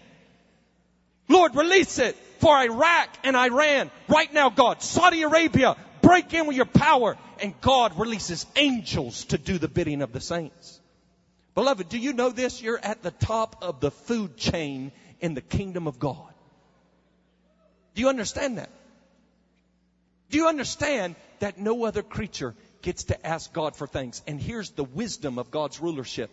Lord, 1.28 1.56
release 1.56 1.98
it 1.98 2.16
for 2.40 2.56
Iraq 2.58 3.10
and 3.24 3.38
Iran 3.38 3.90
right 4.08 4.32
now, 4.34 4.50
God. 4.50 4.82
Saudi 4.82 5.22
Arabia, 5.22 5.78
break 6.02 6.34
in 6.34 6.48
with 6.48 6.58
your 6.58 6.66
power. 6.66 7.18
And 7.42 7.60
God 7.62 7.98
releases 7.98 8.46
angels 8.56 9.26
to 9.26 9.38
do 9.38 9.58
the 9.58 9.68
bidding 9.68 10.04
of 10.04 10.12
the 10.12 10.22
saints. 10.22 10.80
Beloved, 11.56 11.90
do 11.90 11.98
you 11.98 12.14
know 12.14 12.30
this? 12.30 12.62
You're 12.62 12.78
at 12.78 13.02
the 13.02 13.12
top 13.12 13.64
of 13.64 13.80
the 13.80 13.92
food 13.92 14.38
chain 14.38 14.92
in 15.20 15.34
the 15.34 15.42
kingdom 15.42 15.88
of 15.88 15.98
God. 15.98 16.34
Do 17.96 18.02
you 18.02 18.10
understand 18.10 18.58
that? 18.58 18.70
Do 20.30 20.38
you 20.38 20.48
understand 20.48 21.16
that 21.40 21.60
no 21.60 21.86
other 21.86 22.04
creature 22.04 22.54
gets 22.82 23.06
to 23.06 23.26
ask 23.26 23.52
God 23.54 23.76
for 23.76 23.88
things. 23.88 24.22
And 24.28 24.40
here's 24.40 24.72
the 24.72 24.84
wisdom 24.84 25.40
of 25.40 25.52
God's 25.52 25.80
rulership. 25.80 26.32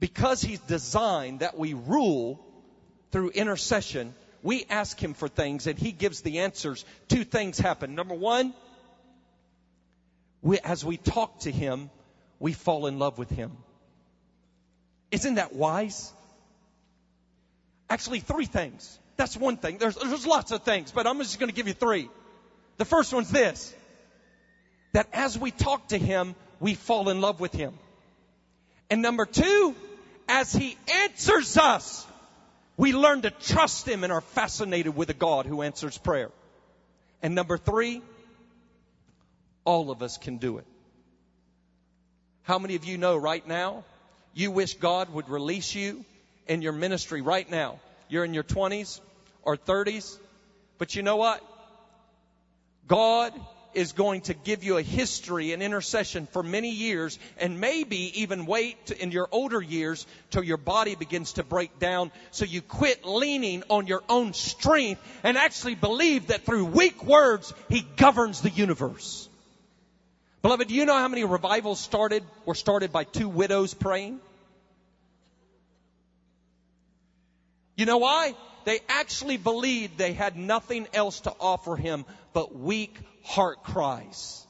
Because 0.00 0.42
He's 0.42 0.60
designed 0.60 1.40
that 1.40 1.58
we 1.58 1.74
rule 1.74 2.44
through 3.12 3.30
intercession, 3.30 4.14
we 4.42 4.66
ask 4.68 4.98
Him 4.98 5.14
for 5.14 5.28
things 5.28 5.66
and 5.66 5.78
He 5.78 5.92
gives 5.92 6.20
the 6.20 6.40
answers. 6.40 6.84
Two 7.08 7.24
things 7.24 7.58
happen. 7.58 7.94
Number 7.94 8.14
one, 8.14 8.54
we, 10.42 10.58
as 10.60 10.84
we 10.84 10.96
talk 10.96 11.40
to 11.40 11.50
Him, 11.50 11.90
we 12.38 12.52
fall 12.52 12.86
in 12.86 12.98
love 12.98 13.18
with 13.18 13.30
Him. 13.30 13.52
Isn't 15.10 15.36
that 15.36 15.54
wise? 15.54 16.12
Actually, 17.88 18.20
three 18.20 18.46
things. 18.46 18.98
That's 19.16 19.36
one 19.36 19.56
thing. 19.56 19.78
There's, 19.78 19.96
there's 19.96 20.26
lots 20.26 20.52
of 20.52 20.62
things, 20.62 20.92
but 20.92 21.06
I'm 21.06 21.18
just 21.18 21.38
going 21.38 21.48
to 21.48 21.54
give 21.54 21.68
you 21.68 21.72
three. 21.72 22.10
The 22.76 22.84
first 22.84 23.14
one's 23.14 23.30
this 23.30 23.74
that 24.96 25.08
as 25.12 25.38
we 25.38 25.50
talk 25.50 25.88
to 25.88 25.98
Him, 25.98 26.34
we 26.58 26.72
fall 26.72 27.10
in 27.10 27.20
love 27.20 27.38
with 27.38 27.52
Him. 27.52 27.74
And 28.88 29.02
number 29.02 29.26
two, 29.26 29.76
as 30.26 30.54
He 30.54 30.78
answers 31.04 31.58
us, 31.58 32.06
we 32.78 32.94
learn 32.94 33.20
to 33.20 33.30
trust 33.30 33.86
Him 33.86 34.04
and 34.04 34.12
are 34.12 34.22
fascinated 34.22 34.96
with 34.96 35.10
a 35.10 35.14
God 35.14 35.44
who 35.44 35.60
answers 35.60 35.98
prayer. 35.98 36.30
And 37.22 37.34
number 37.34 37.58
three, 37.58 38.00
all 39.66 39.90
of 39.90 40.02
us 40.02 40.16
can 40.16 40.38
do 40.38 40.56
it. 40.56 40.66
How 42.44 42.58
many 42.58 42.74
of 42.74 42.86
you 42.86 42.96
know 42.96 43.18
right 43.18 43.46
now, 43.46 43.84
you 44.32 44.50
wish 44.50 44.78
God 44.78 45.12
would 45.12 45.28
release 45.28 45.74
you 45.74 46.06
in 46.46 46.62
your 46.62 46.72
ministry 46.72 47.20
right 47.20 47.50
now? 47.50 47.80
You're 48.08 48.24
in 48.24 48.32
your 48.32 48.44
20s 48.44 49.00
or 49.42 49.58
30s, 49.58 50.16
but 50.78 50.96
you 50.96 51.02
know 51.02 51.16
what? 51.16 51.42
God 52.88 53.34
is 53.76 53.92
going 53.92 54.22
to 54.22 54.34
give 54.34 54.64
you 54.64 54.78
a 54.78 54.82
history 54.82 55.52
and 55.52 55.62
intercession 55.62 56.26
for 56.32 56.42
many 56.42 56.70
years 56.70 57.18
and 57.38 57.60
maybe 57.60 58.22
even 58.22 58.46
wait 58.46 58.90
in 58.90 59.12
your 59.12 59.28
older 59.30 59.60
years 59.60 60.06
till 60.30 60.42
your 60.42 60.56
body 60.56 60.94
begins 60.94 61.34
to 61.34 61.44
break 61.44 61.78
down 61.78 62.10
so 62.30 62.46
you 62.46 62.62
quit 62.62 63.04
leaning 63.04 63.62
on 63.68 63.86
your 63.86 64.02
own 64.08 64.32
strength 64.32 65.02
and 65.22 65.36
actually 65.36 65.74
believe 65.74 66.28
that 66.28 66.46
through 66.46 66.64
weak 66.64 67.04
words 67.04 67.52
he 67.68 67.86
governs 67.96 68.40
the 68.40 68.50
universe. 68.50 69.28
Beloved, 70.40 70.68
do 70.68 70.74
you 70.74 70.86
know 70.86 70.96
how 70.96 71.08
many 71.08 71.24
revivals 71.24 71.78
started 71.78 72.24
were 72.46 72.54
started 72.54 72.92
by 72.92 73.04
two 73.04 73.28
widows 73.28 73.74
praying? 73.74 74.20
You 77.76 77.84
know 77.84 77.98
why? 77.98 78.34
They 78.66 78.80
actually 78.88 79.36
believed 79.36 79.96
they 79.96 80.12
had 80.12 80.36
nothing 80.36 80.88
else 80.92 81.20
to 81.20 81.32
offer 81.38 81.76
him 81.76 82.04
but 82.32 82.52
weak 82.52 82.98
heart 83.22 83.62
cries. 83.62 84.44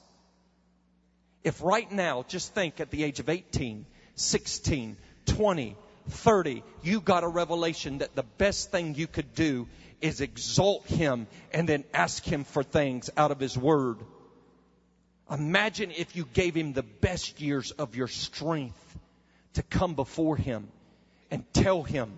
If 1.44 1.62
right 1.62 1.90
now, 1.92 2.24
just 2.26 2.54
think 2.54 2.80
at 2.80 2.90
the 2.90 3.04
age 3.04 3.20
of 3.20 3.28
18, 3.28 3.84
16, 4.14 4.96
20, 5.26 5.76
30, 6.08 6.62
you 6.82 7.02
got 7.02 7.24
a 7.24 7.28
revelation 7.28 7.98
that 7.98 8.16
the 8.16 8.22
best 8.22 8.70
thing 8.70 8.94
you 8.94 9.06
could 9.06 9.34
do 9.34 9.68
is 10.00 10.22
exalt 10.22 10.86
Him 10.86 11.26
and 11.52 11.68
then 11.68 11.84
ask 11.92 12.24
Him 12.24 12.44
for 12.44 12.62
things 12.62 13.10
out 13.18 13.32
of 13.32 13.38
His 13.38 13.56
Word. 13.56 13.98
Imagine 15.30 15.90
if 15.90 16.16
you 16.16 16.24
gave 16.32 16.54
Him 16.54 16.72
the 16.72 16.82
best 16.82 17.38
years 17.38 17.70
of 17.70 17.94
your 17.94 18.08
strength 18.08 18.98
to 19.54 19.62
come 19.62 19.94
before 19.94 20.36
Him 20.36 20.68
and 21.30 21.44
tell 21.52 21.82
Him 21.82 22.12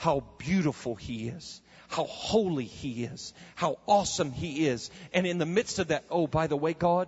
how 0.00 0.24
beautiful 0.38 0.94
He 0.94 1.28
is, 1.28 1.60
how 1.88 2.04
holy 2.04 2.64
He 2.64 3.04
is, 3.04 3.34
how 3.54 3.76
awesome 3.86 4.32
He 4.32 4.66
is. 4.66 4.90
And 5.12 5.26
in 5.26 5.36
the 5.36 5.44
midst 5.44 5.78
of 5.78 5.88
that, 5.88 6.04
oh, 6.08 6.26
by 6.26 6.46
the 6.46 6.56
way, 6.56 6.72
God, 6.72 7.06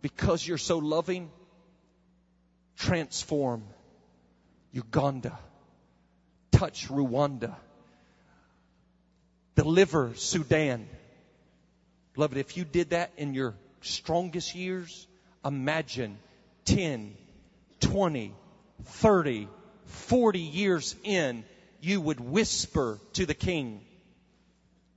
because 0.00 0.46
you're 0.46 0.56
so 0.56 0.78
loving, 0.78 1.28
transform 2.76 3.64
Uganda, 4.70 5.36
touch 6.52 6.86
Rwanda, 6.86 7.56
deliver 9.56 10.12
Sudan. 10.14 10.86
Beloved, 12.14 12.38
if 12.38 12.56
you 12.56 12.64
did 12.64 12.90
that 12.90 13.10
in 13.16 13.34
your 13.34 13.56
strongest 13.80 14.54
years, 14.54 15.08
imagine 15.44 16.16
10, 16.66 17.16
20, 17.80 18.32
30, 18.84 19.48
40 19.86 20.38
years 20.38 20.94
in, 21.02 21.44
you 21.84 22.00
would 22.00 22.18
whisper 22.18 22.98
to 23.12 23.26
the 23.26 23.34
king, 23.34 23.80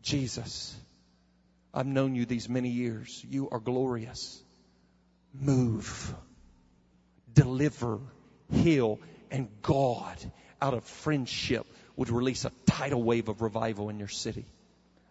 Jesus, 0.01 0.75
I've 1.73 1.85
known 1.85 2.15
you 2.15 2.25
these 2.25 2.47
many 2.47 2.69
years. 2.69 3.25
You 3.29 3.49
are 3.51 3.59
glorious. 3.59 4.41
Move, 5.33 6.15
deliver, 7.33 7.99
heal, 8.51 8.99
and 9.29 9.49
God, 9.61 10.17
out 10.61 10.73
of 10.73 10.85
friendship, 10.85 11.67
would 11.97 12.09
release 12.09 12.45
a 12.45 12.51
tidal 12.65 13.03
wave 13.03 13.27
of 13.27 13.41
revival 13.41 13.89
in 13.89 13.99
your 13.99 14.07
city. 14.07 14.45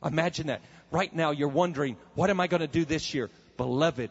Imagine 0.02 0.46
that. 0.46 0.62
Right 0.90 1.14
now 1.14 1.32
you're 1.32 1.48
wondering, 1.48 1.96
what 2.14 2.30
am 2.30 2.40
I 2.40 2.46
going 2.46 2.60
to 2.60 2.66
do 2.66 2.84
this 2.84 3.12
year? 3.12 3.28
Beloved, 3.56 4.10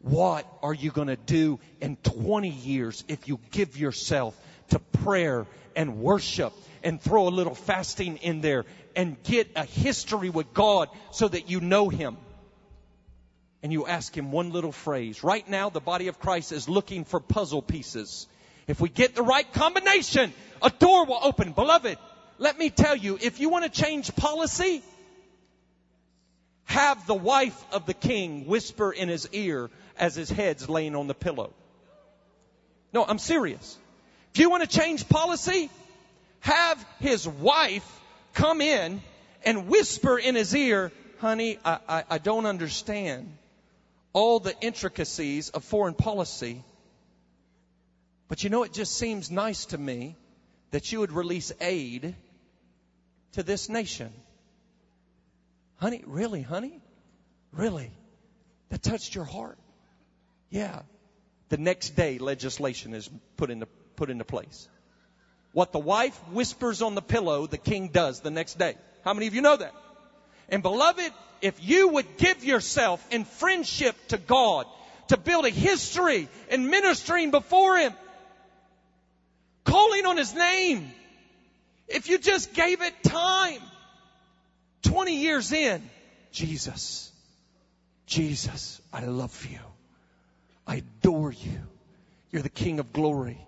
what 0.00 0.46
are 0.62 0.74
you 0.74 0.90
going 0.90 1.08
to 1.08 1.16
do 1.16 1.60
in 1.80 1.96
20 1.96 2.48
years 2.48 3.04
if 3.08 3.28
you 3.28 3.40
give 3.50 3.76
yourself 3.76 4.34
to 4.70 4.78
prayer 4.78 5.46
and 5.76 5.98
worship 5.98 6.52
and 6.82 7.00
throw 7.00 7.28
a 7.28 7.30
little 7.30 7.54
fasting 7.54 8.18
in 8.18 8.40
there 8.40 8.64
and 8.96 9.22
get 9.22 9.50
a 9.56 9.64
history 9.64 10.30
with 10.30 10.52
God 10.54 10.88
so 11.10 11.28
that 11.28 11.50
you 11.50 11.60
know 11.60 11.88
Him? 11.88 12.16
And 13.62 13.72
you 13.72 13.86
ask 13.86 14.16
Him 14.16 14.32
one 14.32 14.50
little 14.50 14.72
phrase. 14.72 15.24
Right 15.24 15.48
now, 15.48 15.70
the 15.70 15.80
body 15.80 16.08
of 16.08 16.18
Christ 16.18 16.52
is 16.52 16.68
looking 16.68 17.04
for 17.04 17.20
puzzle 17.20 17.62
pieces. 17.62 18.26
If 18.66 18.80
we 18.80 18.88
get 18.88 19.14
the 19.14 19.22
right 19.22 19.50
combination, 19.52 20.32
a 20.62 20.70
door 20.70 21.06
will 21.06 21.20
open. 21.22 21.52
Beloved, 21.52 21.98
let 22.38 22.58
me 22.58 22.70
tell 22.70 22.94
you, 22.94 23.18
if 23.20 23.40
you 23.40 23.48
want 23.48 23.64
to 23.64 23.70
change 23.70 24.14
policy, 24.14 24.82
have 26.64 27.06
the 27.06 27.14
wife 27.14 27.64
of 27.72 27.86
the 27.86 27.94
king 27.94 28.46
whisper 28.46 28.92
in 28.92 29.08
his 29.08 29.28
ear 29.32 29.70
as 29.98 30.14
his 30.14 30.30
head's 30.30 30.68
laying 30.68 30.94
on 30.94 31.06
the 31.06 31.14
pillow. 31.14 31.52
No, 32.92 33.04
I'm 33.04 33.18
serious. 33.18 33.76
If 34.34 34.40
you 34.40 34.50
want 34.50 34.68
to 34.68 34.78
change 34.78 35.08
policy, 35.08 35.70
have 36.40 36.84
his 37.00 37.26
wife 37.26 37.86
come 38.34 38.60
in 38.60 39.00
and 39.44 39.68
whisper 39.68 40.18
in 40.18 40.34
his 40.34 40.54
ear, 40.54 40.92
honey, 41.18 41.58
I, 41.64 41.78
I, 41.88 42.04
I 42.10 42.18
don't 42.18 42.46
understand 42.46 43.32
all 44.12 44.40
the 44.40 44.54
intricacies 44.60 45.50
of 45.50 45.64
foreign 45.64 45.94
policy. 45.94 46.62
But 48.28 48.44
you 48.44 48.50
know, 48.50 48.62
it 48.62 48.72
just 48.72 48.96
seems 48.96 49.30
nice 49.30 49.66
to 49.66 49.78
me 49.78 50.16
that 50.70 50.92
you 50.92 51.00
would 51.00 51.12
release 51.12 51.52
aid 51.60 52.14
to 53.32 53.42
this 53.42 53.68
nation. 53.68 54.12
Honey, 55.76 56.02
really, 56.06 56.42
honey? 56.42 56.80
Really? 57.52 57.90
That 58.68 58.82
touched 58.82 59.14
your 59.14 59.24
heart? 59.24 59.58
Yeah. 60.50 60.82
The 61.48 61.56
next 61.56 61.90
day, 61.90 62.18
legislation 62.18 62.94
is 62.94 63.08
put 63.36 63.50
into, 63.50 63.66
put 63.96 64.10
into 64.10 64.24
place. 64.24 64.68
What 65.52 65.72
the 65.72 65.78
wife 65.78 66.16
whispers 66.32 66.82
on 66.82 66.94
the 66.94 67.02
pillow, 67.02 67.46
the 67.46 67.58
king 67.58 67.88
does 67.88 68.20
the 68.20 68.30
next 68.30 68.58
day. 68.58 68.76
How 69.04 69.14
many 69.14 69.26
of 69.26 69.34
you 69.34 69.42
know 69.42 69.56
that? 69.56 69.74
And 70.48 70.62
beloved, 70.62 71.12
if 71.40 71.62
you 71.62 71.88
would 71.88 72.16
give 72.16 72.44
yourself 72.44 73.04
in 73.10 73.24
friendship 73.24 73.96
to 74.08 74.18
God 74.18 74.66
to 75.08 75.16
build 75.16 75.46
a 75.46 75.50
history 75.50 76.28
in 76.50 76.70
ministering 76.70 77.30
before 77.30 77.78
Him, 77.78 77.92
calling 79.64 80.06
on 80.06 80.16
His 80.16 80.34
name, 80.34 80.90
if 81.86 82.08
you 82.08 82.18
just 82.18 82.52
gave 82.54 82.82
it 82.82 83.02
time, 83.02 83.60
20 84.82 85.16
years 85.16 85.52
in, 85.52 85.82
Jesus, 86.32 87.10
Jesus, 88.06 88.80
I 88.92 89.04
love 89.04 89.46
you. 89.50 89.60
I 90.66 90.76
adore 90.76 91.32
you. 91.32 91.60
You're 92.30 92.42
the 92.42 92.50
King 92.50 92.78
of 92.78 92.92
glory. 92.92 93.38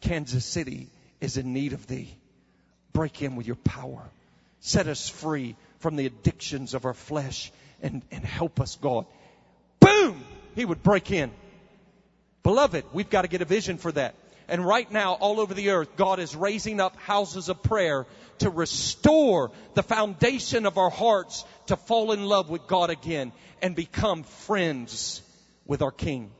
Kansas 0.00 0.44
City 0.44 0.88
is 1.20 1.36
in 1.36 1.52
need 1.52 1.72
of 1.72 1.86
thee. 1.86 2.08
Break 2.92 3.22
in 3.22 3.36
with 3.36 3.46
your 3.46 3.56
power. 3.56 4.02
Set 4.60 4.86
us 4.86 5.08
free 5.08 5.56
from 5.78 5.96
the 5.96 6.06
addictions 6.06 6.74
of 6.74 6.84
our 6.84 6.94
flesh 6.94 7.52
and, 7.82 8.02
and 8.10 8.24
help 8.24 8.60
us, 8.60 8.76
God. 8.76 9.06
Boom! 9.80 10.22
He 10.54 10.64
would 10.64 10.82
break 10.82 11.10
in. 11.10 11.30
Beloved, 12.42 12.84
we've 12.92 13.10
got 13.10 13.22
to 13.22 13.28
get 13.28 13.42
a 13.42 13.46
vision 13.46 13.78
for 13.78 13.92
that. 13.92 14.14
And 14.48 14.66
right 14.66 14.90
now, 14.90 15.12
all 15.12 15.38
over 15.38 15.54
the 15.54 15.70
earth, 15.70 15.94
God 15.96 16.18
is 16.18 16.34
raising 16.34 16.80
up 16.80 16.96
houses 16.96 17.48
of 17.48 17.62
prayer 17.62 18.06
to 18.38 18.50
restore 18.50 19.52
the 19.74 19.82
foundation 19.82 20.66
of 20.66 20.76
our 20.76 20.90
hearts 20.90 21.44
to 21.66 21.76
fall 21.76 22.10
in 22.10 22.24
love 22.24 22.50
with 22.50 22.66
God 22.66 22.90
again 22.90 23.32
and 23.62 23.76
become 23.76 24.24
friends 24.24 25.22
with 25.66 25.82
our 25.82 25.92
King. 25.92 26.30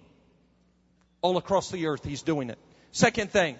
All 1.22 1.36
across 1.36 1.70
the 1.70 1.86
earth, 1.86 2.04
He's 2.04 2.22
doing 2.22 2.50
it. 2.50 2.58
Second 2.90 3.30
thing, 3.30 3.56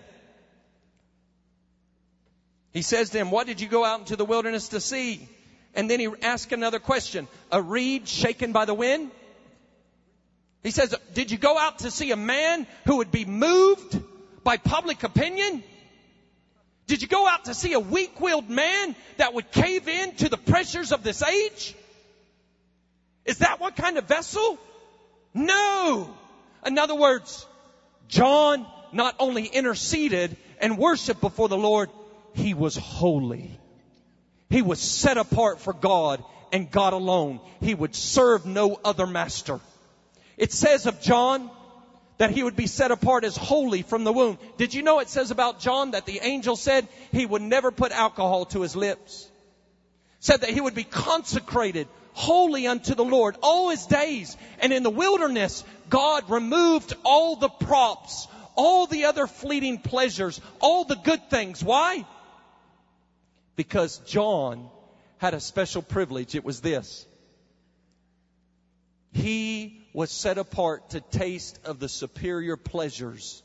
He 2.73 2.83
says 2.83 3.11
to 3.11 3.19
him, 3.19 3.31
What 3.31 3.47
did 3.47 3.61
you 3.61 3.69
go 3.69 3.85
out 3.85 4.01
into 4.01 4.17
the 4.17 4.25
wilderness 4.25 4.69
to 4.69 4.81
see? 4.81 5.29
And 5.75 5.91
then 5.91 6.01
He 6.01 6.09
asks 6.23 6.53
another 6.53 6.79
question 6.79 7.29
A 7.51 7.61
reed 7.61 8.09
shaken 8.09 8.53
by 8.53 8.65
the 8.65 8.75
wind? 8.75 9.11
He 10.63 10.71
says, 10.71 10.95
Did 11.15 11.31
you 11.31 11.39
go 11.39 11.59
out 11.59 11.81
to 11.81 11.91
see 11.91 12.11
a 12.13 12.17
man 12.17 12.67
who 12.87 12.97
would 12.97 13.11
be 13.11 13.25
moved 13.25 14.01
by 14.45 14.57
public 14.57 15.03
opinion? 15.03 15.63
Did 16.87 17.03
you 17.03 17.09
go 17.09 17.27
out 17.27 17.45
to 17.45 17.55
see 17.55 17.73
a 17.73 17.81
weak-willed 17.81 18.51
man 18.51 18.97
that 19.17 19.33
would 19.33 19.51
cave 19.53 19.87
in 19.87 20.15
to 20.17 20.29
the 20.29 20.37
pressures 20.37 20.93
of 20.93 21.03
this 21.03 21.23
age? 21.23 21.75
Is 23.25 23.39
that 23.39 23.61
what 23.61 23.77
kind 23.77 23.97
of 23.97 24.07
vessel? 24.07 24.59
No. 25.33 26.13
In 26.67 26.79
other 26.79 26.97
words, 26.97 27.47
John 28.09 28.67
not 28.93 29.15
only 29.21 29.47
interceded 29.47 30.37
and 30.61 30.77
worshiped 30.77 31.21
before 31.21 31.49
the 31.49 31.57
Lord, 31.57 31.91
he 32.35 32.55
was 32.55 32.77
holy. 32.77 33.59
He 34.49 34.63
was 34.63 34.81
set 34.81 35.17
apart 35.17 35.61
for 35.61 35.73
God 35.73 36.23
and 36.53 36.71
God 36.71 36.93
alone. 36.93 37.41
He 37.61 37.75
would 37.75 37.95
serve 37.95 38.47
no 38.47 38.79
other 38.85 39.07
master. 39.07 39.61
It 40.37 40.53
says 40.53 40.87
of 40.87 41.01
John 41.01 41.51
that 42.19 42.31
he 42.31 42.43
would 42.43 42.57
be 42.57 42.67
set 42.67 42.91
apart 42.91 43.25
as 43.25 43.37
holy 43.37 43.83
from 43.83 44.05
the 44.05 44.13
womb. 44.13 44.39
Did 44.59 44.75
you 44.75 44.83
know 44.83 44.99
it 44.99 45.09
says 45.09 45.31
about 45.31 45.61
John 45.61 45.93
that 45.93 46.05
the 46.05 46.21
angel 46.23 46.57
said 46.57 46.87
he 47.13 47.25
would 47.25 47.43
never 47.43 47.71
put 47.71 47.93
alcohol 47.93 48.45
to 48.47 48.61
his 48.61 48.77
lips? 48.77 49.31
Said 50.19 50.43
that 50.43 50.51
he 50.51 50.61
would 50.61 50.75
be 50.75 50.85
consecrated 50.85 51.89
holy 52.13 52.67
unto 52.67 52.95
the 52.95 53.05
Lord 53.05 53.37
all 53.43 53.71
his 53.71 53.87
days. 53.87 54.37
And 54.59 54.73
in 54.73 54.83
the 54.83 54.91
wilderness, 54.91 55.65
God 55.89 56.29
removed 56.29 56.93
all 57.05 57.37
the 57.37 57.49
props, 57.49 58.29
all 58.55 58.87
the 58.87 59.07
other 59.07 59.27
fleeting 59.27 59.79
pleasures, 59.79 60.41
all 60.61 60.85
the 60.85 60.97
good 60.97 61.31
things. 61.31 61.65
Why? 61.65 62.05
Because 63.61 63.99
John 64.07 64.71
had 65.19 65.35
a 65.35 65.39
special 65.39 65.83
privilege. 65.83 66.35
It 66.35 66.47
was 66.47 66.63
this. 66.63 67.05
He 69.13 69.83
was 69.93 70.11
set 70.11 70.39
apart 70.39 70.89
to 70.91 71.03
taste 71.03 71.59
of 71.67 71.79
the 71.79 71.87
superior 71.91 72.57
pleasures 72.57 73.43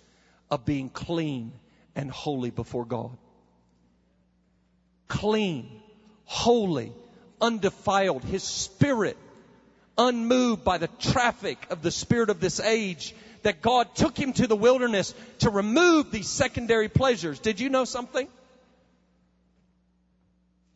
of 0.49 0.63
being 0.63 0.87
clean 0.87 1.51
and 1.97 2.09
holy 2.09 2.49
before 2.49 2.85
God. 2.85 3.17
Clean, 5.09 5.69
holy, 6.23 6.93
undefiled, 7.41 8.23
his 8.23 8.43
spirit 8.43 9.17
unmoved 9.97 10.63
by 10.63 10.77
the 10.77 10.87
traffic 10.87 11.57
of 11.69 11.81
the 11.81 11.91
spirit 11.91 12.29
of 12.29 12.39
this 12.39 12.61
age, 12.61 13.13
that 13.41 13.61
God 13.61 13.93
took 13.95 14.17
him 14.17 14.31
to 14.31 14.47
the 14.47 14.55
wilderness 14.55 15.13
to 15.39 15.49
remove 15.49 16.09
these 16.09 16.29
secondary 16.29 16.87
pleasures. 16.87 17.37
Did 17.39 17.59
you 17.59 17.67
know 17.67 17.83
something? 17.83 18.29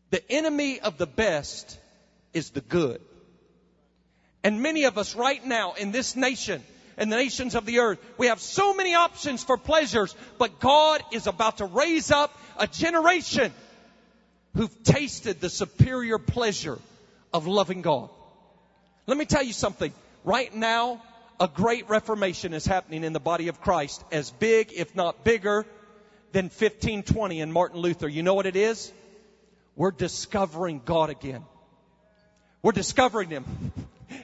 The 0.09 0.31
enemy 0.31 0.79
of 0.79 0.97
the 0.97 1.07
best 1.07 1.77
is 2.33 2.49
the 2.51 2.61
good. 2.61 3.01
And 4.43 4.61
many 4.61 4.85
of 4.85 4.97
us 4.97 5.15
right 5.15 5.43
now 5.45 5.73
in 5.73 5.91
this 5.91 6.15
nation 6.15 6.63
and 6.97 7.11
the 7.11 7.17
nations 7.17 7.55
of 7.55 7.65
the 7.65 7.79
earth, 7.79 7.99
we 8.17 8.27
have 8.27 8.39
so 8.39 8.73
many 8.73 8.95
options 8.95 9.43
for 9.43 9.57
pleasures, 9.57 10.15
but 10.37 10.59
God 10.59 11.03
is 11.11 11.27
about 11.27 11.57
to 11.57 11.65
raise 11.65 12.11
up 12.11 12.37
a 12.57 12.67
generation 12.67 13.51
who've 14.55 14.83
tasted 14.83 15.39
the 15.39 15.49
superior 15.49 16.17
pleasure 16.17 16.79
of 17.33 17.47
loving 17.47 17.81
God. 17.81 18.09
Let 19.05 19.17
me 19.17 19.25
tell 19.25 19.43
you 19.43 19.53
something. 19.53 19.93
Right 20.23 20.53
now, 20.53 21.01
a 21.39 21.47
great 21.47 21.87
reformation 21.89 22.53
is 22.53 22.65
happening 22.65 23.03
in 23.03 23.13
the 23.13 23.19
body 23.19 23.47
of 23.47 23.61
Christ, 23.61 24.03
as 24.11 24.31
big, 24.31 24.73
if 24.73 24.95
not 24.95 25.23
bigger, 25.23 25.65
than 26.31 26.45
1520 26.45 27.41
and 27.41 27.53
Martin 27.53 27.79
Luther. 27.79 28.07
You 28.07 28.23
know 28.23 28.33
what 28.33 28.45
it 28.45 28.55
is? 28.55 28.91
We're 29.75 29.91
discovering 29.91 30.81
God 30.83 31.09
again. 31.09 31.43
We're 32.61 32.73
discovering 32.73 33.29
Him. 33.29 33.45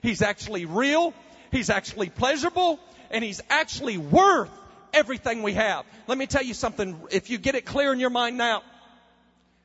He's 0.02 0.22
actually 0.22 0.66
real. 0.66 1.14
He's 1.52 1.70
actually 1.70 2.10
pleasurable. 2.10 2.80
And 3.10 3.24
He's 3.24 3.42
actually 3.50 3.98
worth 3.98 4.50
everything 4.94 5.44
we 5.44 5.54
have. 5.54 5.86
Let 6.08 6.18
me 6.18 6.26
tell 6.26 6.44
you 6.44 6.54
something. 6.54 7.00
If 7.12 7.30
you 7.30 7.38
get 7.38 7.56
it 7.56 7.66
clear 7.66 7.94
in 7.94 8.00
your 8.00 8.10
mind 8.10 8.38
now, 8.38 8.64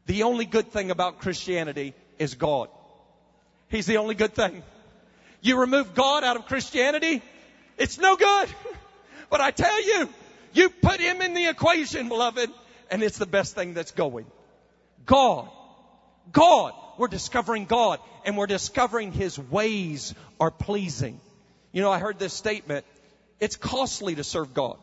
the 0.06 0.24
only 0.24 0.44
good 0.44 0.72
thing 0.72 0.90
about 0.90 1.20
Christianity 1.20 1.94
is 2.18 2.34
God. 2.34 2.68
He's 3.68 3.86
the 3.86 3.98
only 3.98 4.14
good 4.14 4.34
thing. 4.34 4.62
You 5.40 5.60
remove 5.60 5.94
God 5.94 6.24
out 6.24 6.36
of 6.36 6.46
Christianity, 6.46 7.22
it's 7.78 7.98
no 7.98 8.16
good. 8.16 8.48
But 9.30 9.40
I 9.40 9.52
tell 9.52 9.82
you, 9.82 10.08
you 10.52 10.68
put 10.68 11.00
Him 11.00 11.22
in 11.22 11.34
the 11.34 11.48
equation, 11.48 12.08
beloved, 12.08 12.50
and 12.90 13.02
it's 13.02 13.16
the 13.16 13.26
best 13.26 13.54
thing 13.54 13.74
that's 13.74 13.92
going. 13.92 14.26
God. 15.06 15.48
God. 16.32 16.74
We're 16.98 17.08
discovering 17.08 17.64
God 17.64 18.00
and 18.24 18.36
we're 18.36 18.46
discovering 18.46 19.12
His 19.12 19.38
ways 19.38 20.14
are 20.38 20.50
pleasing. 20.50 21.20
You 21.72 21.82
know, 21.82 21.90
I 21.90 21.98
heard 21.98 22.18
this 22.18 22.34
statement. 22.34 22.84
It's 23.38 23.56
costly 23.56 24.16
to 24.16 24.24
serve 24.24 24.52
God. 24.52 24.76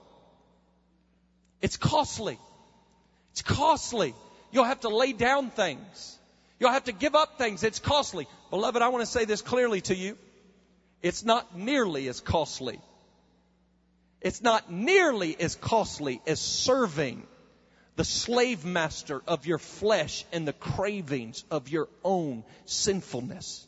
It's 1.61 1.77
costly. 1.77 2.39
It's 3.31 3.43
costly 3.43 4.15
You'll 4.51 4.65
have 4.65 4.81
to 4.81 4.89
lay 4.89 5.13
down 5.13 5.49
things. 5.49 6.17
You'll 6.59 6.71
have 6.71 6.85
to 6.85 6.91
give 6.91 7.15
up 7.15 7.37
things. 7.37 7.63
It's 7.63 7.79
costly. 7.79 8.27
Beloved, 8.49 8.81
I 8.81 8.87
want 8.89 9.05
to 9.05 9.11
say 9.11 9.25
this 9.25 9.41
clearly 9.41 9.81
to 9.81 9.95
you. 9.95 10.17
It's 11.01 11.23
not 11.23 11.55
nearly 11.55 12.07
as 12.07 12.19
costly. 12.21 12.79
It's 14.21 14.41
not 14.41 14.71
nearly 14.71 15.39
as 15.39 15.55
costly 15.55 16.21
as 16.25 16.39
serving 16.39 17.23
the 17.97 18.05
slave 18.05 18.63
master 18.63 19.21
of 19.27 19.47
your 19.47 19.57
flesh 19.57 20.23
and 20.31 20.47
the 20.47 20.53
cravings 20.53 21.43
of 21.49 21.67
your 21.67 21.89
own 22.03 22.43
sinfulness. 22.65 23.67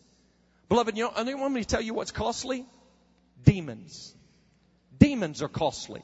Beloved, 0.69 0.95
you 0.95 1.05
know, 1.05 1.11
I 1.15 1.33
want 1.33 1.51
me 1.51 1.61
to 1.61 1.67
tell 1.67 1.81
you 1.81 1.95
what's 1.95 2.11
costly? 2.11 2.63
Demons. 3.43 4.13
Demons 4.99 5.41
are 5.41 5.49
costly. 5.49 6.03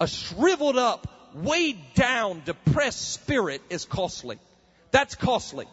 A 0.00 0.06
shriveled 0.06 0.78
up, 0.78 1.06
weighed 1.34 1.78
down, 1.94 2.42
depressed 2.46 3.12
spirit 3.12 3.60
is 3.68 3.84
costly. 3.84 4.38
That's 4.90 5.14
costly. 5.14 5.66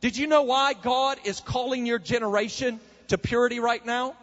Did 0.00 0.16
you 0.16 0.28
know 0.28 0.42
why 0.42 0.72
God 0.72 1.18
is 1.24 1.40
calling 1.40 1.84
your 1.84 1.98
generation 1.98 2.80
to 3.08 3.18
purity 3.18 3.60
right 3.60 3.84
now? 3.84 4.16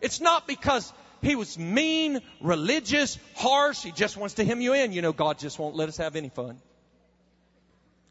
It's 0.00 0.22
not 0.22 0.46
because 0.46 0.90
he 1.20 1.36
was 1.36 1.58
mean, 1.58 2.20
religious, 2.40 3.18
harsh. 3.36 3.82
He 3.82 3.92
just 3.92 4.16
wants 4.16 4.36
to 4.36 4.46
hem 4.46 4.62
you 4.62 4.72
in. 4.72 4.94
You 4.94 5.02
know, 5.02 5.12
God 5.12 5.38
just 5.38 5.58
won't 5.58 5.76
let 5.76 5.90
us 5.90 5.98
have 5.98 6.16
any 6.16 6.30
fun. 6.30 6.58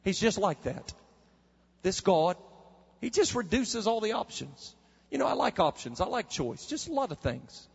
He's 0.04 0.20
just 0.20 0.38
like 0.38 0.64
that. 0.64 0.94
This 1.82 2.02
God, 2.02 2.38
He 3.02 3.10
just 3.10 3.36
reduces 3.36 3.88
all 3.88 4.02
the 4.02 4.14
options. 4.14 4.76
You 5.12 5.18
know, 5.18 5.26
I 5.26 5.34
like 5.34 5.60
options. 5.60 6.02
I 6.02 6.06
like 6.06 6.30
choice. 6.30 6.66
Just 6.66 6.88
a 6.88 6.94
lot 6.94 7.12
of 7.12 7.20
things. 7.20 7.68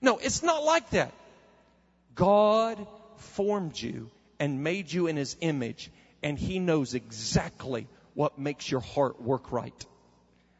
No, 0.00 0.18
it's 0.18 0.42
not 0.42 0.64
like 0.64 0.90
that. 0.90 1.12
God 2.14 2.86
formed 3.16 3.80
you 3.80 4.10
and 4.38 4.64
made 4.64 4.92
you 4.92 5.06
in 5.06 5.16
His 5.16 5.36
image, 5.40 5.90
and 6.22 6.38
He 6.38 6.58
knows 6.58 6.94
exactly 6.94 7.86
what 8.14 8.38
makes 8.38 8.70
your 8.70 8.80
heart 8.80 9.20
work 9.20 9.52
right. 9.52 9.86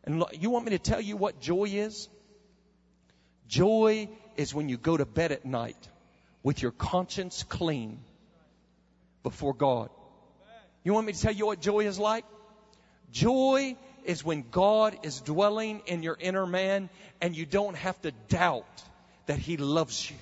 And 0.04 0.24
you 0.38 0.50
want 0.50 0.64
me 0.64 0.70
to 0.72 0.78
tell 0.78 1.00
you 1.00 1.16
what 1.16 1.40
joy 1.40 1.64
is? 1.64 2.08
Joy 3.48 4.08
is 4.36 4.54
when 4.54 4.68
you 4.68 4.76
go 4.76 4.96
to 4.96 5.04
bed 5.04 5.32
at 5.32 5.44
night 5.44 5.88
with 6.42 6.62
your 6.62 6.70
conscience 6.70 7.42
clean 7.42 8.00
before 9.22 9.54
God. 9.54 9.90
You 10.84 10.94
want 10.94 11.06
me 11.06 11.12
to 11.12 11.20
tell 11.20 11.32
you 11.32 11.46
what 11.46 11.60
joy 11.60 11.86
is 11.86 11.98
like? 11.98 12.24
Joy 13.12 13.76
is 14.04 14.24
when 14.24 14.44
God 14.50 14.98
is 15.02 15.20
dwelling 15.20 15.82
in 15.86 16.02
your 16.02 16.16
inner 16.18 16.46
man 16.46 16.88
and 17.20 17.36
you 17.36 17.44
don't 17.44 17.76
have 17.76 18.00
to 18.02 18.12
doubt 18.28 18.64
that 19.26 19.38
He 19.38 19.56
loves 19.56 20.10
you. 20.10 20.16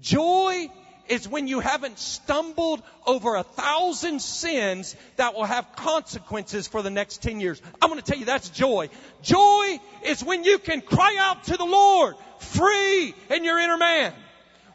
Joy 0.00 0.70
is 1.08 1.28
when 1.28 1.46
you 1.46 1.60
haven't 1.60 1.98
stumbled 1.98 2.82
over 3.06 3.36
a 3.36 3.42
thousand 3.42 4.20
sins 4.20 4.96
that 5.16 5.34
will 5.34 5.44
have 5.44 5.74
consequences 5.76 6.66
for 6.66 6.82
the 6.82 6.90
next 6.90 7.22
10 7.22 7.40
years. 7.40 7.60
I'm 7.80 7.90
going 7.90 8.00
to 8.00 8.06
tell 8.06 8.18
you 8.18 8.26
that's 8.26 8.48
joy. 8.50 8.88
Joy 9.22 9.78
is 10.04 10.22
when 10.24 10.44
you 10.44 10.58
can 10.58 10.80
cry 10.80 11.16
out 11.18 11.44
to 11.44 11.56
the 11.56 11.64
Lord 11.64 12.16
free 12.38 13.14
in 13.30 13.44
your 13.44 13.58
inner 13.58 13.76
man. 13.76 14.12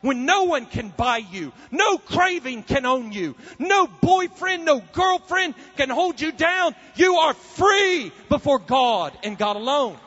When 0.01 0.25
no 0.25 0.43
one 0.43 0.65
can 0.65 0.89
buy 0.89 1.17
you, 1.17 1.53
no 1.69 1.97
craving 1.99 2.63
can 2.63 2.85
own 2.85 3.11
you, 3.11 3.35
no 3.59 3.87
boyfriend, 3.87 4.65
no 4.65 4.81
girlfriend 4.93 5.53
can 5.77 5.89
hold 5.89 6.19
you 6.19 6.31
down. 6.31 6.75
You 6.95 7.17
are 7.17 7.33
free 7.33 8.11
before 8.27 8.57
God 8.59 9.13
and 9.23 9.37
God 9.37 9.57
alone. 9.57 9.97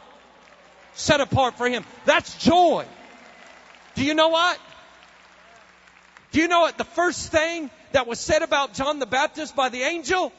Set 0.94 1.20
apart 1.20 1.56
for 1.56 1.68
Him. 1.68 1.84
That's 2.06 2.36
joy. 2.38 2.86
Do 3.94 4.04
you 4.04 4.14
know 4.14 4.28
what? 4.28 4.58
Do 6.32 6.40
you 6.40 6.48
know 6.48 6.62
what 6.62 6.76
the 6.76 6.84
first 6.84 7.30
thing 7.30 7.70
that 7.92 8.08
was 8.08 8.18
said 8.18 8.42
about 8.42 8.74
John 8.74 8.98
the 8.98 9.06
Baptist 9.06 9.54
by 9.54 9.68
the 9.68 9.82
angel? 9.82 10.32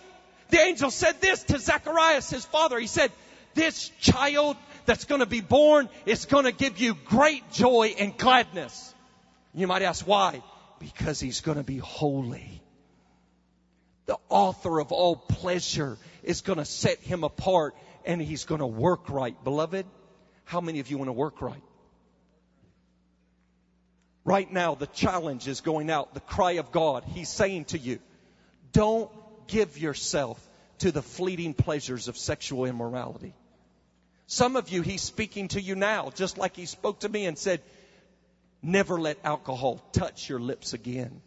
The 0.50 0.60
angel 0.60 0.92
said 0.92 1.22
this 1.22 1.44
to 1.44 1.60
Zacharias, 1.60 2.30
his 2.30 2.46
father. 2.46 2.78
He 2.78 2.88
said, 2.88 3.12
this 3.54 3.90
child 4.02 4.58
that's 4.86 5.06
going 5.06 5.20
to 5.20 5.26
be 5.26 5.42
born 5.42 5.90
is 6.06 6.26
going 6.26 6.44
to 6.44 6.52
give 6.52 6.80
you 6.80 6.96
great 7.06 7.50
joy 7.52 7.96
and 7.98 8.18
gladness. 8.18 8.94
You 9.56 9.68
might 9.68 9.82
ask 9.82 10.06
why? 10.06 10.44
Because 10.80 11.20
he's 11.20 11.42
going 11.42 11.58
to 11.58 11.64
be 11.64 11.78
holy. 11.78 12.62
The 14.06 14.18
author 14.30 14.80
of 14.80 14.92
all 14.92 15.16
pleasure 15.16 15.98
is 16.24 16.42
going 16.42 16.60
to 16.60 16.66
set 16.66 17.00
him 17.00 17.24
apart 17.24 17.76
and 18.06 18.22
he's 18.22 18.44
going 18.44 18.60
to 18.60 18.68
work 18.68 19.10
right. 19.10 19.36
Beloved, 19.44 19.86
how 20.44 20.62
many 20.62 20.80
of 20.82 20.92
you 20.92 20.98
want 20.98 21.08
to 21.08 21.14
work 21.14 21.42
right? 21.42 21.64
Right 24.26 24.52
now, 24.52 24.76
the 24.76 24.88
challenge 24.88 25.48
is 25.48 25.62
going 25.62 25.90
out, 25.90 26.14
the 26.14 26.20
cry 26.20 26.54
of 26.54 26.72
God. 26.72 27.04
He's 27.06 27.30
saying 27.30 27.66
to 27.66 27.78
you, 27.78 28.00
don't 28.74 29.10
give 29.48 29.78
yourself 29.78 30.40
to 30.80 30.92
the 30.92 31.02
fleeting 31.02 31.54
pleasures 31.54 32.08
of 32.08 32.18
sexual 32.18 32.66
immorality. 32.66 33.34
Some 34.28 34.56
of 34.56 34.70
you, 34.70 34.82
He's 34.82 35.02
speaking 35.02 35.48
to 35.50 35.62
you 35.62 35.76
now, 35.76 36.12
just 36.16 36.38
like 36.38 36.56
He 36.56 36.66
spoke 36.66 37.02
to 37.02 37.10
me 37.10 37.26
and 37.26 37.38
said, 37.38 37.62
never 38.66 39.00
let 39.00 39.18
alcohol 39.24 39.82
touch 39.92 40.28
your 40.28 40.40
lips 40.40 40.74
again. 40.74 41.22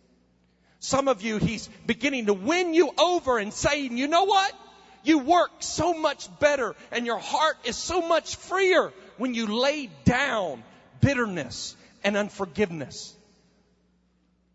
Some 0.81 1.09
of 1.09 1.23
you, 1.23 1.39
He's 1.39 1.69
beginning 1.87 2.27
to 2.27 2.35
win 2.35 2.75
you 2.75 2.91
over 2.99 3.39
and 3.39 3.53
saying, 3.53 3.97
you 3.97 4.09
know 4.09 4.25
what? 4.25 4.53
You 5.05 5.19
work 5.19 5.51
so 5.61 5.95
much 5.95 6.29
better 6.39 6.75
and 6.91 7.07
your 7.07 7.19
heart 7.19 7.57
is 7.65 7.77
so 7.77 8.07
much 8.07 8.37
freer 8.37 8.93
when 9.17 9.35
you 9.35 9.47
lay 9.47 9.91
down 10.05 10.63
bitterness 11.01 11.77
and 12.05 12.17
unforgiveness. 12.17 13.15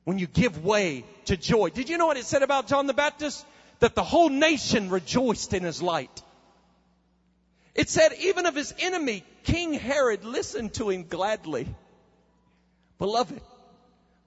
When 0.03 0.19
you 0.19 0.27
give 0.27 0.63
way 0.63 1.05
to 1.25 1.37
joy. 1.37 1.69
Did 1.69 1.89
you 1.89 1.97
know 1.97 2.07
what 2.07 2.17
it 2.17 2.25
said 2.25 2.43
about 2.43 2.67
John 2.67 2.87
the 2.87 2.93
Baptist? 2.93 3.45
That 3.79 3.95
the 3.95 4.03
whole 4.03 4.29
nation 4.29 4.89
rejoiced 4.89 5.53
in 5.53 5.63
his 5.63 5.81
light. 5.81 6.21
It 7.73 7.89
said 7.89 8.13
even 8.19 8.45
of 8.45 8.53
his 8.53 8.73
enemy, 8.79 9.23
King 9.43 9.73
Herod 9.73 10.25
listened 10.25 10.73
to 10.75 10.89
him 10.89 11.05
gladly. 11.07 11.67
Beloved, 13.03 13.41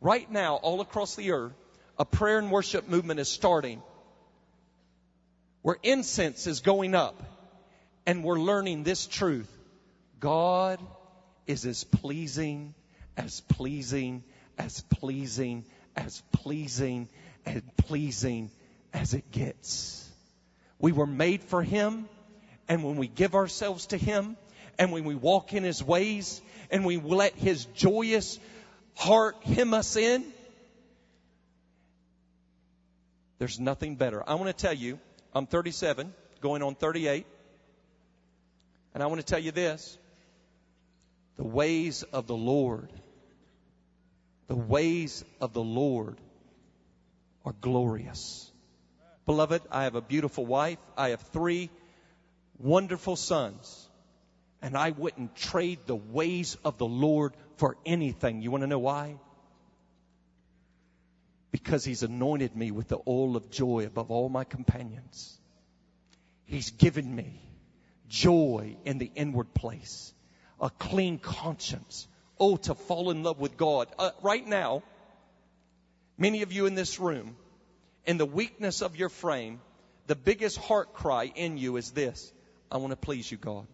right 0.03 0.31
now, 0.31 0.57
all 0.57 0.83
across 0.83 1.17
the 1.17 1.33
earth, 1.33 1.55
a 1.99 2.05
prayer 2.05 2.39
and 2.39 2.51
worship 2.51 2.87
movement 2.87 3.19
is 3.19 3.27
starting 3.27 3.81
where 5.63 5.79
incense 5.83 6.47
is 6.47 6.61
going 6.61 6.95
up 6.95 7.23
and 8.05 8.23
we're 8.23 8.39
learning 8.39 8.83
this 8.83 9.07
truth. 9.07 9.51
God 10.21 10.79
is 11.47 11.65
as 11.65 11.85
pleasing 11.85 12.75
as 13.17 13.41
pleasing, 13.41 14.23
as 14.59 14.83
pleasing, 14.83 15.65
as 15.97 16.23
pleasing, 16.33 17.09
and 17.47 17.63
pleasing 17.79 18.51
as 18.93 19.15
it 19.15 19.31
gets. 19.31 20.07
We 20.79 20.93
were 20.93 21.07
made 21.07 21.43
for 21.45 21.63
Him, 21.63 22.11
and 22.69 22.85
when 22.85 22.97
we 22.97 23.09
give 23.09 23.35
ourselves 23.35 23.87
to 23.87 23.97
Him, 23.97 24.37
and 24.79 24.93
when 24.93 25.05
we 25.05 25.15
walk 25.15 25.55
in 25.55 25.65
His 25.65 25.83
ways, 25.83 26.43
and 26.71 26.85
we 26.85 26.99
let 26.99 27.37
His 27.37 27.65
joyous 27.65 28.39
heart 28.97 29.37
hem 29.45 29.75
us 29.75 29.97
in, 29.97 30.25
there's 33.39 33.61
nothing 33.61 33.97
better. 33.97 34.23
I 34.27 34.35
want 34.35 34.47
to 34.47 34.53
tell 34.53 34.75
you, 34.75 34.99
I'm 35.35 35.47
37, 35.47 36.13
going 36.41 36.63
on 36.63 36.75
38, 36.75 37.27
and 38.95 39.03
I 39.03 39.07
want 39.07 39.21
to 39.21 39.27
tell 39.27 39.39
you 39.39 39.53
this. 39.53 39.99
The 41.37 41.45
ways 41.45 42.03
of 42.03 42.27
the 42.27 42.37
Lord 42.37 42.91
the 44.49 44.57
ways 44.57 45.25
of 45.41 45.53
the 45.53 45.63
Lord 45.63 46.17
are 47.45 47.55
glorious. 47.61 48.51
Beloved, 49.25 49.63
I 49.71 49.85
have 49.85 49.97
a 49.97 50.01
beautiful 50.01 50.47
wife. 50.47 50.79
I 50.97 51.09
have 51.09 51.21
three 51.21 51.71
wonderful 52.59 53.17
sons. 53.17 53.89
And 54.63 54.77
I 54.77 54.91
wouldn't 54.91 55.35
trade 55.35 55.81
the 55.87 55.97
ways 55.97 56.57
of 56.65 56.79
the 56.79 56.87
Lord 56.87 57.35
for 57.57 57.77
anything. 57.85 58.43
You 58.43 58.51
want 58.51 58.63
to 58.63 58.67
know 58.67 58.79
why? 58.79 59.17
Because 61.51 61.85
He's 61.85 62.03
anointed 62.03 62.57
me 62.57 62.71
with 62.71 62.89
the 62.89 62.99
oil 63.07 63.37
of 63.37 63.51
joy 63.51 63.87
above 63.87 64.11
all 64.11 64.29
my 64.29 64.45
companions. 64.45 65.39
He's 66.45 66.71
given 66.71 67.15
me 67.15 67.41
joy 68.09 68.77
in 68.85 68.99
the 68.99 69.11
inward 69.15 69.53
place, 69.53 70.13
a 70.61 70.71
clean 70.71 71.19
conscience, 71.19 72.07
Oh, 72.39 72.57
to 72.57 72.75
fall 72.75 73.11
in 73.11 73.23
love 73.23 73.41
with 73.41 73.57
God. 73.57 73.89
Uh, 73.99 74.11
right 74.21 74.47
now, 74.47 74.83
many 76.19 76.43
of 76.43 76.53
you 76.53 76.67
in 76.67 76.75
this 76.75 77.01
room, 77.01 77.37
in 78.05 78.19
the 78.19 78.27
weakness 78.27 78.83
of 78.83 78.97
your 78.97 79.09
frame, 79.09 79.61
the 80.07 80.15
biggest 80.15 80.59
heart 80.59 80.93
cry 80.93 81.33
in 81.35 81.57
you 81.57 81.77
is 81.77 81.91
this 81.93 82.33
I 82.71 82.77
want 82.77 82.91
to 82.91 82.97
please 82.97 83.31
you, 83.31 83.39
God. 83.39 83.67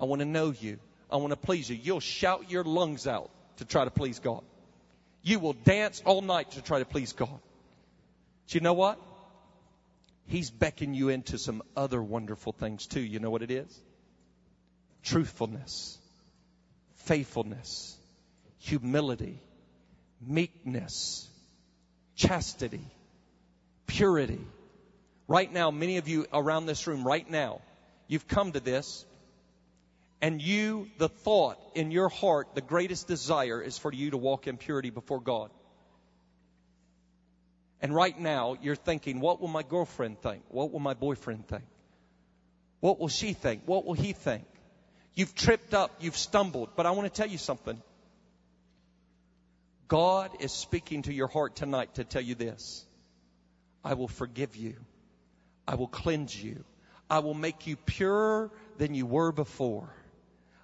I 0.00 0.04
want 0.04 0.20
to 0.20 0.26
know 0.26 0.50
you. 0.50 0.78
I 1.10 1.16
want 1.16 1.30
to 1.30 1.36
please 1.36 1.70
you. 1.70 1.76
You'll 1.76 2.00
shout 2.00 2.50
your 2.50 2.64
lungs 2.64 3.06
out 3.06 3.30
to 3.56 3.64
try 3.64 3.84
to 3.84 3.90
please 3.90 4.18
God. 4.18 4.42
You 5.22 5.38
will 5.38 5.54
dance 5.54 6.02
all 6.04 6.22
night 6.22 6.52
to 6.52 6.62
try 6.62 6.78
to 6.78 6.84
please 6.84 7.12
God. 7.12 7.40
But 8.46 8.54
you 8.54 8.60
know 8.60 8.74
what? 8.74 9.00
He's 10.26 10.50
beckoning 10.50 10.94
you 10.94 11.08
into 11.08 11.38
some 11.38 11.62
other 11.76 12.02
wonderful 12.02 12.52
things 12.52 12.86
too. 12.86 13.00
You 13.00 13.18
know 13.18 13.30
what 13.30 13.42
it 13.42 13.50
is? 13.50 13.80
Truthfulness 15.02 15.98
faithfulness, 17.08 17.96
humility, 18.58 19.40
meekness, 20.20 21.26
chastity, 22.14 22.84
purity. 23.86 24.40
Right 25.26 25.50
now, 25.50 25.70
many 25.70 25.96
of 25.96 26.06
you 26.06 26.26
around 26.32 26.66
this 26.66 26.86
room 26.86 27.06
right 27.06 27.28
now, 27.28 27.62
you've 28.08 28.28
come 28.28 28.52
to 28.52 28.60
this 28.60 29.06
and 30.20 30.42
you, 30.42 30.88
the 30.98 31.08
thought 31.08 31.58
in 31.74 31.90
your 31.90 32.08
heart, 32.08 32.54
the 32.54 32.60
greatest 32.60 33.06
desire 33.06 33.62
is 33.62 33.78
for 33.78 33.92
you 33.92 34.10
to 34.10 34.16
walk 34.16 34.46
in 34.46 34.56
purity 34.56 34.90
before 34.90 35.20
God. 35.20 35.50
And 37.80 37.94
right 37.94 38.18
now, 38.18 38.56
you're 38.60 38.74
thinking, 38.74 39.20
what 39.20 39.40
will 39.40 39.48
my 39.48 39.62
girlfriend 39.62 40.20
think? 40.20 40.42
What 40.48 40.72
will 40.72 40.80
my 40.80 40.94
boyfriend 40.94 41.46
think? 41.46 41.64
What 42.80 42.98
will 42.98 43.08
she 43.08 43.32
think? 43.32 43.62
What 43.66 43.84
will 43.84 43.94
he 43.94 44.12
think? 44.12 44.44
You've 45.14 45.34
tripped 45.34 45.74
up, 45.74 45.96
you've 46.00 46.16
stumbled, 46.16 46.70
but 46.76 46.86
I 46.86 46.90
want 46.92 47.12
to 47.12 47.16
tell 47.22 47.30
you 47.30 47.38
something. 47.38 47.80
God 49.86 50.30
is 50.40 50.52
speaking 50.52 51.02
to 51.02 51.12
your 51.12 51.28
heart 51.28 51.56
tonight 51.56 51.94
to 51.94 52.04
tell 52.04 52.22
you 52.22 52.34
this. 52.34 52.84
I 53.84 53.94
will 53.94 54.08
forgive 54.08 54.54
you. 54.54 54.76
I 55.66 55.76
will 55.76 55.88
cleanse 55.88 56.40
you. 56.40 56.64
I 57.08 57.20
will 57.20 57.34
make 57.34 57.66
you 57.66 57.76
purer 57.76 58.50
than 58.76 58.94
you 58.94 59.06
were 59.06 59.32
before. 59.32 59.88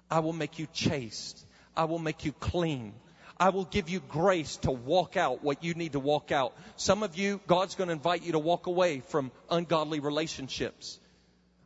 I 0.09 0.19
will 0.19 0.33
make 0.33 0.59
you 0.59 0.67
chaste. 0.73 1.45
I 1.75 1.85
will 1.85 1.99
make 1.99 2.25
you 2.25 2.31
clean. 2.31 2.93
I 3.37 3.49
will 3.49 3.65
give 3.65 3.89
you 3.89 3.99
grace 3.99 4.57
to 4.57 4.71
walk 4.71 5.17
out 5.17 5.43
what 5.43 5.63
you 5.63 5.73
need 5.73 5.93
to 5.93 5.99
walk 5.99 6.31
out. 6.31 6.53
Some 6.77 7.03
of 7.03 7.17
you, 7.17 7.41
God's 7.47 7.75
going 7.75 7.89
to 7.89 7.93
invite 7.93 8.23
you 8.23 8.31
to 8.31 8.39
walk 8.39 8.67
away 8.67 9.01
from 9.01 9.31
ungodly 9.49 9.99
relationships. 9.99 10.99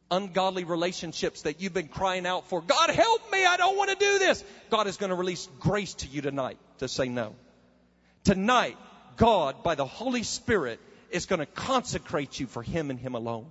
Ungodly 0.09 0.63
relationships 0.63 1.43
that 1.43 1.61
you've 1.61 1.73
been 1.73 1.87
crying 1.87 2.25
out 2.25 2.49
for. 2.49 2.61
God 2.61 2.89
help 2.89 3.31
me, 3.31 3.45
I 3.45 3.57
don't 3.57 3.77
want 3.77 3.91
to 3.91 3.95
do 3.95 4.17
this. 4.17 4.43
God 4.71 4.87
is 4.87 4.97
going 4.97 5.11
to 5.11 5.15
release 5.15 5.47
grace 5.59 5.93
to 5.95 6.07
you 6.07 6.21
tonight 6.21 6.57
to 6.79 6.87
say 6.87 7.07
no. 7.07 7.35
Tonight, 8.23 8.77
God, 9.17 9.61
by 9.61 9.75
the 9.75 9.85
Holy 9.85 10.23
Spirit, 10.23 10.79
is 11.11 11.27
going 11.27 11.39
to 11.39 11.45
consecrate 11.45 12.39
you 12.39 12.47
for 12.47 12.63
Him 12.63 12.89
and 12.89 12.99
Him 12.99 13.13
alone. 13.13 13.45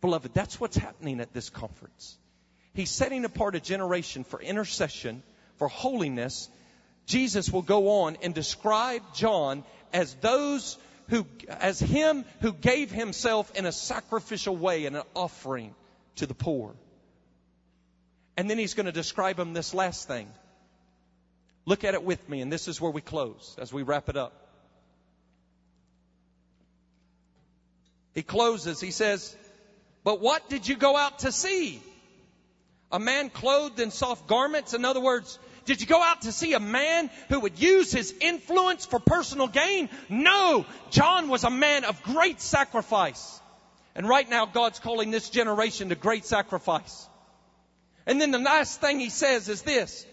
Beloved, 0.00 0.32
that's 0.32 0.58
what's 0.58 0.76
happening 0.76 1.20
at 1.20 1.34
this 1.34 1.50
conference. 1.50 2.16
He's 2.78 2.90
setting 2.90 3.24
apart 3.24 3.56
a 3.56 3.60
generation 3.60 4.22
for 4.22 4.40
intercession, 4.40 5.24
for 5.56 5.66
holiness. 5.66 6.48
Jesus 7.06 7.50
will 7.50 7.62
go 7.62 8.02
on 8.02 8.16
and 8.22 8.32
describe 8.32 9.02
John 9.14 9.64
as 9.92 10.14
those 10.14 10.78
who, 11.08 11.26
as 11.48 11.80
him 11.80 12.24
who 12.40 12.52
gave 12.52 12.92
himself 12.92 13.52
in 13.56 13.66
a 13.66 13.72
sacrificial 13.72 14.56
way 14.56 14.86
and 14.86 14.94
an 14.94 15.02
offering 15.16 15.74
to 16.16 16.26
the 16.26 16.34
poor. 16.34 16.76
And 18.36 18.48
then 18.48 18.58
he's 18.58 18.74
going 18.74 18.86
to 18.86 18.92
describe 18.92 19.40
him 19.40 19.54
this 19.54 19.74
last 19.74 20.06
thing. 20.06 20.28
Look 21.66 21.82
at 21.82 21.94
it 21.94 22.04
with 22.04 22.28
me, 22.28 22.42
and 22.42 22.52
this 22.52 22.68
is 22.68 22.80
where 22.80 22.92
we 22.92 23.00
close 23.00 23.56
as 23.58 23.72
we 23.72 23.82
wrap 23.82 24.08
it 24.08 24.16
up. 24.16 24.32
He 28.14 28.22
closes, 28.22 28.80
he 28.80 28.92
says, 28.92 29.36
But 30.04 30.20
what 30.20 30.48
did 30.48 30.68
you 30.68 30.76
go 30.76 30.96
out 30.96 31.18
to 31.20 31.32
see? 31.32 31.82
A 32.90 32.98
man 32.98 33.30
clothed 33.30 33.80
in 33.80 33.90
soft 33.90 34.26
garments? 34.26 34.74
In 34.74 34.84
other 34.84 35.00
words, 35.00 35.38
did 35.64 35.80
you 35.80 35.86
go 35.86 36.02
out 36.02 36.22
to 36.22 36.32
see 36.32 36.54
a 36.54 36.60
man 36.60 37.10
who 37.28 37.40
would 37.40 37.58
use 37.60 37.92
his 37.92 38.14
influence 38.20 38.86
for 38.86 38.98
personal 38.98 39.48
gain? 39.48 39.90
No. 40.08 40.64
John 40.90 41.28
was 41.28 41.44
a 41.44 41.50
man 41.50 41.84
of 41.84 42.02
great 42.02 42.40
sacrifice. 42.40 43.40
And 43.94 44.08
right 44.08 44.28
now, 44.28 44.46
God's 44.46 44.78
calling 44.78 45.10
this 45.10 45.28
generation 45.28 45.90
to 45.90 45.94
great 45.94 46.24
sacrifice. 46.24 47.08
And 48.06 48.20
then 48.20 48.30
the 48.30 48.38
last 48.38 48.80
thing 48.80 49.00
he 49.00 49.10
says 49.10 49.48
is 49.48 49.62
this 49.62 50.06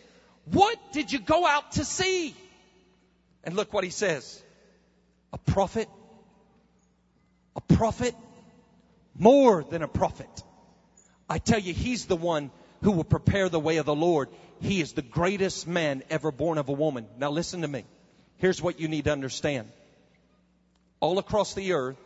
What 0.46 0.78
did 0.92 1.12
you 1.12 1.20
go 1.20 1.46
out 1.46 1.74
to 1.74 1.86
see? 1.86 2.36
And 3.44 3.56
look 3.56 3.74
what 3.74 3.84
he 3.84 3.90
says 3.92 4.42
a 5.32 5.38
prophet 5.38 5.88
a 7.56 7.62
prophet, 7.62 8.16
more 9.18 9.64
than 9.64 9.82
a 9.82 9.88
prophet. 9.88 10.30
I 11.30 11.40
tell 11.40 11.60
you, 11.60 11.74
he's 11.74 12.06
the 12.06 12.16
one 12.16 12.52
who 12.82 12.92
will 12.92 13.04
prepare 13.04 13.50
the 13.50 13.60
way 13.60 13.78
of 13.78 13.86
the 13.86 13.96
Lord. 13.96 14.30
He 14.62 14.82
is 14.82 14.94
the 14.94 15.02
greatest 15.02 15.68
man 15.68 16.04
ever 16.10 16.32
born 16.32 16.58
of 16.58 16.70
a 16.70 16.74
woman. 16.74 17.08
Now 17.18 17.32
listen 17.32 17.62
to 17.62 17.68
me. 17.68 17.86
Here's 18.38 18.62
what 18.62 18.80
you 18.80 18.88
need 18.88 19.06
to 19.06 19.12
understand. 19.12 19.70
All 21.00 21.20
across 21.20 21.54
the 21.54 21.74
earth, 21.74 21.98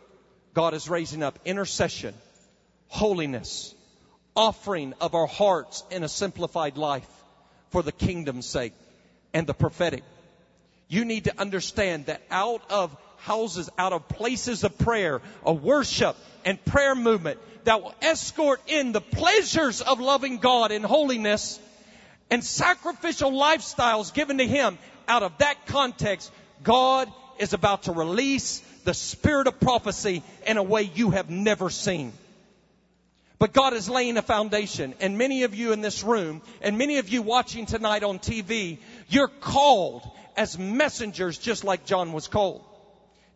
God 0.54 0.74
is 0.74 0.88
raising 0.88 1.22
up 1.22 1.38
intercession, 1.44 2.14
holiness, 2.88 3.74
offering 4.34 4.94
of 5.00 5.14
our 5.14 5.26
hearts 5.26 5.84
in 5.90 6.02
a 6.02 6.08
simplified 6.08 6.76
life 6.76 7.08
for 7.70 7.82
the 7.82 7.92
kingdom's 7.92 8.46
sake 8.46 8.72
and 9.32 9.46
the 9.46 9.54
prophetic. 9.54 10.02
You 10.88 11.04
need 11.04 11.24
to 11.24 11.40
understand 11.40 12.06
that 12.06 12.22
out 12.30 12.62
of 12.70 12.96
houses, 13.20 13.70
out 13.78 13.92
of 13.92 14.08
places 14.08 14.64
of 14.64 14.76
prayer, 14.78 15.20
a 15.44 15.52
worship 15.52 16.16
and 16.44 16.62
prayer 16.64 16.94
movement 16.94 17.38
that 17.64 17.82
will 17.82 17.94
escort 18.02 18.60
in 18.66 18.92
the 18.92 19.00
pleasures 19.00 19.80
of 19.80 20.00
loving 20.00 20.38
God 20.38 20.72
in 20.72 20.82
holiness 20.82 21.58
and 22.30 22.44
sacrificial 22.44 23.32
lifestyles 23.32 24.14
given 24.14 24.38
to 24.38 24.46
Him. 24.46 24.78
Out 25.08 25.22
of 25.22 25.36
that 25.38 25.66
context, 25.66 26.30
God 26.62 27.12
is 27.38 27.52
about 27.52 27.84
to 27.84 27.92
release 27.92 28.60
the 28.84 28.94
spirit 28.94 29.46
of 29.46 29.60
prophecy 29.60 30.22
in 30.46 30.56
a 30.56 30.62
way 30.62 30.82
you 30.82 31.10
have 31.10 31.28
never 31.28 31.70
seen. 31.70 32.12
But 33.38 33.54
God 33.54 33.72
is 33.72 33.88
laying 33.88 34.18
a 34.18 34.22
foundation, 34.22 34.94
and 35.00 35.16
many 35.16 35.44
of 35.44 35.54
you 35.54 35.72
in 35.72 35.80
this 35.80 36.02
room, 36.02 36.42
and 36.60 36.76
many 36.76 36.98
of 36.98 37.08
you 37.08 37.22
watching 37.22 37.64
tonight 37.64 38.02
on 38.02 38.18
TV, 38.18 38.78
you're 39.08 39.28
called 39.28 40.08
as 40.36 40.58
messengers 40.58 41.38
just 41.38 41.64
like 41.64 41.86
John 41.86 42.12
was 42.12 42.28
called. 42.28 42.62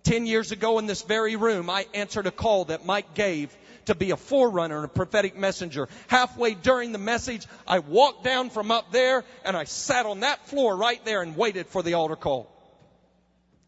Ten 0.04 0.26
years 0.26 0.52
ago 0.52 0.78
in 0.78 0.86
this 0.86 1.00
very 1.02 1.34
room, 1.34 1.70
I 1.70 1.86
answered 1.94 2.26
a 2.26 2.30
call 2.30 2.66
that 2.66 2.84
Mike 2.84 3.14
gave 3.14 3.56
to 3.86 3.94
be 3.94 4.10
a 4.10 4.16
forerunner 4.16 4.76
and 4.76 4.84
a 4.84 4.88
prophetic 4.88 5.36
messenger. 5.36 5.88
Halfway 6.08 6.54
during 6.54 6.92
the 6.92 6.98
message, 6.98 7.46
I 7.66 7.78
walked 7.78 8.22
down 8.22 8.50
from 8.50 8.70
up 8.70 8.92
there 8.92 9.24
and 9.44 9.56
I 9.56 9.64
sat 9.64 10.04
on 10.04 10.20
that 10.20 10.46
floor 10.48 10.76
right 10.76 11.02
there 11.06 11.22
and 11.22 11.36
waited 11.36 11.66
for 11.68 11.82
the 11.82 11.94
altar 11.94 12.16
call. 12.16 12.50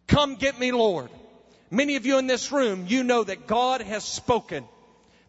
Come 0.09 0.37
get 0.37 0.59
me, 0.59 0.73
Lord. 0.73 1.11
Many 1.71 1.97
of 1.97 2.05
you 2.05 2.19
in 2.19 2.27
this 2.27 2.53
room, 2.53 2.85
you 2.87 3.03
know 3.03 3.25
that 3.25 3.47
God 3.47 3.81
has 3.81 4.05
spoken, 4.05 4.65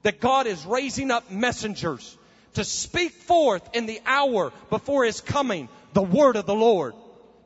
that 0.03 0.20
God 0.20 0.45
is 0.45 0.66
raising 0.66 1.10
up 1.10 1.32
messengers 1.32 2.18
to 2.55 2.66
speak 2.66 3.14
forth 3.14 3.68
in 3.74 3.86
the 3.86 4.01
hour 4.05 4.51
before 4.70 5.05
His 5.05 5.22
coming 5.22 5.70
the 5.93 6.03
word 6.03 6.36
of 6.36 6.45
the 6.45 6.53
Lord 6.53 6.93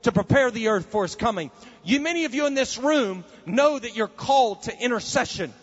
to 0.04 0.12
prepare 0.12 0.52
the 0.52 0.70
earth 0.70 0.88
for 0.88 1.04
his 1.04 1.16
coming. 1.16 1.52
You, 1.84 2.00
many 2.02 2.26
of 2.26 2.34
you 2.34 2.46
in 2.46 2.54
this 2.54 2.78
room 2.78 3.24
know 3.46 3.78
that 3.78 3.96
you're 3.96 4.08
called 4.08 4.64
to 4.64 4.78
intercession. 4.78 5.54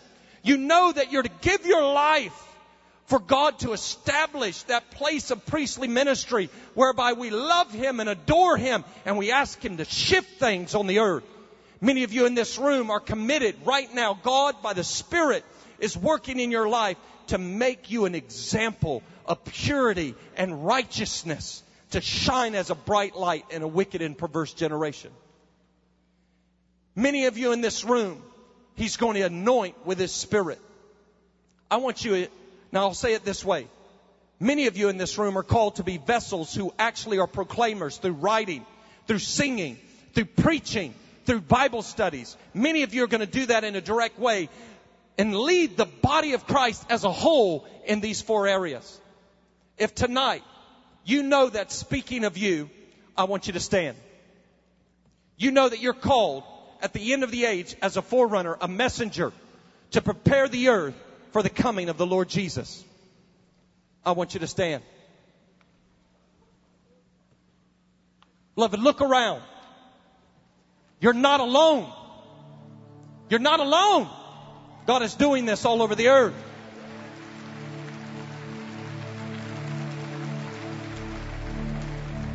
You 0.43 0.57
know 0.57 0.91
that 0.91 1.11
you're 1.11 1.23
to 1.23 1.31
give 1.41 1.65
your 1.65 1.83
life 1.83 2.45
for 3.05 3.19
God 3.19 3.59
to 3.59 3.73
establish 3.73 4.61
that 4.63 4.91
place 4.91 5.31
of 5.31 5.45
priestly 5.47 5.87
ministry 5.87 6.49
whereby 6.75 7.13
we 7.13 7.31
love 7.31 7.73
Him 7.73 7.99
and 7.99 8.07
adore 8.07 8.55
Him 8.55 8.85
and 9.05 9.17
we 9.17 9.31
ask 9.31 9.63
Him 9.63 9.77
to 9.77 9.85
shift 9.85 10.39
things 10.39 10.75
on 10.75 10.87
the 10.87 10.99
earth. 10.99 11.23
Many 11.81 12.03
of 12.03 12.13
you 12.13 12.25
in 12.25 12.35
this 12.35 12.57
room 12.57 12.91
are 12.91 12.99
committed 12.99 13.55
right 13.65 13.93
now. 13.93 14.19
God, 14.21 14.61
by 14.61 14.73
the 14.73 14.83
Spirit, 14.83 15.43
is 15.79 15.97
working 15.97 16.39
in 16.39 16.51
your 16.51 16.69
life 16.69 16.97
to 17.27 17.37
make 17.37 17.89
you 17.89 18.05
an 18.05 18.15
example 18.15 19.01
of 19.25 19.43
purity 19.45 20.15
and 20.35 20.65
righteousness 20.65 21.63
to 21.91 22.01
shine 22.01 22.55
as 22.55 22.69
a 22.69 22.75
bright 22.75 23.15
light 23.15 23.45
in 23.49 23.61
a 23.61 23.67
wicked 23.67 24.01
and 24.01 24.17
perverse 24.17 24.53
generation. 24.53 25.11
Many 26.95 27.25
of 27.25 27.37
you 27.37 27.51
in 27.51 27.61
this 27.61 27.83
room, 27.83 28.21
He's 28.75 28.97
going 28.97 29.15
to 29.15 29.21
anoint 29.21 29.85
with 29.85 29.99
His 29.99 30.11
Spirit. 30.11 30.59
I 31.71 31.77
want 31.77 32.03
you, 32.03 32.27
now 32.71 32.81
I'll 32.81 32.93
say 32.93 33.13
it 33.13 33.25
this 33.25 33.43
way. 33.43 33.67
Many 34.39 34.67
of 34.67 34.77
you 34.77 34.89
in 34.89 34.97
this 34.97 35.17
room 35.17 35.37
are 35.37 35.43
called 35.43 35.75
to 35.75 35.83
be 35.83 35.97
vessels 35.97 36.53
who 36.53 36.73
actually 36.79 37.19
are 37.19 37.27
proclaimers 37.27 37.97
through 37.97 38.13
writing, 38.13 38.65
through 39.05 39.19
singing, 39.19 39.77
through 40.13 40.25
preaching, 40.25 40.93
through 41.25 41.41
Bible 41.41 41.81
studies. 41.81 42.37
Many 42.53 42.83
of 42.83 42.93
you 42.93 43.03
are 43.03 43.07
going 43.07 43.19
to 43.19 43.27
do 43.27 43.47
that 43.47 43.63
in 43.63 43.75
a 43.75 43.81
direct 43.81 44.17
way 44.17 44.49
and 45.17 45.35
lead 45.35 45.75
the 45.75 45.85
body 45.85 46.33
of 46.33 46.47
Christ 46.47 46.85
as 46.89 47.03
a 47.03 47.11
whole 47.11 47.67
in 47.85 47.99
these 47.99 48.21
four 48.21 48.47
areas. 48.47 49.01
If 49.77 49.93
tonight 49.93 50.43
you 51.09 51.23
know 51.23 51.49
that 51.49 51.71
speaking 51.71 52.23
of 52.23 52.37
you, 52.37 52.69
I 53.17 53.23
want 53.23 53.47
you 53.47 53.53
to 53.53 53.59
stand. 53.59 53.97
You 55.37 55.51
know 55.51 55.67
that 55.67 55.79
you're 55.79 55.93
called 55.93 56.43
at 56.81 56.93
the 56.93 57.13
end 57.13 57.23
of 57.23 57.31
the 57.31 57.45
age 57.45 57.75
as 57.81 57.97
a 57.97 58.01
forerunner, 58.01 58.57
a 58.61 58.67
messenger 58.67 59.33
to 59.91 60.01
prepare 60.01 60.47
the 60.47 60.69
earth 60.69 60.95
for 61.31 61.41
the 61.41 61.49
coming 61.49 61.89
of 61.89 61.97
the 61.97 62.05
Lord 62.05 62.29
Jesus. 62.29 62.83
I 64.05 64.11
want 64.11 64.33
you 64.33 64.39
to 64.41 64.47
stand. 64.47 64.83
Beloved, 68.55 68.79
look 68.79 69.01
around. 69.01 69.41
You're 70.99 71.13
not 71.13 71.39
alone. 71.39 71.91
You're 73.29 73.39
not 73.39 73.59
alone. 73.59 74.09
God 74.85 75.01
is 75.01 75.15
doing 75.15 75.45
this 75.45 75.65
all 75.65 75.81
over 75.81 75.95
the 75.95 76.09
earth. 76.09 76.48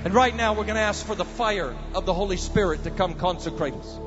And 0.04 0.12
right 0.12 0.36
now, 0.36 0.52
we're 0.52 0.64
going 0.64 0.74
to 0.74 0.82
ask 0.82 1.06
for 1.06 1.14
the 1.14 1.24
fire 1.24 1.74
of 1.94 2.04
the 2.04 2.12
Holy 2.12 2.36
Spirit 2.36 2.84
to 2.84 2.90
come 2.90 3.14
consecrate 3.14 3.72
us. 3.72 3.98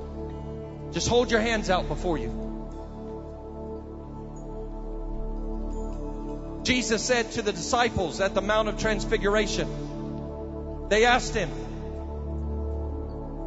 Just 0.94 1.08
hold 1.08 1.32
your 1.32 1.42
hands 1.42 1.72
out 1.72 1.88
before 1.88 2.20
you. 2.20 2.46
Jesus 6.64 7.04
said 7.04 7.32
to 7.32 7.42
the 7.42 7.52
disciples 7.52 8.22
at 8.22 8.36
the 8.36 8.42
Mount 8.42 8.70
of 8.70 8.78
Transfiguration, 8.78 10.88
they 10.90 11.06
asked 11.06 11.34
him, 11.34 11.50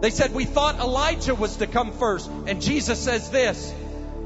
they 0.01 0.11
said, 0.11 0.35
We 0.35 0.45
thought 0.45 0.77
Elijah 0.77 1.35
was 1.35 1.57
to 1.59 1.67
come 1.67 1.93
first. 1.93 2.31
And 2.47 2.61
Jesus 2.61 2.99
says 2.99 3.31
this 3.31 3.73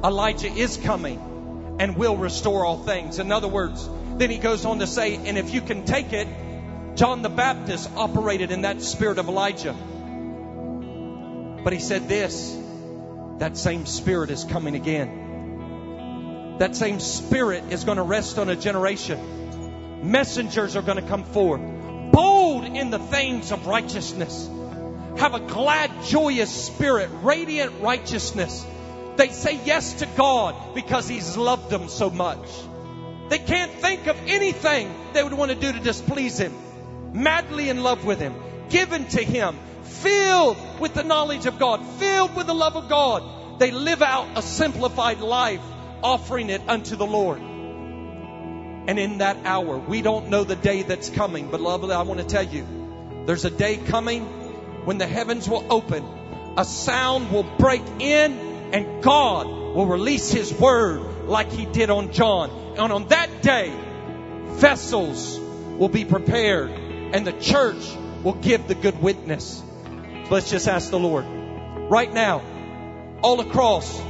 Elijah 0.03 0.51
is 0.51 0.77
coming 0.77 1.77
and 1.81 1.97
will 1.97 2.17
restore 2.17 2.65
all 2.65 2.79
things. 2.79 3.19
In 3.19 3.33
other 3.33 3.49
words, 3.49 3.89
then 4.17 4.31
he 4.31 4.39
goes 4.39 4.65
on 4.65 4.79
to 4.79 4.87
say, 4.87 5.17
And 5.17 5.37
if 5.37 5.53
you 5.53 5.61
can 5.61 5.85
take 5.85 6.13
it, 6.13 6.29
John 6.95 7.23
the 7.23 7.29
Baptist 7.29 7.91
operated 7.97 8.51
in 8.51 8.63
that 8.63 8.81
spirit 8.83 9.19
of 9.19 9.29
Elijah. 9.29 9.75
But 11.65 11.73
he 11.73 11.79
said 11.79 12.09
this 12.09 12.57
that 13.39 13.57
same 13.57 13.87
spirit 13.87 14.31
is 14.31 14.45
coming 14.45 14.75
again. 14.75 16.57
That 16.59 16.77
same 16.77 17.01
spirit 17.01 17.65
is 17.71 17.85
going 17.85 17.97
to 17.97 18.03
rest 18.03 18.39
on 18.39 18.49
a 18.49 18.57
generation. 18.57 20.11
Messengers 20.11 20.77
are 20.77 20.83
going 20.83 21.03
to 21.03 21.09
come 21.09 21.25
forth, 21.25 21.61
bold 22.13 22.65
in 22.65 22.91
the 22.91 22.99
things 22.99 23.51
of 23.51 23.67
righteousness 23.67 24.49
have 25.17 25.35
a 25.35 25.41
glad, 25.41 25.91
joyous 26.05 26.51
spirit, 26.51 27.09
radiant 27.23 27.81
righteousness. 27.81 28.67
They 29.17 29.29
say 29.29 29.61
yes 29.65 29.95
to 29.95 30.07
God 30.17 30.75
because 30.75 31.09
He's 31.09 31.37
loved 31.37 31.71
them 31.71 31.89
so 31.89 32.11
much. 32.11 32.47
They 33.29 33.39
can't 33.39 33.71
think 33.73 34.07
of 34.07 34.17
anything 34.27 34.93
they 35.13 35.23
would 35.23 35.33
want 35.33 35.51
to 35.51 35.57
do 35.57 35.73
to 35.73 35.79
displease 35.79 36.39
Him. 36.39 36.53
Madly 37.15 37.69
in 37.69 37.85
love 37.85 38.05
with 38.05 38.19
Him, 38.19 38.35
given 38.71 39.07
to 39.07 39.23
Him, 39.23 39.57
filled 39.85 40.57
with 40.81 40.95
the 40.95 41.05
knowledge 41.05 41.47
of 41.47 41.61
God, 41.61 41.81
filled 41.99 42.35
with 42.35 42.49
the 42.49 42.55
love 42.55 42.77
of 42.77 42.89
God. 42.89 43.61
They 43.61 43.71
live 43.71 44.03
out 44.03 44.37
a 44.37 44.43
simplified 44.43 45.21
life, 45.21 45.61
offering 46.03 46.51
it 46.51 46.61
unto 46.69 46.97
the 46.97 47.07
Lord. 47.07 47.41
And 47.41 48.99
in 48.99 49.19
that 49.19 49.39
hour, 49.45 49.79
we 49.79 50.03
don't 50.03 50.29
know 50.29 50.43
the 50.43 50.57
day 50.57 50.83
that's 50.83 51.09
coming, 51.09 51.53
but 51.53 51.61
lovely, 51.61 51.95
I 51.95 52.03
want 52.03 52.19
to 52.19 52.27
tell 52.27 52.43
you, 52.43 52.67
there's 53.27 53.45
a 53.45 53.51
day 53.51 53.77
coming 53.77 54.25
when 54.85 54.99
the 54.99 55.07
heavens 55.07 55.49
will 55.49 55.65
open, 55.71 56.05
a 56.57 56.65
sound 56.65 57.31
will 57.31 57.47
break 57.59 57.83
in 58.01 58.33
and 58.73 59.05
God 59.05 59.47
will 59.47 59.87
release 59.87 60.33
His 60.33 60.53
word 60.53 61.29
like 61.29 61.53
He 61.53 61.65
did 61.65 61.91
on 61.91 62.13
John. 62.13 62.51
And 62.77 62.93
on 62.93 63.07
that 63.09 63.41
day, 63.41 63.73
vessels 64.57 65.39
will 65.79 65.89
be 65.89 66.05
prepared 66.05 66.84
and 67.15 67.25
the 67.25 67.33
church 67.33 67.97
will 68.25 68.35
give 68.35 68.67
the 68.67 68.75
good 68.75 69.01
witness. 69.01 69.63
Let's 70.31 70.51
just 70.51 70.67
ask 70.67 70.91
the 70.91 70.99
Lord. 70.99 71.25
Right 71.89 72.13
now, 72.13 72.43
all 73.23 73.39
across, 73.39 74.01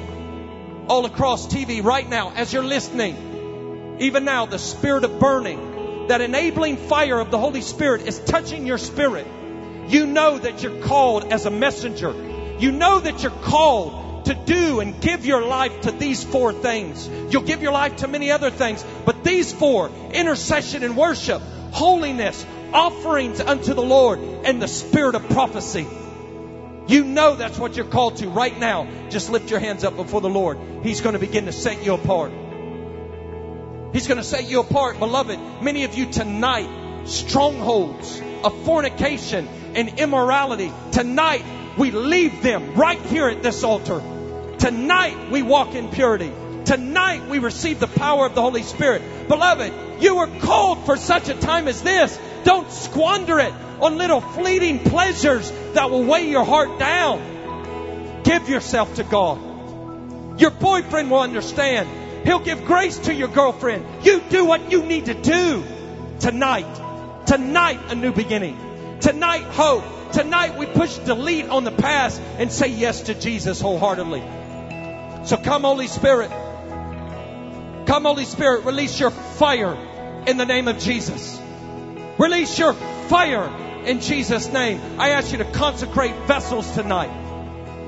all 0.88 1.04
across 1.04 1.46
TV, 1.46 1.84
right 1.84 2.08
now, 2.08 2.32
as 2.34 2.50
you're 2.50 2.64
listening, 2.64 3.98
even 4.00 4.24
now, 4.24 4.46
the 4.46 4.58
spirit 4.58 5.04
of 5.04 5.20
burning, 5.20 6.06
that 6.08 6.22
enabling 6.22 6.78
fire 6.78 7.20
of 7.20 7.30
the 7.30 7.38
Holy 7.38 7.60
Spirit 7.60 8.08
is 8.08 8.18
touching 8.20 8.66
your 8.66 8.78
spirit. 8.78 9.26
You 9.88 10.06
know 10.06 10.38
that 10.38 10.62
you're 10.62 10.80
called 10.80 11.30
as 11.30 11.44
a 11.44 11.50
messenger. 11.50 12.10
You 12.58 12.72
know 12.72 13.00
that 13.00 13.22
you're 13.22 13.42
called 13.42 14.24
to 14.24 14.34
do 14.34 14.80
and 14.80 14.98
give 15.02 15.26
your 15.26 15.44
life 15.44 15.82
to 15.82 15.92
these 15.92 16.24
four 16.24 16.54
things. 16.54 17.06
You'll 17.30 17.42
give 17.42 17.60
your 17.60 17.72
life 17.72 17.96
to 17.96 18.08
many 18.08 18.30
other 18.30 18.50
things, 18.50 18.82
but 19.04 19.22
these 19.22 19.52
four 19.52 19.90
intercession 20.12 20.82
and 20.82 20.96
worship, 20.96 21.42
holiness, 21.74 22.46
offerings 22.72 23.40
unto 23.40 23.74
the 23.74 23.82
Lord, 23.82 24.20
and 24.20 24.62
the 24.62 24.68
spirit 24.68 25.16
of 25.16 25.28
prophecy. 25.28 25.86
You 26.86 27.04
know 27.04 27.34
that's 27.34 27.58
what 27.58 27.76
you're 27.76 27.86
called 27.86 28.16
to 28.18 28.28
right 28.28 28.56
now. 28.58 28.86
Just 29.10 29.28
lift 29.28 29.50
your 29.50 29.58
hands 29.58 29.84
up 29.84 29.96
before 29.96 30.20
the 30.20 30.30
Lord. 30.30 30.58
He's 30.82 31.00
going 31.00 31.14
to 31.14 31.18
begin 31.18 31.46
to 31.46 31.52
set 31.52 31.84
you 31.84 31.94
apart. 31.94 32.32
He's 33.92 34.06
going 34.06 34.18
to 34.18 34.24
set 34.24 34.48
you 34.48 34.60
apart, 34.60 34.98
beloved. 34.98 35.38
Many 35.62 35.84
of 35.84 35.94
you 35.94 36.10
tonight, 36.10 36.68
strongholds 37.06 38.22
of 38.44 38.64
fornication 38.64 39.48
and 39.74 39.98
immorality. 39.98 40.72
Tonight, 40.92 41.44
we 41.76 41.90
leave 41.90 42.42
them 42.42 42.74
right 42.74 43.00
here 43.00 43.28
at 43.28 43.42
this 43.42 43.64
altar. 43.64 44.00
Tonight, 44.58 45.30
we 45.30 45.42
walk 45.42 45.74
in 45.74 45.88
purity. 45.88 46.32
Tonight, 46.64 47.28
we 47.28 47.38
receive 47.38 47.80
the 47.80 47.86
power 47.86 48.26
of 48.26 48.34
the 48.34 48.42
Holy 48.42 48.62
Spirit. 48.62 49.02
Beloved, 49.28 50.02
you 50.02 50.16
were 50.16 50.26
called 50.40 50.84
for 50.84 50.96
such 50.96 51.28
a 51.28 51.34
time 51.34 51.68
as 51.68 51.82
this. 51.82 52.18
Don't 52.44 52.70
squander 52.70 53.38
it 53.38 53.52
on 53.80 53.96
little 53.96 54.20
fleeting 54.20 54.80
pleasures 54.80 55.50
that 55.72 55.90
will 55.90 56.04
weigh 56.04 56.28
your 56.28 56.44
heart 56.44 56.78
down. 56.78 58.22
Give 58.22 58.48
yourself 58.48 58.94
to 58.96 59.04
God. 59.04 60.40
Your 60.40 60.50
boyfriend 60.50 61.10
will 61.10 61.20
understand. 61.20 62.26
He'll 62.26 62.40
give 62.40 62.64
grace 62.64 62.98
to 63.00 63.14
your 63.14 63.28
girlfriend. 63.28 64.04
You 64.04 64.20
do 64.30 64.44
what 64.44 64.72
you 64.72 64.82
need 64.82 65.06
to 65.06 65.14
do 65.14 65.64
tonight. 66.20 67.26
Tonight, 67.26 67.80
a 67.88 67.94
new 67.94 68.12
beginning. 68.12 68.98
Tonight, 69.00 69.42
hope. 69.42 69.84
Tonight, 70.12 70.56
we 70.58 70.66
push 70.66 70.96
delete 70.98 71.48
on 71.48 71.64
the 71.64 71.70
past 71.72 72.20
and 72.38 72.50
say 72.50 72.68
yes 72.68 73.02
to 73.02 73.14
Jesus 73.14 73.60
wholeheartedly. 73.60 74.22
So 75.26 75.36
come, 75.36 75.62
Holy 75.62 75.86
Spirit. 75.86 76.30
Come, 77.86 78.04
Holy 78.04 78.24
Spirit, 78.24 78.64
release 78.64 78.98
your 78.98 79.10
fire 79.10 79.74
in 80.26 80.38
the 80.38 80.46
name 80.46 80.68
of 80.68 80.78
Jesus. 80.78 81.40
Release 82.18 82.58
your 82.58 82.72
fire 82.72 83.46
in 83.84 84.00
Jesus' 84.00 84.50
name. 84.50 84.80
I 84.98 85.10
ask 85.10 85.32
you 85.32 85.38
to 85.38 85.44
consecrate 85.44 86.14
vessels 86.26 86.70
tonight. 86.72 87.10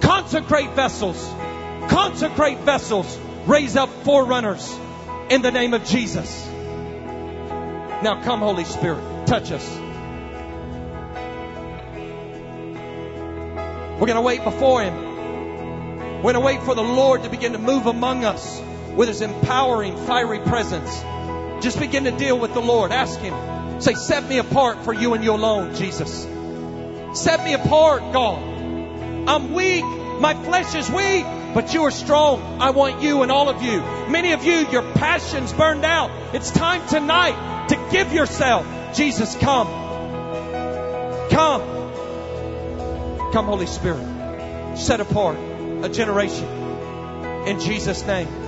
Consecrate 0.03 0.71
vessels. 0.73 1.17
Consecrate 1.89 2.59
vessels. 2.59 3.19
Raise 3.47 3.77
up 3.77 3.89
forerunners 4.05 4.71
in 5.31 5.41
the 5.41 5.51
name 5.51 5.73
of 5.73 5.85
Jesus. 5.85 6.47
Now 8.03 8.21
come, 8.23 8.41
Holy 8.41 8.65
Spirit, 8.65 9.27
touch 9.27 9.51
us. 9.51 9.67
We're 13.99 14.07
going 14.07 14.17
to 14.17 14.21
wait 14.21 14.45
before 14.45 14.83
Him. 14.83 14.95
We're 16.17 16.33
going 16.33 16.35
to 16.35 16.41
wait 16.41 16.63
for 16.63 16.75
the 16.75 16.83
Lord 16.83 17.23
to 17.23 17.31
begin 17.31 17.53
to 17.53 17.59
move 17.59 17.87
among 17.87 18.27
us 18.27 18.61
with 18.97 19.09
His 19.09 19.21
empowering, 19.21 19.97
fiery 19.97 20.41
presence. 20.41 21.03
Just 21.63 21.79
begin 21.79 22.05
to 22.05 22.11
deal 22.11 22.39
with 22.39 22.55
the 22.55 22.61
Lord. 22.61 22.93
Ask 22.93 23.21
Him. 23.21 23.81
Say, 23.81 23.95
set 23.95 24.27
me 24.27 24.39
apart 24.39 24.85
for 24.85 24.93
you 24.93 25.15
and 25.15 25.23
you 25.23 25.33
alone, 25.33 25.75
Jesus. 25.75 26.27
Set 27.13 27.45
me 27.45 27.53
apart, 27.55 28.01
God. 28.13 28.43
I'm 29.29 29.53
weak. 29.53 29.85
My 29.85 30.35
flesh 30.35 30.75
is 30.75 30.91
weak, 30.91 31.25
but 31.55 31.75
you 31.75 31.85
are 31.85 31.91
strong. 31.91 32.61
I 32.61 32.71
want 32.71 33.03
you 33.03 33.23
and 33.23 33.31
all 33.31 33.49
of 33.51 33.63
you. 33.63 33.81
Many 34.09 34.33
of 34.33 34.45
you, 34.45 34.67
your 34.69 34.83
passion's 34.95 35.53
burned 35.53 35.85
out. 35.85 36.11
It's 36.35 36.51
time 36.51 36.87
tonight 36.89 37.69
to 37.69 37.89
give 37.91 38.13
yourself. 38.13 38.67
Jesus, 38.95 39.35
come. 39.37 39.67
Come. 41.31 41.63
Come, 43.33 43.45
Holy 43.45 43.67
Spirit. 43.67 44.77
Set 44.79 45.01
apart 45.01 45.39
a 45.83 45.89
generation. 45.89 46.47
In 47.47 47.61
Jesus' 47.61 48.07
name. 48.07 48.46